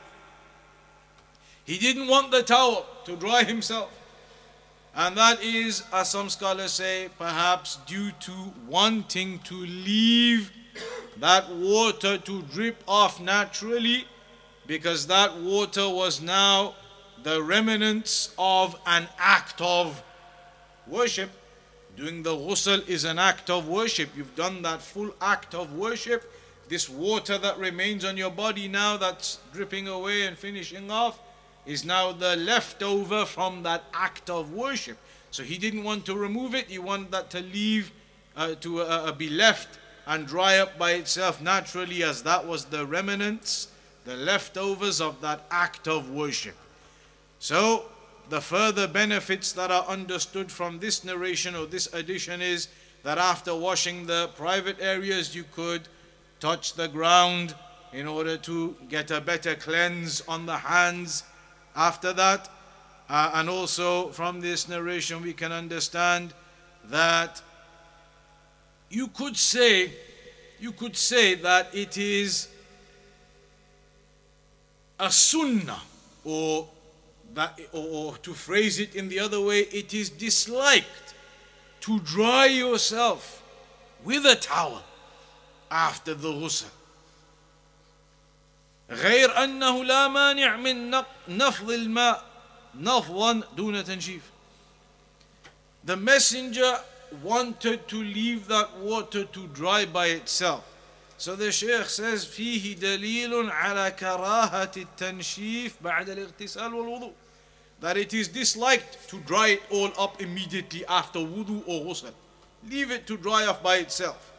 He 1.66 1.78
didn't 1.78 2.08
want 2.08 2.32
the 2.32 2.44
towel 2.44 2.86
to 3.06 3.16
dry 3.16 3.44
himself. 3.44 3.90
And 4.96 5.18
that 5.18 5.42
is, 5.42 5.84
as 5.92 6.12
some 6.12 6.30
scholars 6.30 6.74
say, 6.74 7.10
perhaps 7.18 7.78
due 7.88 8.12
to 8.12 8.54
wanting 8.68 9.40
to 9.40 9.56
leave 9.56 10.52
that 11.18 11.50
water 11.50 12.18
to 12.18 12.42
drip 12.44 12.84
off 12.88 13.20
naturally, 13.20 14.06
because 14.68 15.08
that 15.08 15.36
water 15.38 15.90
was 15.90 16.22
now 16.22 16.76
the 17.24 17.42
remnants 17.42 18.34
of 18.38 18.76
an 18.86 19.08
act 19.18 19.62
of 19.62 20.04
worship. 20.86 21.32
Doing 21.99 22.23
the 22.23 22.37
ghusl 22.37 22.89
is 22.89 23.03
an 23.03 23.19
act 23.19 23.51
of 23.51 23.67
worship. 23.67 24.11
You've 24.17 24.37
done 24.37 24.63
that 24.63 24.81
full 24.81 25.13
act 25.21 25.53
of 25.53 25.75
worship. 25.75 26.33
This 26.69 26.89
water 26.89 27.39
that 27.39 27.59
remains 27.59 28.05
on 28.05 28.17
your 28.17 28.31
body 28.31 28.69
now, 28.69 28.97
that's 28.97 29.39
dripping 29.53 29.89
away 29.89 30.23
and 30.23 30.39
finishing 30.39 30.93
off, 30.93 31.19
is 31.67 31.85
now 31.85 32.13
the 32.13 32.37
leftover 32.37 33.25
from 33.25 33.65
that 33.65 33.83
act 33.93 34.31
of 34.31 34.53
worship. 34.53 34.97
So 35.33 35.43
he 35.43 35.59
didn't 35.59 35.83
want 35.83 36.07
to 36.07 36.15
remove 36.15 36.55
it, 36.55 36.67
he 36.67 36.79
wanted 36.79 37.11
that 37.11 37.31
to 37.31 37.41
leave, 37.41 37.91
uh, 38.37 38.55
to 38.61 38.83
uh, 38.83 38.85
uh, 38.85 39.13
be 39.13 39.29
left 39.29 39.81
and 40.07 40.25
dry 40.25 40.59
up 40.59 40.79
by 40.79 40.93
itself 40.93 41.43
naturally, 41.43 42.05
as 42.05 42.23
that 42.23 42.47
was 42.47 42.67
the 42.67 42.87
remnants, 42.87 43.73
the 44.05 44.15
leftovers 44.15 45.01
of 45.01 45.21
that 45.23 45.47
act 45.51 45.89
of 45.89 46.11
worship. 46.11 46.55
So, 47.41 47.87
the 48.29 48.41
further 48.41 48.87
benefits 48.87 49.53
that 49.53 49.71
are 49.71 49.85
understood 49.87 50.53
from 50.53 50.79
this 50.79 51.05
narration 51.05 51.55
or 51.55 51.67
this 51.67 51.93
addition 51.95 52.43
is 52.43 52.69
that 53.03 53.19
after 53.19 53.55
washing 53.55 54.07
the 54.07 54.31
private 54.37 54.81
areas, 54.81 55.35
you 55.35 55.45
could 55.55 55.89
touch 56.41 56.75
the 56.75 56.89
ground 56.89 57.55
in 57.93 58.07
order 58.07 58.37
to 58.37 58.77
get 58.89 59.11
a 59.11 59.21
better 59.21 59.55
cleanse 59.55 60.21
on 60.29 60.47
the 60.47 60.59
hands 60.59 61.25
after 61.75 62.13
that. 62.13 62.49
Uh, 63.09 63.31
and 63.35 63.49
also 63.49 64.09
from 64.11 64.41
this 64.41 64.69
narration, 64.69 65.23
we 65.23 65.33
can 65.33 65.53
understand 65.53 66.35
that 66.85 67.41
you 68.91 69.09
could 69.09 69.37
say, 69.37 69.91
you 70.61 70.73
could 70.73 70.97
say 70.97 71.35
that 71.35 71.75
it 71.75 71.97
is 71.97 72.49
a 75.01 75.11
sunnah, 75.11 75.81
or 76.25 76.69
that, 77.34 77.60
or, 77.72 78.12
or 78.12 78.18
to 78.18 78.34
phrase 78.34 78.80
it 78.80 78.96
in 78.96 79.10
the 79.10 79.20
other 79.20 79.42
way, 79.42 79.62
it 79.62 79.94
is 79.94 80.10
disliked 80.10 81.14
to 81.82 82.00
dry 82.00 82.46
yourself 82.46 83.44
with 84.04 84.26
a 84.26 84.36
towel 84.36 84.84
after 85.72 86.14
the 86.14 86.30
ghusl. 86.32 86.66
غير 88.90 89.44
أنه 89.44 89.84
لا 89.86 90.08
مانع 90.08 90.58
من 90.58 90.92
نفض 91.28 91.72
الماء 91.72 92.24
نفضا 92.76 93.44
دون 93.56 93.84
تنشيف. 93.84 94.22
The 95.86 95.96
messenger 95.98 96.80
wanted 97.22 97.88
to 97.88 98.04
leave 98.04 98.48
that 98.48 98.78
water 98.78 99.26
to 99.26 99.48
dry 99.48 99.86
by 99.86 100.08
itself. 100.08 100.64
So 101.18 101.36
the 101.36 101.52
Shaykh 101.52 101.86
says 101.86 102.26
فيه 102.26 102.76
دليل 102.80 103.50
على 103.52 103.92
كراهة 103.92 104.72
التنشيف 104.78 105.74
بعد 105.82 106.10
الاغتسال 106.10 106.74
والوضوء. 106.74 107.14
That 107.82 107.98
it 107.98 108.14
is 108.14 108.28
disliked 108.30 109.10
to 109.10 109.20
dry 109.20 109.50
it 109.50 109.64
all 109.70 109.92
up 109.98 110.22
immediately 110.22 110.86
after 110.86 111.20
wudu 111.20 111.64
or 111.68 111.86
ghusl. 111.86 112.12
Leave 112.70 112.92
it 112.92 113.08
to 113.08 113.18
dry 113.18 113.46
off 113.46 113.62
by 113.62 113.78
itself. 113.78 114.32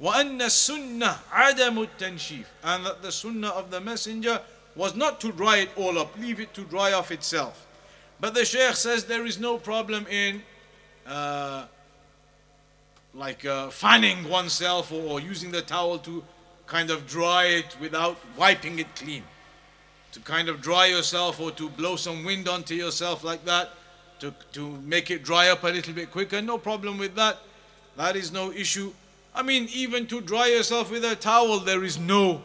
وأن 0.00 0.40
السنة 0.40 1.16
عدم 1.30 1.86
التنشيف 1.86 2.46
and 2.64 2.86
that 2.86 3.02
the 3.02 3.12
sunnah 3.12 3.50
of 3.50 3.70
the 3.70 3.80
messenger 3.80 4.40
was 4.76 4.94
not 4.94 5.20
to 5.20 5.32
dry 5.32 5.58
it 5.58 5.70
all 5.76 5.98
up, 5.98 6.16
leave 6.18 6.40
it 6.40 6.54
to 6.54 6.62
dry 6.62 6.92
off 6.92 7.10
itself. 7.10 7.66
But 8.20 8.34
the 8.34 8.44
Shaykh 8.44 8.74
says 8.74 9.04
there 9.04 9.26
is 9.26 9.38
no 9.38 9.58
problem 9.58 10.06
in 10.06 10.42
uh, 11.06 11.66
like 13.15 13.45
uh, 13.45 13.69
fanning 13.69 14.27
oneself 14.29 14.91
or, 14.91 15.01
or 15.01 15.19
using 15.19 15.51
the 15.51 15.61
towel 15.61 15.97
to 15.99 16.23
kind 16.67 16.89
of 16.89 17.07
dry 17.07 17.45
it 17.45 17.75
without 17.79 18.17
wiping 18.37 18.79
it 18.79 18.93
clean. 18.95 19.23
To 20.11 20.19
kind 20.19 20.49
of 20.49 20.61
dry 20.61 20.87
yourself 20.87 21.39
or 21.39 21.51
to 21.51 21.69
blow 21.69 21.95
some 21.95 22.23
wind 22.23 22.47
onto 22.47 22.73
yourself 22.73 23.23
like 23.23 23.45
that 23.45 23.71
to, 24.19 24.33
to 24.53 24.71
make 24.83 25.11
it 25.11 25.23
dry 25.23 25.49
up 25.49 25.63
a 25.63 25.67
little 25.67 25.93
bit 25.93 26.11
quicker. 26.11 26.41
No 26.41 26.57
problem 26.57 26.97
with 26.97 27.15
that. 27.15 27.37
That 27.97 28.15
is 28.15 28.31
no 28.31 28.51
issue. 28.51 28.93
I 29.33 29.41
mean, 29.43 29.67
even 29.73 30.07
to 30.07 30.21
dry 30.21 30.47
yourself 30.47 30.91
with 30.91 31.03
a 31.03 31.15
towel, 31.15 31.59
there 31.59 31.83
is 31.83 31.99
no 31.99 32.41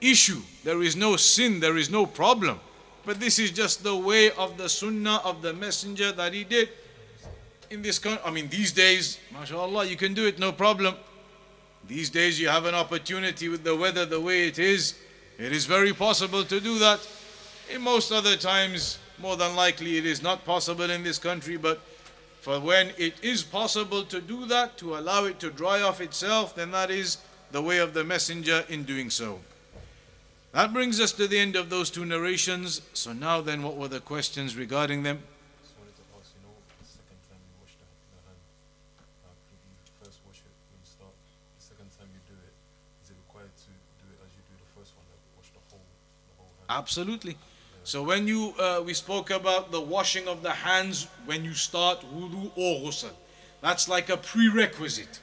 issue. 0.00 0.40
There 0.64 0.82
is 0.82 0.96
no 0.96 1.16
sin. 1.16 1.60
There 1.60 1.76
is 1.76 1.90
no 1.90 2.06
problem. 2.06 2.60
But 3.04 3.20
this 3.20 3.38
is 3.38 3.50
just 3.50 3.82
the 3.82 3.96
way 3.96 4.30
of 4.32 4.56
the 4.56 4.68
sunnah 4.68 5.20
of 5.24 5.42
the 5.42 5.52
messenger 5.52 6.12
that 6.12 6.32
he 6.32 6.44
did 6.44 6.70
in 7.72 7.82
this 7.82 7.98
country. 7.98 8.22
I 8.24 8.30
mean, 8.30 8.48
these 8.48 8.72
days, 8.72 9.18
mashallah, 9.32 9.86
you 9.86 9.96
can 9.96 10.14
do 10.14 10.26
it, 10.26 10.38
no 10.38 10.52
problem. 10.52 10.94
These 11.88 12.10
days, 12.10 12.38
you 12.38 12.48
have 12.48 12.66
an 12.66 12.74
opportunity 12.74 13.48
with 13.48 13.64
the 13.64 13.74
weather 13.74 14.06
the 14.06 14.20
way 14.20 14.46
it 14.46 14.58
is. 14.58 14.94
It 15.38 15.52
is 15.52 15.66
very 15.66 15.92
possible 15.92 16.44
to 16.44 16.60
do 16.60 16.78
that. 16.78 17.00
In 17.74 17.80
most 17.82 18.12
other 18.12 18.36
times, 18.36 18.98
more 19.18 19.36
than 19.36 19.56
likely, 19.56 19.96
it 19.96 20.06
is 20.06 20.22
not 20.22 20.44
possible 20.44 20.90
in 20.90 21.02
this 21.02 21.18
country, 21.18 21.56
but 21.56 21.80
for 22.40 22.60
when 22.60 22.92
it 22.98 23.14
is 23.22 23.42
possible 23.42 24.02
to 24.04 24.20
do 24.20 24.46
that, 24.46 24.76
to 24.78 24.96
allow 24.96 25.24
it 25.24 25.40
to 25.40 25.50
dry 25.50 25.80
off 25.80 26.00
itself, 26.00 26.54
then 26.54 26.70
that 26.72 26.90
is 26.90 27.18
the 27.50 27.62
way 27.62 27.78
of 27.78 27.94
the 27.94 28.04
messenger 28.04 28.64
in 28.68 28.84
doing 28.84 29.10
so. 29.10 29.40
That 30.52 30.72
brings 30.72 31.00
us 31.00 31.12
to 31.12 31.26
the 31.26 31.38
end 31.38 31.56
of 31.56 31.70
those 31.70 31.88
two 31.88 32.04
narrations. 32.04 32.82
So 32.92 33.12
now 33.12 33.40
then, 33.40 33.62
what 33.62 33.76
were 33.76 33.88
the 33.88 34.00
questions 34.00 34.54
regarding 34.54 35.02
them? 35.02 35.22
Just 35.62 35.78
wanted 35.80 35.96
to 35.96 36.04
ask, 36.18 36.28
you 36.36 36.44
know, 36.44 36.52
the 36.76 36.84
second 36.84 37.16
time 37.24 37.40
you 37.40 37.56
wash 37.62 37.72
the, 37.80 37.88
the 38.12 38.20
hand, 38.28 38.36
uh, 39.24 39.32
you 39.48 39.56
first 39.96 40.20
wash 40.28 40.44
it 40.44 40.52
when 40.68 40.76
you 40.76 40.88
start. 40.92 41.14
The 41.56 41.64
second 41.72 41.88
time 41.96 42.12
you 42.12 42.20
do 42.28 42.36
it, 42.36 42.52
is 43.00 43.14
it 43.14 43.16
required 43.16 43.48
to 43.48 43.70
do 44.02 44.12
it 44.12 44.20
as 44.20 44.28
you 44.36 44.44
do 44.44 44.52
the 44.60 44.70
first 44.76 44.92
one, 44.92 45.08
like 45.08 45.24
wash 45.40 45.48
the 45.56 45.62
whole, 45.72 45.80
the 45.80 46.34
whole 46.36 46.52
hand? 46.60 46.61
Absolutely. 46.78 47.36
So 47.84 48.02
when 48.02 48.26
you 48.26 48.54
uh, 48.58 48.82
we 48.84 48.94
spoke 48.94 49.30
about 49.30 49.72
the 49.72 49.80
washing 49.80 50.26
of 50.28 50.42
the 50.42 50.50
hands 50.50 51.08
when 51.26 51.44
you 51.44 51.52
start 51.52 52.00
wudu 52.14 52.50
or 52.56 52.80
ghusl, 52.80 53.10
that's 53.60 53.88
like 53.88 54.08
a 54.08 54.16
prerequisite. 54.16 55.20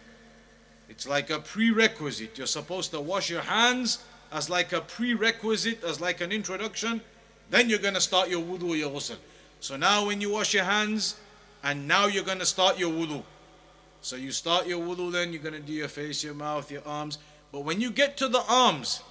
It's 0.90 1.08
like 1.08 1.30
a 1.30 1.40
prerequisite. 1.40 2.38
You're 2.38 2.48
supposed 2.48 2.92
to 2.92 3.00
wash 3.00 3.30
your 3.30 3.42
hands 3.42 4.04
as 4.32 4.50
like 4.50 4.74
a 4.74 4.82
prerequisite, 4.82 5.84
as 5.84 6.00
like 6.00 6.22
an 6.22 6.32
introduction. 6.32 7.02
Then 7.50 7.70
you're 7.70 7.80
going 7.80 7.96
to 7.96 8.02
start 8.02 8.30
your 8.30 8.42
wudu 8.42 8.70
or 8.70 8.76
your 8.76 8.92
ghusl. 8.92 9.18
So 9.60 9.76
now 9.78 10.06
when 10.06 10.22
you 10.22 10.32
wash 10.32 10.54
your 10.54 10.66
hands, 10.66 11.16
and 11.64 11.88
now 11.88 12.06
you're 12.08 12.24
going 12.24 12.40
to 12.40 12.46
start 12.46 12.78
your 12.78 12.92
wudu. 12.92 13.24
So 14.02 14.16
you 14.16 14.32
start 14.32 14.68
your 14.68 14.80
wudu, 14.80 15.12
then 15.12 15.34
you're 15.34 15.42
going 15.42 15.56
to 15.56 15.60
do 15.60 15.74
your 15.74 15.88
face, 15.88 16.24
your 16.24 16.34
mouth, 16.34 16.72
your 16.72 16.86
arms. 16.86 17.18
But 17.52 17.62
when 17.62 17.82
you 17.82 17.92
get 17.92 18.18
to 18.18 18.28
the 18.28 18.44
arms, 18.48 19.02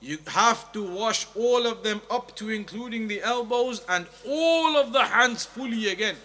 you 0.00 0.18
have 0.26 0.72
to 0.72 0.82
wash 0.82 1.26
all 1.34 1.66
of 1.66 1.82
them 1.82 2.00
up 2.10 2.34
to 2.36 2.50
including 2.50 3.08
the 3.08 3.22
elbows 3.22 3.84
and 3.88 4.06
all 4.26 4.76
of 4.76 4.92
the 4.92 5.02
hands 5.02 5.44
fully 5.44 5.88
again. 5.88 6.16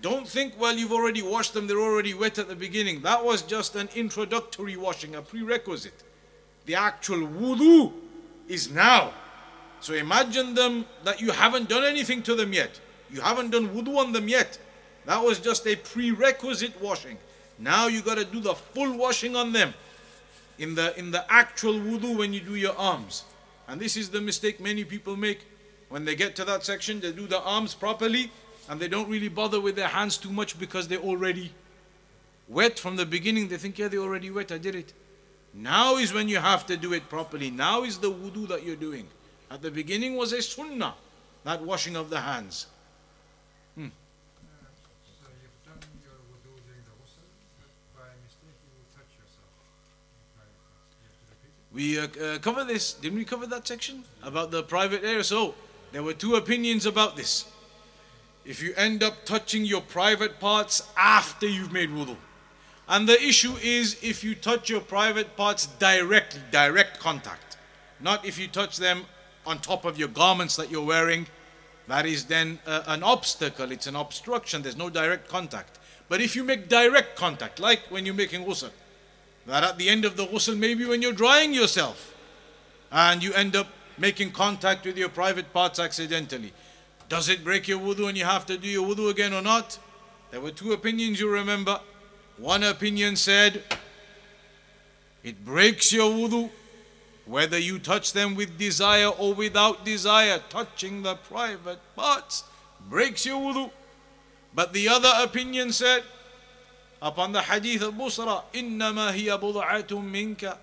Don't 0.00 0.28
think, 0.28 0.54
well, 0.58 0.76
you've 0.76 0.92
already 0.92 1.22
washed 1.22 1.54
them, 1.54 1.66
they're 1.66 1.80
already 1.80 2.14
wet 2.14 2.38
at 2.38 2.48
the 2.48 2.54
beginning. 2.54 3.02
That 3.02 3.24
was 3.24 3.42
just 3.42 3.74
an 3.74 3.88
introductory 3.96 4.76
washing, 4.76 5.16
a 5.16 5.22
prerequisite. 5.22 6.04
The 6.66 6.76
actual 6.76 7.26
wudu 7.26 7.92
is 8.46 8.70
now. 8.70 9.12
So 9.80 9.94
imagine 9.94 10.54
them 10.54 10.84
that 11.02 11.20
you 11.20 11.32
haven't 11.32 11.68
done 11.68 11.84
anything 11.84 12.22
to 12.24 12.36
them 12.36 12.52
yet. 12.52 12.80
You 13.10 13.20
haven't 13.20 13.50
done 13.50 13.68
wudu 13.70 13.96
on 13.96 14.12
them 14.12 14.28
yet. 14.28 14.58
That 15.06 15.22
was 15.22 15.40
just 15.40 15.66
a 15.66 15.74
prerequisite 15.74 16.80
washing. 16.80 17.18
Now 17.58 17.88
you 17.88 18.02
got 18.02 18.18
to 18.18 18.24
do 18.24 18.40
the 18.40 18.54
full 18.54 18.96
washing 18.96 19.34
on 19.34 19.52
them 19.52 19.74
in 20.58 20.74
the 20.74 20.98
in 20.98 21.10
the 21.10 21.24
actual 21.32 21.74
wudu 21.74 22.16
when 22.16 22.32
you 22.32 22.40
do 22.40 22.54
your 22.54 22.76
arms. 22.76 23.24
And 23.66 23.80
this 23.80 23.96
is 23.96 24.10
the 24.10 24.20
mistake 24.20 24.60
many 24.60 24.84
people 24.84 25.16
make. 25.16 25.46
When 25.88 26.04
they 26.04 26.14
get 26.14 26.36
to 26.36 26.44
that 26.44 26.64
section, 26.64 27.00
they 27.00 27.12
do 27.12 27.26
the 27.26 27.40
arms 27.40 27.74
properly 27.74 28.30
and 28.68 28.78
they 28.78 28.88
don't 28.88 29.08
really 29.08 29.28
bother 29.28 29.60
with 29.60 29.76
their 29.76 29.88
hands 29.88 30.18
too 30.18 30.30
much 30.30 30.58
because 30.58 30.88
they're 30.88 30.98
already 30.98 31.52
wet 32.48 32.78
from 32.78 32.96
the 32.96 33.06
beginning. 33.06 33.48
They 33.48 33.56
think, 33.56 33.78
yeah, 33.78 33.88
they're 33.88 34.00
already 34.00 34.30
wet, 34.30 34.52
I 34.52 34.58
did 34.58 34.74
it. 34.74 34.92
Now 35.54 35.96
is 35.96 36.12
when 36.12 36.28
you 36.28 36.38
have 36.38 36.66
to 36.66 36.76
do 36.76 36.92
it 36.92 37.08
properly. 37.08 37.50
Now 37.50 37.84
is 37.84 37.98
the 37.98 38.10
wudu 38.10 38.46
that 38.48 38.64
you're 38.64 38.76
doing. 38.76 39.08
At 39.50 39.62
the 39.62 39.70
beginning 39.70 40.16
was 40.16 40.32
a 40.32 40.42
sunnah, 40.42 40.94
that 41.44 41.62
washing 41.62 41.96
of 41.96 42.10
the 42.10 42.20
hands. 42.20 42.66
We 51.72 51.98
uh, 51.98 52.06
uh, 52.06 52.38
cover 52.38 52.64
this. 52.64 52.94
Didn't 52.94 53.18
we 53.18 53.24
cover 53.24 53.46
that 53.46 53.66
section 53.66 54.04
about 54.22 54.50
the 54.50 54.62
private 54.62 55.04
area? 55.04 55.24
So 55.24 55.54
there 55.92 56.02
were 56.02 56.14
two 56.14 56.36
opinions 56.36 56.86
about 56.86 57.16
this. 57.16 57.44
If 58.44 58.62
you 58.62 58.72
end 58.76 59.02
up 59.02 59.26
touching 59.26 59.64
your 59.64 59.82
private 59.82 60.40
parts 60.40 60.82
after 60.96 61.46
you've 61.46 61.72
made 61.72 61.90
wudu, 61.90 62.16
and 62.88 63.06
the 63.06 63.22
issue 63.22 63.54
is 63.62 63.98
if 64.02 64.24
you 64.24 64.34
touch 64.34 64.70
your 64.70 64.80
private 64.80 65.36
parts 65.36 65.66
directly, 65.78 66.40
direct 66.50 66.98
contact, 66.98 67.58
not 68.00 68.24
if 68.24 68.38
you 68.38 68.48
touch 68.48 68.78
them 68.78 69.04
on 69.44 69.58
top 69.58 69.84
of 69.84 69.98
your 69.98 70.08
garments 70.08 70.56
that 70.56 70.70
you're 70.70 70.84
wearing. 70.84 71.26
That 71.86 72.04
is 72.04 72.26
then 72.26 72.58
uh, 72.66 72.82
an 72.86 73.02
obstacle. 73.02 73.72
It's 73.72 73.86
an 73.86 73.96
obstruction. 73.96 74.62
There's 74.62 74.76
no 74.76 74.90
direct 74.90 75.28
contact. 75.28 75.78
But 76.08 76.20
if 76.20 76.36
you 76.36 76.44
make 76.44 76.68
direct 76.68 77.16
contact, 77.16 77.58
like 77.58 77.80
when 77.90 78.06
you're 78.06 78.14
making 78.14 78.44
ghusl, 78.44 78.70
that 79.48 79.64
at 79.64 79.78
the 79.78 79.88
end 79.88 80.04
of 80.04 80.16
the 80.16 80.26
ghusl, 80.26 80.56
maybe 80.56 80.84
when 80.84 81.00
you're 81.00 81.12
drying 81.12 81.54
yourself 81.54 82.14
and 82.92 83.22
you 83.22 83.32
end 83.32 83.56
up 83.56 83.66
making 83.96 84.30
contact 84.30 84.84
with 84.84 84.96
your 84.96 85.08
private 85.08 85.52
parts 85.54 85.78
accidentally, 85.78 86.52
does 87.08 87.30
it 87.30 87.42
break 87.42 87.66
your 87.66 87.80
wudu 87.80 88.08
and 88.08 88.18
you 88.18 88.26
have 88.26 88.44
to 88.44 88.58
do 88.58 88.68
your 88.68 88.86
wudu 88.86 89.10
again 89.10 89.32
or 89.32 89.40
not? 89.40 89.78
There 90.30 90.40
were 90.42 90.50
two 90.50 90.72
opinions 90.72 91.18
you 91.18 91.30
remember. 91.30 91.80
One 92.36 92.62
opinion 92.62 93.16
said 93.16 93.62
it 95.24 95.44
breaks 95.44 95.92
your 95.92 96.10
wudu 96.10 96.50
whether 97.24 97.58
you 97.58 97.78
touch 97.78 98.12
them 98.12 98.34
with 98.34 98.58
desire 98.58 99.08
or 99.08 99.32
without 99.32 99.84
desire. 99.84 100.40
Touching 100.50 101.02
the 101.02 101.14
private 101.14 101.78
parts 101.96 102.44
breaks 102.88 103.24
your 103.24 103.40
wudu. 103.40 103.70
But 104.54 104.74
the 104.74 104.90
other 104.90 105.12
opinion 105.22 105.72
said 105.72 106.04
upon 107.01 107.33
the 107.33 107.41
hadith 107.41 107.81
of 107.81 107.95
Busra, 107.95 108.43
إِنَّمَا 108.53 109.11
هِيَ 109.13 109.39
بُضْعَةٌ 109.39 109.87
مِنْكَ 109.87 110.57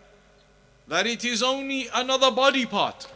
That 0.88 1.06
it 1.06 1.24
is 1.24 1.42
only 1.42 1.88
another 1.94 2.30
body 2.30 2.66
part. 2.66 3.06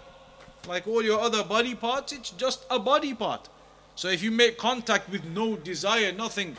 Like 0.68 0.86
all 0.86 1.02
your 1.02 1.20
other 1.20 1.42
body 1.42 1.74
parts, 1.74 2.12
it's 2.12 2.30
just 2.30 2.64
a 2.70 2.78
body 2.78 3.14
part. 3.14 3.48
So 3.96 4.08
if 4.08 4.22
you 4.22 4.30
make 4.30 4.58
contact 4.58 5.08
with 5.10 5.24
no 5.24 5.56
desire, 5.56 6.12
nothing, 6.12 6.56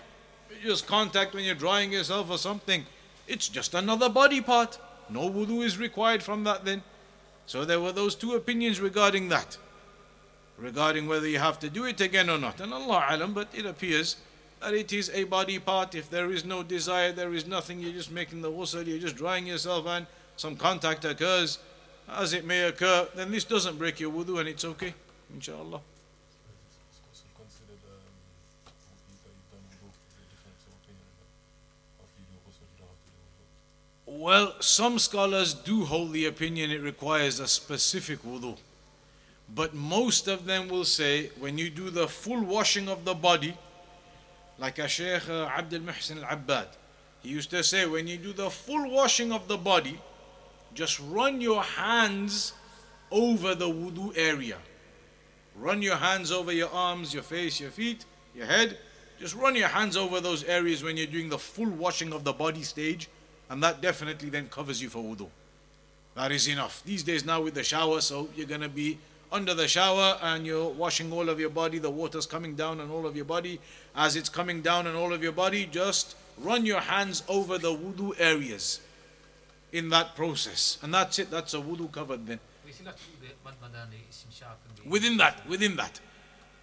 just 0.64 0.88
contact 0.88 1.34
when 1.34 1.44
you're 1.44 1.56
drying 1.56 1.92
yourself 1.92 2.30
or 2.30 2.38
something, 2.38 2.86
it's 3.28 3.48
just 3.48 3.74
another 3.74 4.10
body 4.10 4.42
part. 4.42 4.80
No 5.10 5.30
wudu 5.30 5.64
is 5.64 5.78
required 5.78 6.24
from 6.24 6.44
that 6.46 6.66
then. 6.66 6.82
So 7.46 7.66
there 7.66 7.80
were 7.80 7.92
those 7.92 8.16
two 8.16 8.34
opinions 8.34 8.80
regarding 8.80 9.30
that. 9.30 9.58
Regarding 10.58 11.08
whether 11.08 11.28
you 11.28 11.40
have 11.40 11.60
to 11.60 11.70
do 11.70 11.86
it 11.86 12.02
again 12.02 12.30
or 12.30 12.38
not. 12.38 12.62
And 12.62 12.74
Allah 12.74 13.06
alam, 13.10 13.34
but 13.34 13.50
it 13.54 13.66
appears 13.66 14.16
that 14.61 14.75
it 14.75 14.93
is 14.93 15.11
a 15.15 15.25
body 15.25 15.59
part. 15.59 15.95
If 15.95 16.11
there 16.11 16.31
is 16.31 16.45
no 16.45 16.63
desire, 16.63 17.13
there 17.13 17.33
is 17.33 17.47
nothing, 17.47 17.81
you're 17.81 17.93
just 17.93 18.11
making 18.11 18.43
the 18.43 18.51
ghusl, 18.51 18.87
you're 18.87 18.99
just 18.99 19.17
drying 19.17 19.47
yourself 19.47 19.87
and 19.87 20.07
some 20.37 20.57
contact 20.57 21.05
occurs, 21.05 21.59
as 22.09 22.33
it 22.33 22.45
may 22.45 22.63
occur, 22.63 23.09
then 23.15 23.31
this 23.31 23.45
doesn't 23.45 23.79
break 23.79 24.01
your 24.01 24.11
wudu 24.11 24.39
and 24.39 24.49
it's 24.49 24.65
okay. 24.65 24.95
Inshallah. 25.35 25.81
Well, 34.07 34.55
some 34.61 34.99
scholars 34.99 35.55
do 35.55 35.85
hold 35.85 36.13
the 36.13 36.27
opinion 36.27 36.71
it 36.71 36.83
requires 36.83 37.39
a 37.39 37.47
specific 37.47 38.23
wudu. 38.23 38.57
But 39.55 39.75
most 39.75 40.29
of 40.29 40.47
them 40.47 40.69
will 40.69 40.85
say 40.85 41.31
when 41.39 41.59
you 41.59 41.71
do 41.71 41.91
the 41.91 42.07
full 42.07 42.43
washing 42.43 42.89
of 42.89 43.05
the 43.05 43.15
body, 43.15 43.57
like 44.61 44.79
a 44.79 44.87
Sheikh 44.87 45.29
uh, 45.29 45.47
Abdul 45.47 45.81
Muhsin 45.81 46.23
al 46.23 46.37
Abbad, 46.37 46.69
he 47.23 47.31
used 47.31 47.51
to 47.51 47.65
say 47.65 47.87
when 47.87 48.07
you 48.07 48.19
do 48.19 48.33
the 48.33 48.51
full 48.51 48.91
washing 48.91 49.33
of 49.33 49.49
the 49.49 49.57
body, 49.57 49.99
just 50.75 51.01
run 51.01 51.41
your 51.41 51.63
hands 51.63 52.53
over 53.11 53.55
the 53.55 53.69
wudu 53.69 54.17
area. 54.17 54.59
Run 55.57 55.83
your 55.83 55.97
hands 55.97 56.31
over 56.31 56.53
your 56.53 56.71
arms, 56.71 57.13
your 57.13 57.23
face, 57.23 57.59
your 57.59 57.71
feet, 57.71 58.05
your 58.35 58.47
head. 58.47 58.79
Just 59.19 59.35
run 59.35 59.57
your 59.57 59.69
hands 59.69 59.97
over 59.97 60.21
those 60.21 60.45
areas 60.45 60.83
when 60.83 60.97
you're 60.97 61.07
doing 61.07 61.29
the 61.29 61.39
full 61.39 61.69
washing 61.69 62.13
of 62.13 62.25
the 62.25 62.33
body 62.33 62.63
stage, 62.63 63.09
and 63.49 63.63
that 63.63 63.81
definitely 63.81 64.29
then 64.31 64.49
covers 64.49 64.81
you 64.81 64.89
for 64.89 65.03
wudu. 65.03 65.29
That 66.15 66.33
is 66.33 66.49
enough. 66.49 66.83
These 66.85 67.03
days 67.03 67.25
now 67.25 67.41
with 67.41 67.55
the 67.55 67.65
shower, 67.65 68.01
so 68.01 68.29
you're 68.37 68.47
gonna 68.47 68.69
be 68.69 68.99
under 69.33 69.55
the 69.55 69.69
shower 69.69 70.19
and 70.23 70.45
you're 70.47 70.69
washing 70.71 71.13
all 71.13 71.29
of 71.29 71.39
your 71.39 71.51
body, 71.51 71.79
the 71.79 71.91
water's 71.91 72.27
coming 72.27 72.55
down 72.55 72.81
on 72.81 72.91
all 72.91 73.07
of 73.07 73.15
your 73.17 73.25
body. 73.25 73.61
As 73.95 74.17
it's 74.17 74.29
coming 74.29 74.61
down 74.63 74.87
on 74.87 74.95
all 74.97 75.13
of 75.13 75.23
your 75.23 75.33
body, 75.33 75.67
just 75.67 76.17
run 76.39 76.67
your 76.67 76.81
hands 76.81 77.23
over 77.29 77.59
the 77.59 77.73
wudu 77.73 78.15
areas 78.19 78.81
in 79.73 79.89
that 79.91 80.17
process. 80.17 80.79
And 80.83 80.93
that's 80.93 81.19
it, 81.19 81.31
that's 81.31 81.55
a 81.55 81.59
wudu 81.59 81.91
covered 81.93 82.27
then. 82.27 82.41
Within 84.87 85.17
that, 85.19 85.47
within 85.49 85.77
that. 85.77 86.01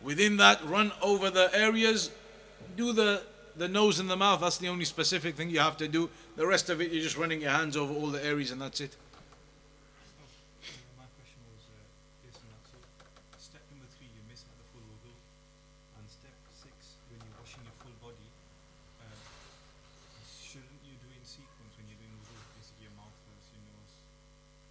Within 0.02 0.38
that, 0.38 0.64
run 0.68 0.92
over 1.02 1.30
the 1.30 1.50
areas, 1.56 2.12
do 2.76 2.94
the, 2.94 3.22
the 3.56 3.68
nose 3.68 4.00
and 4.00 4.10
the 4.10 4.16
mouth, 4.16 4.42
that's 4.42 4.58
the 4.58 4.68
only 4.68 4.86
specific 4.86 5.36
thing 5.36 5.50
you 5.50 5.60
have 5.60 5.78
to 5.78 5.88
do. 5.88 6.10
The 6.36 6.46
rest 6.46 6.70
of 6.70 6.82
it, 6.82 6.92
you're 6.92 7.04
just 7.04 7.18
running 7.18 7.42
your 7.42 7.52
hands 7.52 7.76
over 7.78 7.94
all 7.94 8.08
the 8.08 8.24
areas 8.24 8.52
and 8.52 8.62
that's 8.62 8.80
it. 8.82 8.94
Uh, 8.94 9.18
My 10.98 11.06
question 11.18 11.42
was 11.50 11.66
uh, 11.66 11.82
based 12.22 12.38
on 12.46 12.50
that. 12.54 12.62
So, 12.70 12.78
step 13.42 13.62
number 13.74 13.90
three, 13.98 14.06
you're 14.14 14.30
missing 14.30 14.50
out 14.54 14.62
the 14.62 14.70
full 14.70 14.86
wudu, 14.86 15.10
and 15.98 16.06
step 16.06 16.38
six, 16.54 17.02
when 17.10 17.18
you're 17.26 17.34
washing 17.42 17.66
your 17.66 17.74
full 17.82 17.98
body, 17.98 18.30
uh, 19.02 19.18
shouldn't 20.30 20.78
you 20.86 20.94
do 21.02 21.10
it 21.10 21.18
in 21.18 21.26
sequence 21.26 21.74
when 21.82 21.90
you're 21.90 21.98
doing 21.98 22.14
wudu? 22.22 22.38
Basically, 22.54 22.86
your 22.86 22.94
mouth 23.02 23.18
first, 23.26 23.50
your 23.50 23.66
nose, 23.66 23.98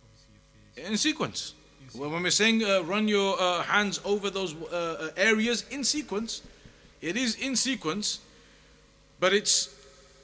obviously 0.06 0.38
your 0.38 0.46
face. 0.54 0.70
In 0.86 0.96
sequence. 0.96 1.54
When 1.94 2.22
we're 2.22 2.30
saying 2.30 2.62
uh, 2.62 2.82
run 2.84 3.08
your 3.08 3.36
uh, 3.40 3.62
hands 3.62 4.00
over 4.04 4.30
those 4.30 4.54
uh, 4.54 4.66
uh, 4.66 5.08
areas 5.16 5.64
in 5.70 5.82
sequence, 5.82 6.42
it 7.00 7.16
is 7.16 7.34
in 7.36 7.56
sequence, 7.56 8.20
but 9.18 9.32
it's 9.32 9.74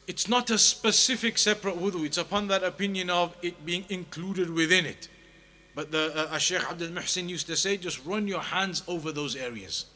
it's 0.07 0.29
not 0.29 0.51
a 0.51 0.59
specific 0.59 1.39
separate 1.39 1.77
wudu. 1.79 2.05
It's 2.05 2.19
upon 2.19 2.49
that 2.49 2.63
opinion 2.63 3.11
of 3.11 3.35
it 3.43 3.65
being 3.65 3.85
included 3.89 4.51
within 4.51 4.87
it. 4.87 5.09
But 5.75 5.91
the 5.91 6.29
uh, 6.31 6.39
Shaykh 6.39 6.71
Abdul 6.71 6.89
Muhsin 6.89 7.29
used 7.29 7.47
to 7.47 7.57
say, 7.57 7.77
just 7.77 8.05
run 8.05 8.29
your 8.29 8.41
hands 8.41 8.83
over 8.87 9.11
those 9.11 9.35
areas. 9.37 9.87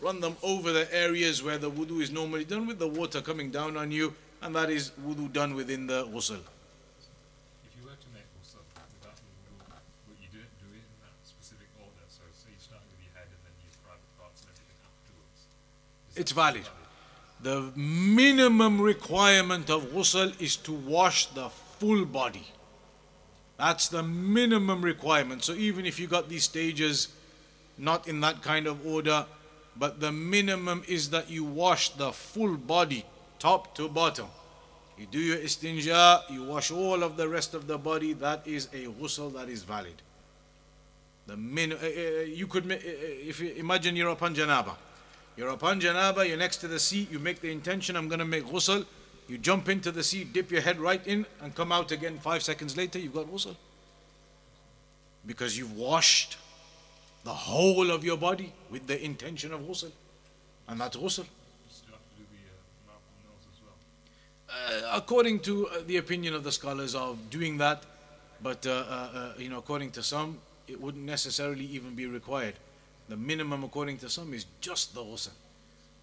Run 0.00 0.20
them 0.20 0.36
over 0.42 0.72
the 0.72 0.86
areas 0.94 1.42
where 1.42 1.58
the 1.58 1.70
wudu 1.70 2.00
is 2.00 2.10
normally 2.12 2.44
done 2.44 2.66
with 2.66 2.78
the 2.78 2.86
water 2.86 3.20
coming 3.20 3.50
down 3.50 3.76
on 3.76 3.90
you, 3.90 4.14
and 4.42 4.54
that 4.54 4.70
is 4.70 4.92
wudu 5.04 5.32
done 5.32 5.54
within 5.56 5.88
the 5.88 6.04
ghusl. 6.06 6.38
If 7.66 7.74
you 7.74 7.82
were 7.82 7.98
to 7.98 8.08
make 8.14 8.22
ghusl 8.38 8.62
without 8.62 9.18
the 9.18 9.26
wudu, 9.26 9.58
but 10.06 10.14
you 10.22 10.30
didn't 10.30 10.54
do 10.62 10.70
it 10.70 10.86
in 10.86 10.98
that 11.02 11.18
specific 11.26 11.66
order, 11.82 12.06
so 12.06 12.22
say 12.30 12.54
you 12.54 12.62
start 12.62 12.86
with 12.94 13.02
your 13.02 13.10
head 13.18 13.26
and 13.26 13.42
then 13.42 13.58
your 13.58 13.74
private 13.82 14.06
parts 14.22 14.46
and 14.46 14.54
everything 14.54 14.78
afterwards. 14.86 15.50
is 16.06 16.07
It's 16.18 16.32
valid. 16.32 16.68
The 17.40 17.70
minimum 17.76 18.80
requirement 18.80 19.70
of 19.70 19.92
ghusl 19.92 20.40
is 20.40 20.56
to 20.56 20.72
wash 20.72 21.26
the 21.26 21.48
full 21.78 22.04
body. 22.04 22.46
That's 23.56 23.88
the 23.88 24.02
minimum 24.02 24.82
requirement. 24.82 25.44
So 25.44 25.52
even 25.54 25.86
if 25.86 26.00
you 26.00 26.06
got 26.06 26.28
these 26.28 26.44
stages 26.44 27.08
not 27.76 28.08
in 28.08 28.20
that 28.20 28.42
kind 28.42 28.66
of 28.66 28.84
order, 28.84 29.24
but 29.76 30.00
the 30.00 30.10
minimum 30.10 30.82
is 30.88 31.10
that 31.10 31.30
you 31.30 31.44
wash 31.44 31.90
the 31.90 32.12
full 32.12 32.56
body, 32.56 33.04
top 33.38 33.74
to 33.76 33.88
bottom. 33.88 34.26
You 34.98 35.06
do 35.06 35.20
your 35.20 35.36
istinja, 35.36 36.28
you 36.28 36.42
wash 36.42 36.72
all 36.72 37.04
of 37.04 37.16
the 37.16 37.28
rest 37.28 37.54
of 37.54 37.68
the 37.68 37.78
body, 37.78 38.14
that 38.14 38.44
is 38.46 38.66
a 38.72 38.86
ghusl 38.86 39.32
that 39.34 39.48
is 39.48 39.62
valid. 39.62 40.02
The 41.28 41.36
min- 41.36 41.74
uh, 41.74 41.86
you 42.26 42.48
could, 42.48 42.70
uh, 42.70 42.76
if 42.80 43.38
you 43.38 43.50
imagine 43.56 43.94
you're 43.94 44.08
upon 44.08 44.34
janaba. 44.34 44.74
You're 45.38 45.50
upon 45.50 45.80
janaba, 45.80 46.26
you're 46.26 46.36
next 46.36 46.56
to 46.56 46.66
the 46.66 46.80
sea, 46.80 47.06
you 47.12 47.20
make 47.20 47.40
the 47.40 47.52
intention, 47.52 47.94
I'm 47.94 48.08
going 48.08 48.18
to 48.18 48.24
make 48.24 48.44
ghusl. 48.44 48.84
You 49.28 49.38
jump 49.38 49.68
into 49.68 49.92
the 49.92 50.02
sea, 50.02 50.24
dip 50.24 50.50
your 50.50 50.62
head 50.62 50.80
right 50.80 51.00
in, 51.06 51.26
and 51.40 51.54
come 51.54 51.70
out 51.70 51.92
again 51.92 52.18
five 52.18 52.42
seconds 52.42 52.76
later, 52.76 52.98
you've 52.98 53.14
got 53.14 53.28
ghusl. 53.28 53.54
Because 55.24 55.56
you've 55.56 55.76
washed 55.76 56.38
the 57.22 57.32
whole 57.32 57.92
of 57.92 58.02
your 58.02 58.16
body 58.16 58.52
with 58.68 58.88
the 58.88 59.00
intention 59.00 59.52
of 59.52 59.60
ghusl. 59.60 59.92
And 60.66 60.80
that's 60.80 60.96
ghusl. 60.96 61.24
Uh, 64.50 64.80
according 64.92 65.38
to 65.38 65.68
uh, 65.68 65.82
the 65.86 65.98
opinion 65.98 66.34
of 66.34 66.42
the 66.42 66.50
scholars 66.50 66.96
of 66.96 67.30
doing 67.30 67.58
that, 67.58 67.84
but 68.42 68.66
uh, 68.66 68.70
uh, 68.70 68.72
uh, 69.14 69.32
you 69.38 69.50
know, 69.50 69.58
according 69.58 69.92
to 69.92 70.02
some, 70.02 70.38
it 70.66 70.80
wouldn't 70.80 71.04
necessarily 71.04 71.64
even 71.66 71.94
be 71.94 72.06
required. 72.06 72.54
The 73.08 73.16
minimum, 73.16 73.64
according 73.64 73.98
to 73.98 74.08
some, 74.10 74.34
is 74.34 74.44
just 74.60 74.94
the 74.94 75.00
ghusl. 75.00 75.30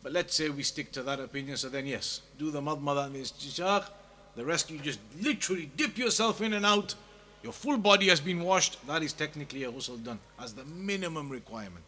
But 0.02 0.12
let's 0.12 0.36
say 0.36 0.50
we 0.50 0.64
stick 0.64 0.92
to 0.94 1.04
that 1.04 1.20
opinion, 1.20 1.58
so 1.58 1.70
then 1.70 1.86
yes, 1.86 2.22
do 2.38 2.52
the 2.52 2.62
madmada 2.62 3.06
and 3.06 3.16
the 3.16 3.20
istinshaq. 3.20 3.90
The 4.36 4.46
rest 4.46 4.70
you 4.70 4.80
just 4.80 5.00
literally 5.22 5.70
dip 5.78 5.98
yourself 5.98 6.42
in 6.42 6.54
and 6.54 6.66
out. 6.66 6.96
Your 7.44 7.54
full 7.54 7.78
body 7.78 8.10
has 8.10 8.20
been 8.20 8.42
washed. 8.44 8.86
That 8.88 9.04
is 9.04 9.14
technically 9.14 9.64
a 9.64 9.72
ghusl 9.72 10.04
done 10.04 10.20
as 10.40 10.54
the 10.54 10.66
minimum 10.66 11.30
requirement. 11.30 11.86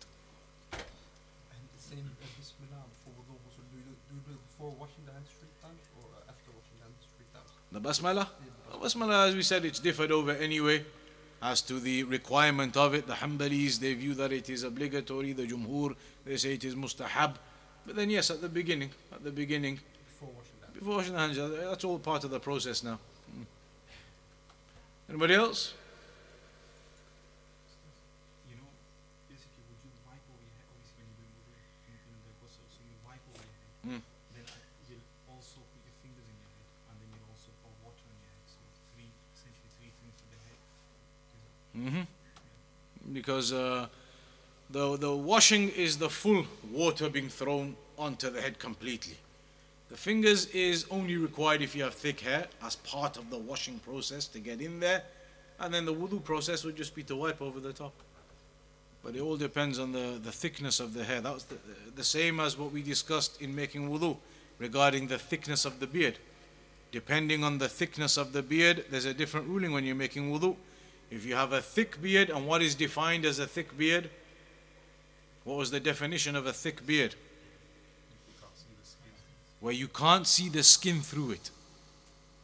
And 0.71 0.81
the 1.75 1.81
same 1.81 2.09
uh, 2.09 2.25
Bismillah 2.37 2.85
before 2.93 3.13
wudu 3.17 3.37
ghusl, 3.41 3.65
do 3.71 3.77
you 3.77 3.83
do, 3.85 4.17
do 4.25 4.33
it 4.33 4.41
before 4.49 4.71
washing 4.79 5.03
the 5.05 5.13
hands 5.13 5.29
three 5.37 5.49
times 5.61 5.81
or 5.97 6.09
after 6.29 6.49
washing 6.53 6.77
the 6.77 6.85
hands 6.85 7.05
three 7.17 7.29
times? 7.33 7.49
The 7.71 7.81
basmala? 7.81 8.27
The 8.71 8.77
basmala, 8.77 9.29
as 9.29 9.35
we 9.35 9.41
said, 9.41 9.65
it's 9.65 9.79
differed 9.79 10.11
over 10.11 10.31
anyway. 10.31 10.85
As 11.41 11.61
to 11.61 11.79
the 11.79 12.03
requirement 12.03 12.75
of 12.75 12.95
it, 12.95 13.05
the 13.05 13.13
Hanbalis, 13.13 13.79
they 13.79 13.93
view 13.93 14.15
that 14.15 14.31
it 14.31 14.49
is 14.49 14.63
obligatory. 14.63 15.33
The 15.33 15.45
Jumhur, 15.45 15.95
they 16.25 16.35
say 16.37 16.53
it 16.53 16.63
is 16.63 16.73
mustahab. 16.75 17.35
But 17.85 17.95
then, 17.95 18.09
yes, 18.09 18.31
at 18.31 18.41
the 18.41 18.49
beginning, 18.49 18.89
at 19.13 19.23
the 19.23 19.31
beginning, 19.31 19.79
Before 20.19 20.29
washing 20.35 20.57
the 20.59 20.65
hands. 20.65 20.79
before 20.79 20.95
washing 20.97 21.13
the 21.13 21.19
hands, 21.19 21.37
that's 21.69 21.83
all 21.83 21.99
part 21.99 22.23
of 22.23 22.31
the 22.31 22.39
process 22.39 22.83
now. 22.83 22.97
Mm. 23.37 23.45
Anybody 25.09 25.35
else? 25.35 25.73
You 28.49 28.57
know, 28.57 28.67
basically, 29.29 29.61
would 29.69 29.79
you 29.85 29.93
wipe 30.09 30.25
over 30.27 30.41
your 30.41 30.57
head? 30.57 30.67
Obviously, 30.73 31.05
when 31.05 31.15
you're 31.21 31.37
doing 31.37 31.37
wudu 31.37 31.53
in, 31.85 31.95
in 32.11 32.17
the 32.27 32.33
ghusl, 32.41 32.65
so 32.65 32.81
you 32.81 32.97
wipe 33.05 33.21
over 33.29 33.45
your 33.45 33.55
head. 33.61 34.01
Mm. 34.01 34.01
Then 34.35 34.45
uh, 34.51 34.57
you'll 34.89 35.05
also 35.31 35.61
put 35.69 35.85
your 35.85 35.95
fingers 36.01 36.25
in 36.27 36.35
your 36.41 36.49
head, 36.49 36.67
and 36.91 36.95
then 36.97 37.07
you'll 37.13 37.29
also 37.29 37.53
pour 37.61 37.71
water 37.85 38.03
on 38.09 38.17
your 38.19 38.33
head. 38.35 38.43
So 38.51 38.59
three, 38.97 39.07
essentially 39.37 39.69
three 39.79 39.93
things 40.01 40.17
for 40.17 40.27
the 40.33 40.39
head. 40.43 40.59
Hmm 41.77 42.01
Because 43.13 43.53
uh, 43.53 43.87
the, 44.69 44.97
the 44.97 45.15
washing 45.15 45.69
is 45.69 45.97
the 45.97 46.09
full 46.09 46.45
water 46.71 47.09
being 47.09 47.29
thrown 47.29 47.75
onto 47.97 48.29
the 48.29 48.41
head 48.41 48.59
completely. 48.59 49.15
The 49.89 49.97
fingers 49.97 50.47
is 50.47 50.85
only 50.91 51.15
required 51.15 51.61
if 51.61 51.75
you 51.75 51.83
have 51.83 51.93
thick 51.93 52.19
hair 52.19 52.47
as 52.63 52.75
part 52.75 53.15
of 53.15 53.29
the 53.29 53.37
washing 53.37 53.79
process 53.79 54.27
to 54.27 54.39
get 54.39 54.61
in 54.61 54.79
there. 54.79 55.03
And 55.59 55.73
then 55.73 55.85
the 55.85 55.93
wudu 55.93 56.23
process 56.23 56.63
would 56.65 56.75
just 56.75 56.93
be 56.93 57.03
to 57.03 57.15
wipe 57.15 57.41
over 57.41 57.59
the 57.59 57.73
top. 57.73 57.93
But 59.03 59.15
it 59.15 59.21
all 59.21 59.37
depends 59.37 59.79
on 59.79 59.93
the, 59.93 60.19
the 60.21 60.31
thickness 60.31 60.79
of 60.79 60.93
the 60.93 61.03
hair. 61.03 61.21
That 61.21 61.33
was 61.33 61.45
the, 61.45 61.55
the 61.95 62.03
same 62.03 62.39
as 62.41 62.57
what 62.57 62.73
we 62.73 62.81
discussed 62.81 63.41
in 63.41 63.55
making 63.55 63.89
wudu 63.89 64.17
regarding 64.59 65.07
the 65.07 65.17
thickness 65.17 65.63
of 65.63 65.79
the 65.79 65.87
beard. 65.87 66.17
Depending 66.91 67.43
on 67.43 67.57
the 67.57 67.69
thickness 67.69 68.17
of 68.17 68.33
the 68.33 68.41
beard, 68.41 68.85
there's 68.91 69.05
a 69.05 69.13
different 69.13 69.47
ruling 69.47 69.71
when 69.71 69.85
you're 69.85 69.95
making 69.95 70.31
wudu. 70.31 70.55
If 71.09 71.25
you 71.25 71.35
have 71.35 71.53
a 71.53 71.61
thick 71.61 72.01
beard, 72.01 72.29
and 72.29 72.45
what 72.45 72.61
is 72.61 72.75
defined 72.75 73.25
as 73.25 73.39
a 73.39 73.47
thick 73.47 73.77
beard? 73.77 74.09
What 75.43 75.57
was 75.57 75.71
the 75.71 75.79
definition 75.79 76.35
of 76.35 76.45
a 76.45 76.53
thick 76.53 76.85
beard? 76.85 77.15
Where 79.59 79.73
you 79.73 79.87
can't 79.87 80.27
see 80.27 80.49
the 80.49 80.63
skin 80.63 81.01
through 81.01 81.31
it. 81.31 81.49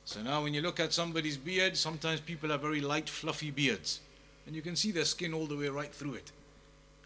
So 0.05 0.21
now, 0.21 0.43
when 0.43 0.53
you 0.53 0.61
look 0.61 0.79
at 0.79 0.93
somebody's 0.93 1.37
beard, 1.37 1.77
sometimes 1.77 2.19
people 2.19 2.49
have 2.49 2.61
very 2.61 2.81
light, 2.81 3.09
fluffy 3.09 3.51
beards, 3.51 3.99
and 4.45 4.55
you 4.55 4.61
can 4.61 4.75
see 4.75 4.91
their 4.91 5.05
skin 5.05 5.33
all 5.33 5.45
the 5.45 5.55
way 5.55 5.67
right 5.69 5.93
through 5.93 6.15
it. 6.15 6.31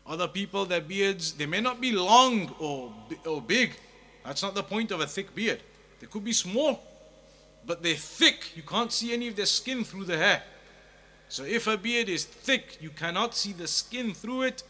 Other 0.05 0.27
people, 0.27 0.65
their 0.65 0.81
beards, 0.81 1.33
they 1.33 1.45
may 1.45 1.61
not 1.61 1.81
be 1.81 1.91
long 1.91 2.55
or, 2.59 2.93
or 3.25 3.41
big. 3.41 3.73
That's 4.23 4.41
not 4.41 4.55
the 4.55 4.63
point 4.63 4.91
of 4.91 5.01
a 5.01 5.07
thick 5.07 5.35
beard. 5.35 5.59
They 5.99 6.07
could 6.07 6.23
be 6.23 6.33
small, 6.33 6.81
but 7.65 7.83
they're 7.83 7.95
thick. 7.95 8.55
You 8.55 8.63
can't 8.63 8.91
see 8.91 9.13
any 9.13 9.27
of 9.27 9.35
their 9.35 9.45
skin 9.45 9.83
through 9.83 10.05
the 10.05 10.17
hair. 10.17 10.43
So 11.29 11.43
if 11.43 11.67
a 11.67 11.77
beard 11.77 12.09
is 12.09 12.23
thick, 12.23 12.77
you 12.81 12.89
cannot 12.89 13.35
see 13.35 13.53
the 13.53 13.67
skin 13.67 14.13
through 14.13 14.43
it, 14.43 14.63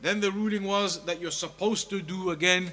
then 0.00 0.20
the 0.20 0.30
ruling 0.30 0.64
was 0.64 1.04
that 1.04 1.20
you're 1.20 1.30
supposed 1.30 1.88
to 1.90 2.02
do 2.02 2.30
again 2.30 2.72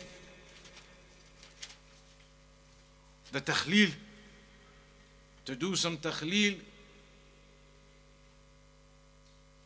the 3.31 3.39
takhleel, 3.39 3.91
to 5.45 5.55
do 5.55 5.75
some 5.75 5.97
takhleel. 5.97 6.59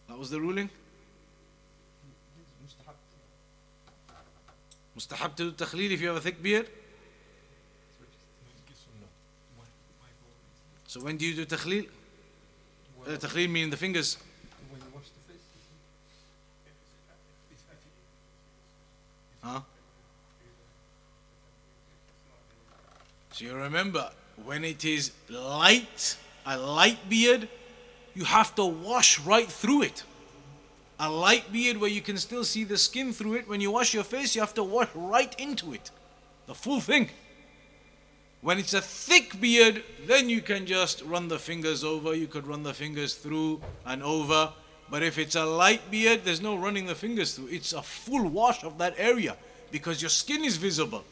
That 0.10 0.20
was 0.20 0.30
the 0.30 0.40
ruling? 0.40 0.70
Mustahab 4.98 5.36
to 5.38 5.52
do 5.52 5.66
takhleel 5.66 5.92
if 5.92 6.02
you 6.02 6.08
have 6.10 6.18
a 6.18 6.22
thick 6.22 6.44
beard? 6.44 6.68
So 10.86 11.00
when 11.00 11.18
do 11.18 11.26
you 11.26 11.34
do 11.34 11.46
takhleel? 11.46 11.88
When, 13.06 13.18
takhleel 13.18 13.50
meaning 13.50 13.70
the 13.70 13.78
fingers. 13.78 14.18
the 14.72 14.84
Huh? 19.42 19.60
So 23.32 23.46
you 23.46 23.56
remember, 23.56 24.10
when 24.46 24.64
it 24.64 24.86
is 24.86 25.12
light, 25.30 26.18
a 26.46 26.58
light 26.58 27.10
beard, 27.10 27.50
you 28.16 28.24
have 28.24 28.56
to 28.56 28.66
wash 28.66 29.20
right 29.20 29.52
through 29.52 29.84
it. 29.84 30.04
A 31.00 31.10
light 31.10 31.52
beard 31.52 31.78
where 31.78 31.90
you 31.90 32.02
can 32.02 32.18
still 32.18 32.46
see 32.46 32.64
the 32.64 32.78
skin 32.78 33.12
through 33.12 33.34
it, 33.34 33.50
when 33.50 33.60
you 33.60 33.72
wash 33.72 33.94
your 33.94 34.04
face, 34.04 34.36
you 34.36 34.42
have 34.42 34.54
to 34.54 34.64
wash 34.64 34.88
right 34.96 35.38
into 35.40 35.74
it. 35.74 35.92
The 36.46 36.54
full 36.54 36.80
thing. 36.80 37.10
When 38.44 38.60
it's 38.60 38.74
a 38.74 38.82
thick 38.82 39.40
beard, 39.40 39.84
then 40.06 40.30
you 40.30 40.42
can 40.42 40.66
just 40.66 41.02
run 41.04 41.30
the 41.30 41.40
fingers 41.40 41.84
over. 41.84 42.14
You 42.14 42.28
could 42.28 42.46
run 42.46 42.62
the 42.64 42.74
fingers 42.74 43.16
through 43.16 43.62
and 43.86 44.04
over. 44.04 44.52
But 44.92 45.02
if 45.02 45.18
it's 45.18 45.36
a 45.36 45.46
light 45.46 45.90
beard, 45.90 46.22
there's 46.26 46.42
no 46.42 46.56
running 46.58 46.86
the 46.86 46.94
fingers 46.94 47.34
through. 47.36 47.48
It's 47.48 47.72
a 47.72 47.82
full 47.82 48.28
wash 48.28 48.64
of 48.66 48.78
that 48.80 48.96
area 48.98 49.38
because 49.72 50.02
your 50.02 50.10
skin 50.10 50.44
is 50.44 50.58
visible. 50.58 51.04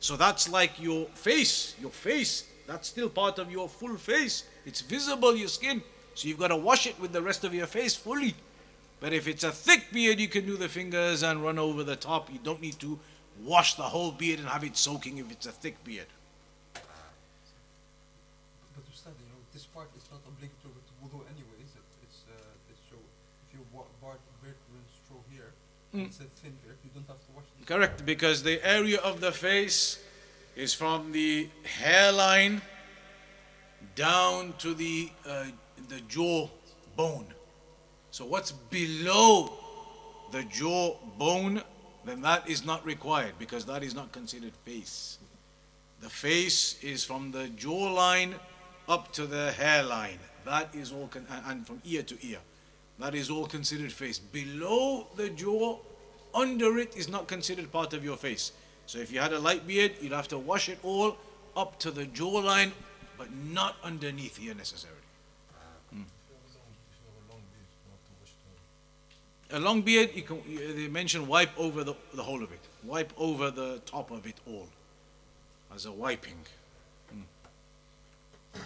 So 0.00 0.16
that's 0.16 0.48
like 0.48 0.80
your 0.80 1.06
face. 1.14 1.76
Your 1.80 1.92
face, 1.92 2.46
that's 2.66 2.88
still 2.88 3.08
part 3.08 3.38
of 3.38 3.50
your 3.50 3.68
full 3.68 3.96
face. 3.96 4.42
It's 4.66 4.80
visible, 4.80 5.36
your 5.36 5.48
skin. 5.48 5.82
So 6.16 6.26
you've 6.26 6.40
got 6.40 6.48
to 6.48 6.56
wash 6.56 6.88
it 6.88 6.98
with 7.00 7.12
the 7.12 7.22
rest 7.22 7.44
of 7.44 7.54
your 7.54 7.68
face 7.68 7.94
fully. 7.94 8.34
But 9.00 9.12
if 9.12 9.28
it's 9.28 9.44
a 9.44 9.52
thick 9.52 9.84
beard, 9.92 10.18
you 10.18 10.26
can 10.28 10.44
do 10.46 10.56
the 10.56 10.68
fingers 10.68 11.22
and 11.22 11.42
run 11.44 11.58
over 11.60 11.84
the 11.84 11.96
top. 11.96 12.30
You 12.32 12.40
don't 12.42 12.60
need 12.60 12.78
to 12.80 12.98
wash 13.44 13.74
the 13.74 13.84
whole 13.84 14.10
beard 14.10 14.40
and 14.40 14.48
have 14.48 14.64
it 14.64 14.76
soaking 14.76 15.18
if 15.18 15.30
it's 15.30 15.46
a 15.46 15.52
thick 15.52 15.82
beard. 15.84 16.06
But 18.74 18.84
Ustad, 18.92 19.14
you 19.18 19.26
know, 19.28 19.40
this 19.52 19.66
part 19.66 19.88
is 19.96 20.04
not 20.10 20.20
obligatory 20.26 20.74
to 20.86 20.92
wudu 21.02 21.20
anyway, 21.30 21.58
is 21.64 21.72
it? 21.74 21.86
It's, 22.06 22.20
uh, 22.30 22.70
it's 22.70 22.80
so, 22.90 22.96
if 22.96 23.54
your 23.58 23.64
wa- 23.72 23.88
bar- 24.00 24.22
beard 24.42 24.56
runs 24.72 24.92
through 25.08 25.24
here, 25.34 25.50
Mm. 25.94 26.06
it's 26.06 26.20
a 26.20 26.24
thin 26.24 26.56
you 26.84 26.90
don't 26.94 27.06
have 27.06 27.18
to 27.18 27.32
wash 27.34 27.44
this. 27.58 27.68
Correct, 27.68 28.06
because 28.06 28.42
the 28.42 28.66
area 28.66 28.98
of 29.00 29.20
the 29.20 29.32
face 29.32 29.98
is 30.56 30.72
from 30.72 31.12
the 31.12 31.48
hairline 31.64 32.62
down 33.94 34.54
to 34.58 34.74
the 34.74 35.10
uh, 35.26 35.44
the 35.88 36.00
jaw 36.08 36.48
bone. 36.96 37.26
So 38.10 38.24
what's 38.24 38.52
below 38.52 39.52
the 40.32 40.42
jaw 40.44 40.96
bone, 41.18 41.62
then 42.04 42.22
that 42.22 42.48
is 42.48 42.64
not 42.64 42.84
required 42.84 43.34
because 43.38 43.64
that 43.66 43.82
is 43.82 43.94
not 43.94 44.12
considered 44.12 44.52
face. 44.64 45.18
The 46.00 46.08
face 46.08 46.82
is 46.82 47.04
from 47.04 47.30
the 47.30 47.48
jawline 47.56 48.34
up 48.88 49.12
to 49.12 49.26
the 49.26 49.52
hairline. 49.52 50.18
That 50.44 50.74
is 50.74 50.90
all, 50.92 51.08
con- 51.08 51.26
and 51.46 51.66
from 51.66 51.80
ear 51.84 52.02
to 52.02 52.26
ear. 52.26 52.38
That 53.02 53.14
is 53.14 53.30
all 53.30 53.46
considered 53.46 53.92
face. 53.92 54.18
Below 54.18 55.08
the 55.16 55.28
jaw, 55.30 55.78
under 56.34 56.78
it 56.78 56.96
is 56.96 57.08
not 57.08 57.26
considered 57.26 57.70
part 57.72 57.92
of 57.94 58.04
your 58.04 58.16
face. 58.16 58.52
So 58.86 58.98
if 58.98 59.12
you 59.12 59.18
had 59.18 59.32
a 59.32 59.38
light 59.38 59.66
beard, 59.66 59.92
you'd 60.00 60.12
have 60.12 60.28
to 60.28 60.38
wash 60.38 60.68
it 60.68 60.78
all 60.82 61.16
up 61.56 61.78
to 61.80 61.90
the 61.90 62.06
jawline, 62.06 62.70
but 63.18 63.28
not 63.34 63.76
underneath 63.82 64.36
here 64.36 64.54
necessarily. 64.54 64.98
The 69.52 69.58
A 69.58 69.60
long 69.60 69.82
beard, 69.82 70.10
you 70.14 70.22
can, 70.22 70.40
they 70.48 70.88
mention 70.88 71.26
wipe 71.28 71.50
over 71.58 71.84
the, 71.84 71.94
the 72.14 72.22
whole 72.22 72.42
of 72.42 72.50
it. 72.52 72.60
Wipe 72.84 73.12
over 73.18 73.50
the 73.50 73.82
top 73.84 74.10
of 74.10 74.26
it 74.26 74.36
all. 74.46 74.66
As 75.74 75.84
a 75.84 75.92
wiping. 75.92 76.40
Hmm. 77.10 78.60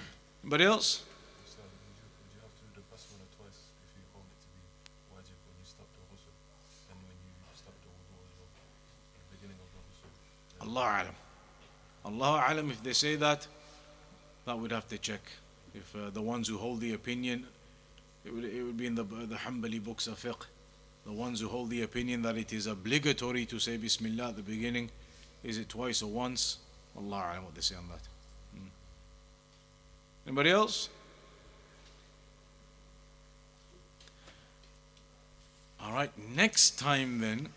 Anybody 0.44 0.64
else? 0.64 1.02
So 1.50 1.58
would 1.58 1.98
you, 1.98 2.06
would 2.06 2.30
you 2.30 2.38
have 2.38 2.54
to 2.54 2.62
do 2.70 2.78
the 2.78 2.86
basmala 2.86 3.26
twice 3.34 3.66
if 3.82 3.98
you 3.98 4.06
hold 4.14 4.30
it 4.30 4.38
to 4.38 4.48
be 4.54 4.62
wajib 5.10 5.34
when 5.42 5.58
you 5.58 5.66
start 5.66 5.90
the 5.90 6.06
ghusl 6.06 6.30
and 6.86 6.98
when 7.02 7.18
you 7.18 7.34
start 7.50 7.74
the 7.82 7.90
wudu 7.90 8.14
as 8.22 8.30
well? 8.38 8.46
At 8.54 9.26
the 9.26 9.30
beginning 9.34 9.58
of 9.58 9.66
the 9.74 9.82
ghusl. 9.90 10.06
Allah 10.60 11.02
alam. 11.02 11.14
Allah 12.04 12.44
alam, 12.48 12.70
if 12.70 12.82
they 12.82 12.92
say 12.92 13.16
that, 13.16 13.46
that 14.44 14.58
would 14.58 14.70
have 14.70 14.88
to 14.88 14.98
check. 14.98 15.20
If 15.74 15.94
uh, 15.94 16.10
the 16.10 16.22
ones 16.22 16.48
who 16.48 16.56
hold 16.56 16.80
the 16.80 16.94
opinion, 16.94 17.46
it 18.24 18.32
would, 18.34 18.44
it 18.44 18.62
would 18.62 18.76
be 18.76 18.86
in 18.86 18.94
the, 18.94 19.04
the 19.04 19.36
Hanbali 19.36 19.82
books 19.82 20.06
of 20.06 20.18
fiqh. 20.18 20.46
The 21.04 21.12
ones 21.12 21.40
who 21.40 21.48
hold 21.48 21.70
the 21.70 21.82
opinion 21.82 22.22
that 22.22 22.36
it 22.36 22.52
is 22.52 22.66
obligatory 22.66 23.44
to 23.46 23.58
say 23.58 23.76
Bismillah 23.76 24.28
at 24.28 24.36
the 24.36 24.42
beginning, 24.42 24.90
is 25.44 25.58
it 25.58 25.68
twice 25.68 26.02
or 26.02 26.10
once? 26.10 26.58
Allah 26.96 27.30
alam 27.32 27.44
what 27.44 27.54
they 27.54 27.60
say 27.60 27.76
on 27.76 27.88
that. 27.88 28.00
Hmm. 28.54 28.68
Anybody 30.26 30.50
else? 30.50 30.88
All 35.80 35.92
right, 35.92 36.10
next 36.34 36.78
time 36.80 37.20
then, 37.20 37.48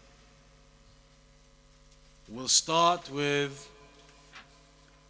we'll 2.31 2.47
start 2.47 3.09
with 3.11 3.69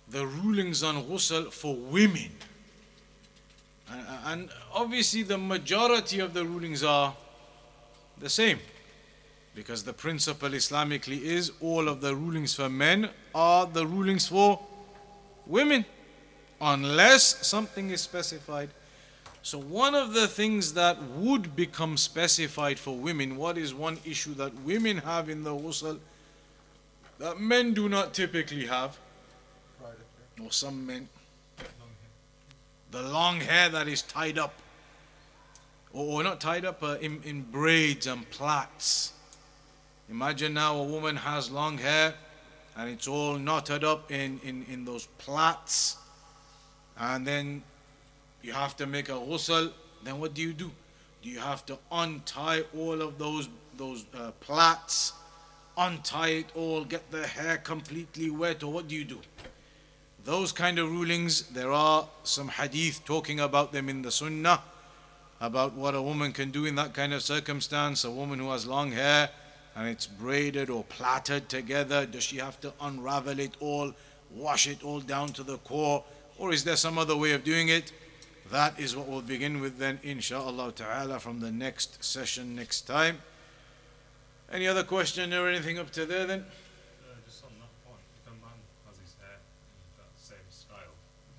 the 0.10 0.26
rulings 0.26 0.84
on 0.84 1.04
ghusl 1.04 1.52
for 1.52 1.76
women. 1.76 2.32
And, 4.26 4.50
obviously, 4.74 5.24
the 5.24 5.38
majority 5.38 6.20
of 6.20 6.34
the 6.34 6.46
rulings 6.46 6.84
are 6.84 7.16
the 8.20 8.30
same. 8.30 8.60
Because 9.56 9.84
the 9.84 9.94
principle 9.94 10.50
Islamically 10.50 11.22
is 11.22 11.52
all 11.60 11.88
of 11.88 12.00
the 12.00 12.16
rulings 12.16 12.54
for 12.54 12.70
men 12.70 13.10
are 13.34 13.66
the 13.66 13.86
rulings 13.86 14.28
for 14.28 14.60
women, 15.46 15.86
unless 16.62 17.46
something 17.48 17.90
is 17.90 18.02
specified. 18.02 18.70
So, 19.42 19.58
one 19.58 19.96
of 19.96 20.14
the 20.14 20.28
things 20.28 20.74
that 20.74 21.02
would 21.02 21.56
become 21.56 21.98
specified 21.98 22.78
for 22.78 22.96
women, 22.96 23.36
what 23.36 23.58
is 23.58 23.74
one 23.74 23.98
issue 24.06 24.36
that 24.36 24.54
women 24.62 24.98
have 24.98 25.30
in 25.30 25.44
the 25.44 25.52
ghusl 25.52 25.98
that 27.20 27.40
men 27.40 27.74
do 27.74 27.90
not 27.90 28.14
typically 28.14 28.66
have, 28.66 28.98
or 30.44 30.52
some 30.52 30.86
men, 30.86 31.10
the 32.92 33.02
long 33.02 33.40
hair 33.42 33.70
that 33.70 33.88
is 33.88 34.02
tied 34.02 34.38
up, 34.38 34.54
or, 35.94 36.22
or 36.22 36.24
not 36.24 36.42
tied 36.42 36.66
up, 36.66 36.82
uh, 36.82 36.98
in, 37.02 37.22
in 37.24 37.42
braids 37.44 38.08
and 38.08 38.30
plaits. 38.30 39.14
Imagine 40.10 40.56
now 40.56 40.78
a 40.78 40.84
woman 40.84 41.18
has 41.18 41.52
long 41.52 41.78
hair 41.78 42.16
and 42.80 42.90
it's 42.90 43.08
all 43.08 43.38
knotted 43.38 43.84
up 43.84 44.10
in, 44.10 44.40
in, 44.44 44.66
in 44.72 44.86
those 44.86 45.06
plaits, 45.18 45.98
and 46.98 47.28
then 47.28 47.62
you 48.42 48.54
have 48.54 48.78
to 48.78 48.88
make 48.88 49.10
a 49.10 49.14
ghusl. 49.14 49.74
Then 50.04 50.18
what 50.20 50.34
do 50.34 50.42
you 50.42 50.54
do? 50.54 50.72
Do 51.22 51.30
you 51.30 51.40
have 51.40 51.66
to 51.66 51.78
untie 51.92 52.64
all 52.78 53.02
of 53.02 53.18
those 53.18 53.50
those 53.76 54.06
uh, 54.18 54.32
plaits, 54.40 55.14
untie 55.80 56.30
it 56.30 56.52
all, 56.56 56.84
get 56.84 57.10
the 57.10 57.26
hair 57.26 57.58
completely 57.58 58.30
wet, 58.30 58.62
or 58.64 58.72
what 58.72 58.88
do 58.90 58.96
you 58.96 59.06
do? 59.06 59.20
Those 60.26 60.52
kind 60.52 60.78
of 60.78 60.92
rulings, 60.92 61.44
there 61.44 61.72
are 61.72 62.08
some 62.24 62.50
hadith 62.50 63.06
talking 63.06 63.40
about 63.40 63.72
them 63.72 63.88
in 63.88 64.02
the 64.02 64.12
Sunnah, 64.12 64.62
about 65.40 65.74
what 65.74 65.96
a 65.96 66.02
woman 66.02 66.34
can 66.34 66.52
do 66.52 66.66
in 66.66 66.76
that 66.76 66.94
kind 66.94 67.14
of 67.14 67.24
circumstance. 67.24 68.04
A 68.04 68.12
woman 68.12 68.40
who 68.40 68.52
has 68.52 68.68
long 68.68 68.92
hair 68.92 69.30
and 69.76 69.88
it's 69.88 70.06
braided 70.06 70.70
or 70.70 70.84
plaited 70.84 71.48
together, 71.48 72.06
does 72.06 72.24
she 72.24 72.38
have 72.38 72.60
to 72.60 72.74
unravel 72.82 73.40
it 73.40 73.56
all, 73.62 73.94
wash 74.32 74.68
it 74.68 74.84
all 74.84 75.00
down 75.00 75.30
to 75.30 75.44
the 75.44 75.58
core, 75.60 76.04
Or 76.40 76.54
is 76.54 76.64
there 76.64 76.78
some 76.78 76.98
other 76.98 77.18
way 77.18 77.34
of 77.34 77.44
doing 77.44 77.68
it? 77.68 77.92
That 78.50 78.80
is 78.80 78.96
what 78.96 79.08
we'll 79.08 79.22
begin 79.22 79.60
with 79.60 79.78
then, 79.78 80.00
inshallah 80.02 80.72
ta'ala, 80.72 81.20
from 81.20 81.42
the 81.42 81.52
next 81.52 82.04
session 82.04 82.56
next 82.56 82.82
time. 82.82 83.22
Any 84.52 84.68
other 84.68 84.84
question 84.84 85.32
or 85.32 85.48
anything 85.48 85.78
up 85.78 85.92
to 85.92 86.06
there 86.08 86.26
then? 86.26 86.40
Uh, 86.40 87.14
just 87.24 87.44
on 87.44 87.52
that 87.60 87.70
point, 87.88 88.02
if 88.18 88.32
a 88.32 88.36
man 88.42 88.58
has 88.88 88.98
his 88.98 89.14
hair 89.22 89.38
in 89.38 89.98
that 89.98 90.10
same 90.18 90.38
style, 90.50 90.96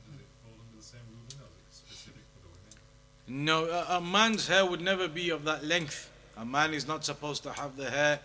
does 0.07 0.21
it 0.21 0.27
fall 0.45 0.53
under 0.55 0.77
the 0.77 0.83
same 0.83 1.01
ruling 1.11 1.43
or 1.43 1.51
is 1.69 1.83
it 1.83 1.89
specific 1.89 2.23
for 2.33 2.47
the 2.47 2.51
women? 2.55 3.45
No, 3.45 3.65
a, 3.65 3.97
a 3.97 4.01
man's 4.01 4.47
hair 4.47 4.65
would 4.65 4.81
never 4.81 5.09
be 5.09 5.31
of 5.31 5.45
that 5.45 5.65
length. 5.65 6.09
A 6.37 6.45
man 6.45 6.73
is 6.73 6.87
not 6.87 7.05
supposed 7.05 7.43
to 7.43 7.53
have 7.53 7.77
the 7.77 7.91
hair. 7.91 8.21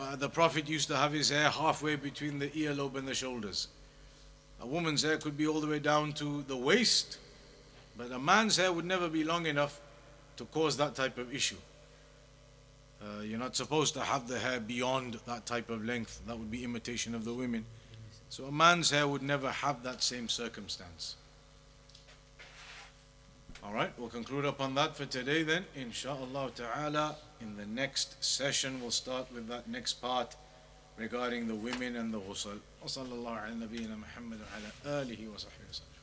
Uh, 0.00 0.16
the 0.16 0.30
Prophet 0.30 0.66
used 0.68 0.88
to 0.88 0.96
have 0.96 1.12
his 1.12 1.28
hair 1.28 1.50
halfway 1.50 1.96
between 1.96 2.38
the 2.38 2.48
earlobe 2.48 2.96
and 2.96 3.06
the 3.06 3.14
shoulders. 3.14 3.68
A 4.62 4.66
woman's 4.66 5.02
hair 5.02 5.18
could 5.18 5.36
be 5.36 5.46
all 5.46 5.60
the 5.60 5.68
way 5.68 5.78
down 5.80 6.14
to 6.14 6.42
the 6.48 6.56
waist, 6.56 7.18
but 7.96 8.10
a 8.10 8.18
man's 8.18 8.56
hair 8.56 8.72
would 8.72 8.86
never 8.86 9.08
be 9.08 9.22
long 9.22 9.44
enough 9.44 9.80
to 10.38 10.46
cause 10.46 10.78
that 10.78 10.94
type 10.94 11.18
of 11.18 11.32
issue. 11.32 11.56
Uh, 13.01 13.21
you're 13.21 13.39
not 13.39 13.55
supposed 13.55 13.93
to 13.95 14.01
have 14.01 14.27
the 14.27 14.39
hair 14.39 14.59
beyond 14.59 15.19
that 15.25 15.45
type 15.45 15.69
of 15.69 15.83
length. 15.83 16.21
That 16.27 16.37
would 16.37 16.49
be 16.49 16.63
imitation 16.63 17.13
of 17.13 17.25
the 17.25 17.33
women. 17.33 17.65
So 18.29 18.45
a 18.45 18.51
man's 18.51 18.89
hair 18.91 19.07
would 19.07 19.21
never 19.21 19.51
have 19.51 19.83
that 19.83 20.01
same 20.01 20.29
circumstance. 20.29 21.15
All 23.63 23.73
right, 23.73 23.91
we'll 23.97 24.09
conclude 24.09 24.45
upon 24.45 24.75
that 24.75 24.95
for 24.95 25.05
today 25.05 25.43
then. 25.43 25.65
Insha'Allah 25.77 26.53
ta'ala, 26.53 27.15
in 27.39 27.55
the 27.55 27.65
next 27.65 28.23
session, 28.23 28.81
we'll 28.81 28.91
start 28.91 29.27
with 29.33 29.47
that 29.47 29.69
next 29.69 29.93
part 30.01 30.35
regarding 30.97 31.47
the 31.47 31.55
women 31.55 31.95
and 31.95 32.13
the 32.13 32.19
ghusl. 32.19 32.59
وصلى 32.85 33.13
الله 33.13 33.31
على 33.31 33.55
نبينا 33.55 33.95
محمد 33.95 34.39
وعلى 34.41 35.01
آله 35.01 35.27
وصحبه 35.27 35.65
وسلم 35.69 35.96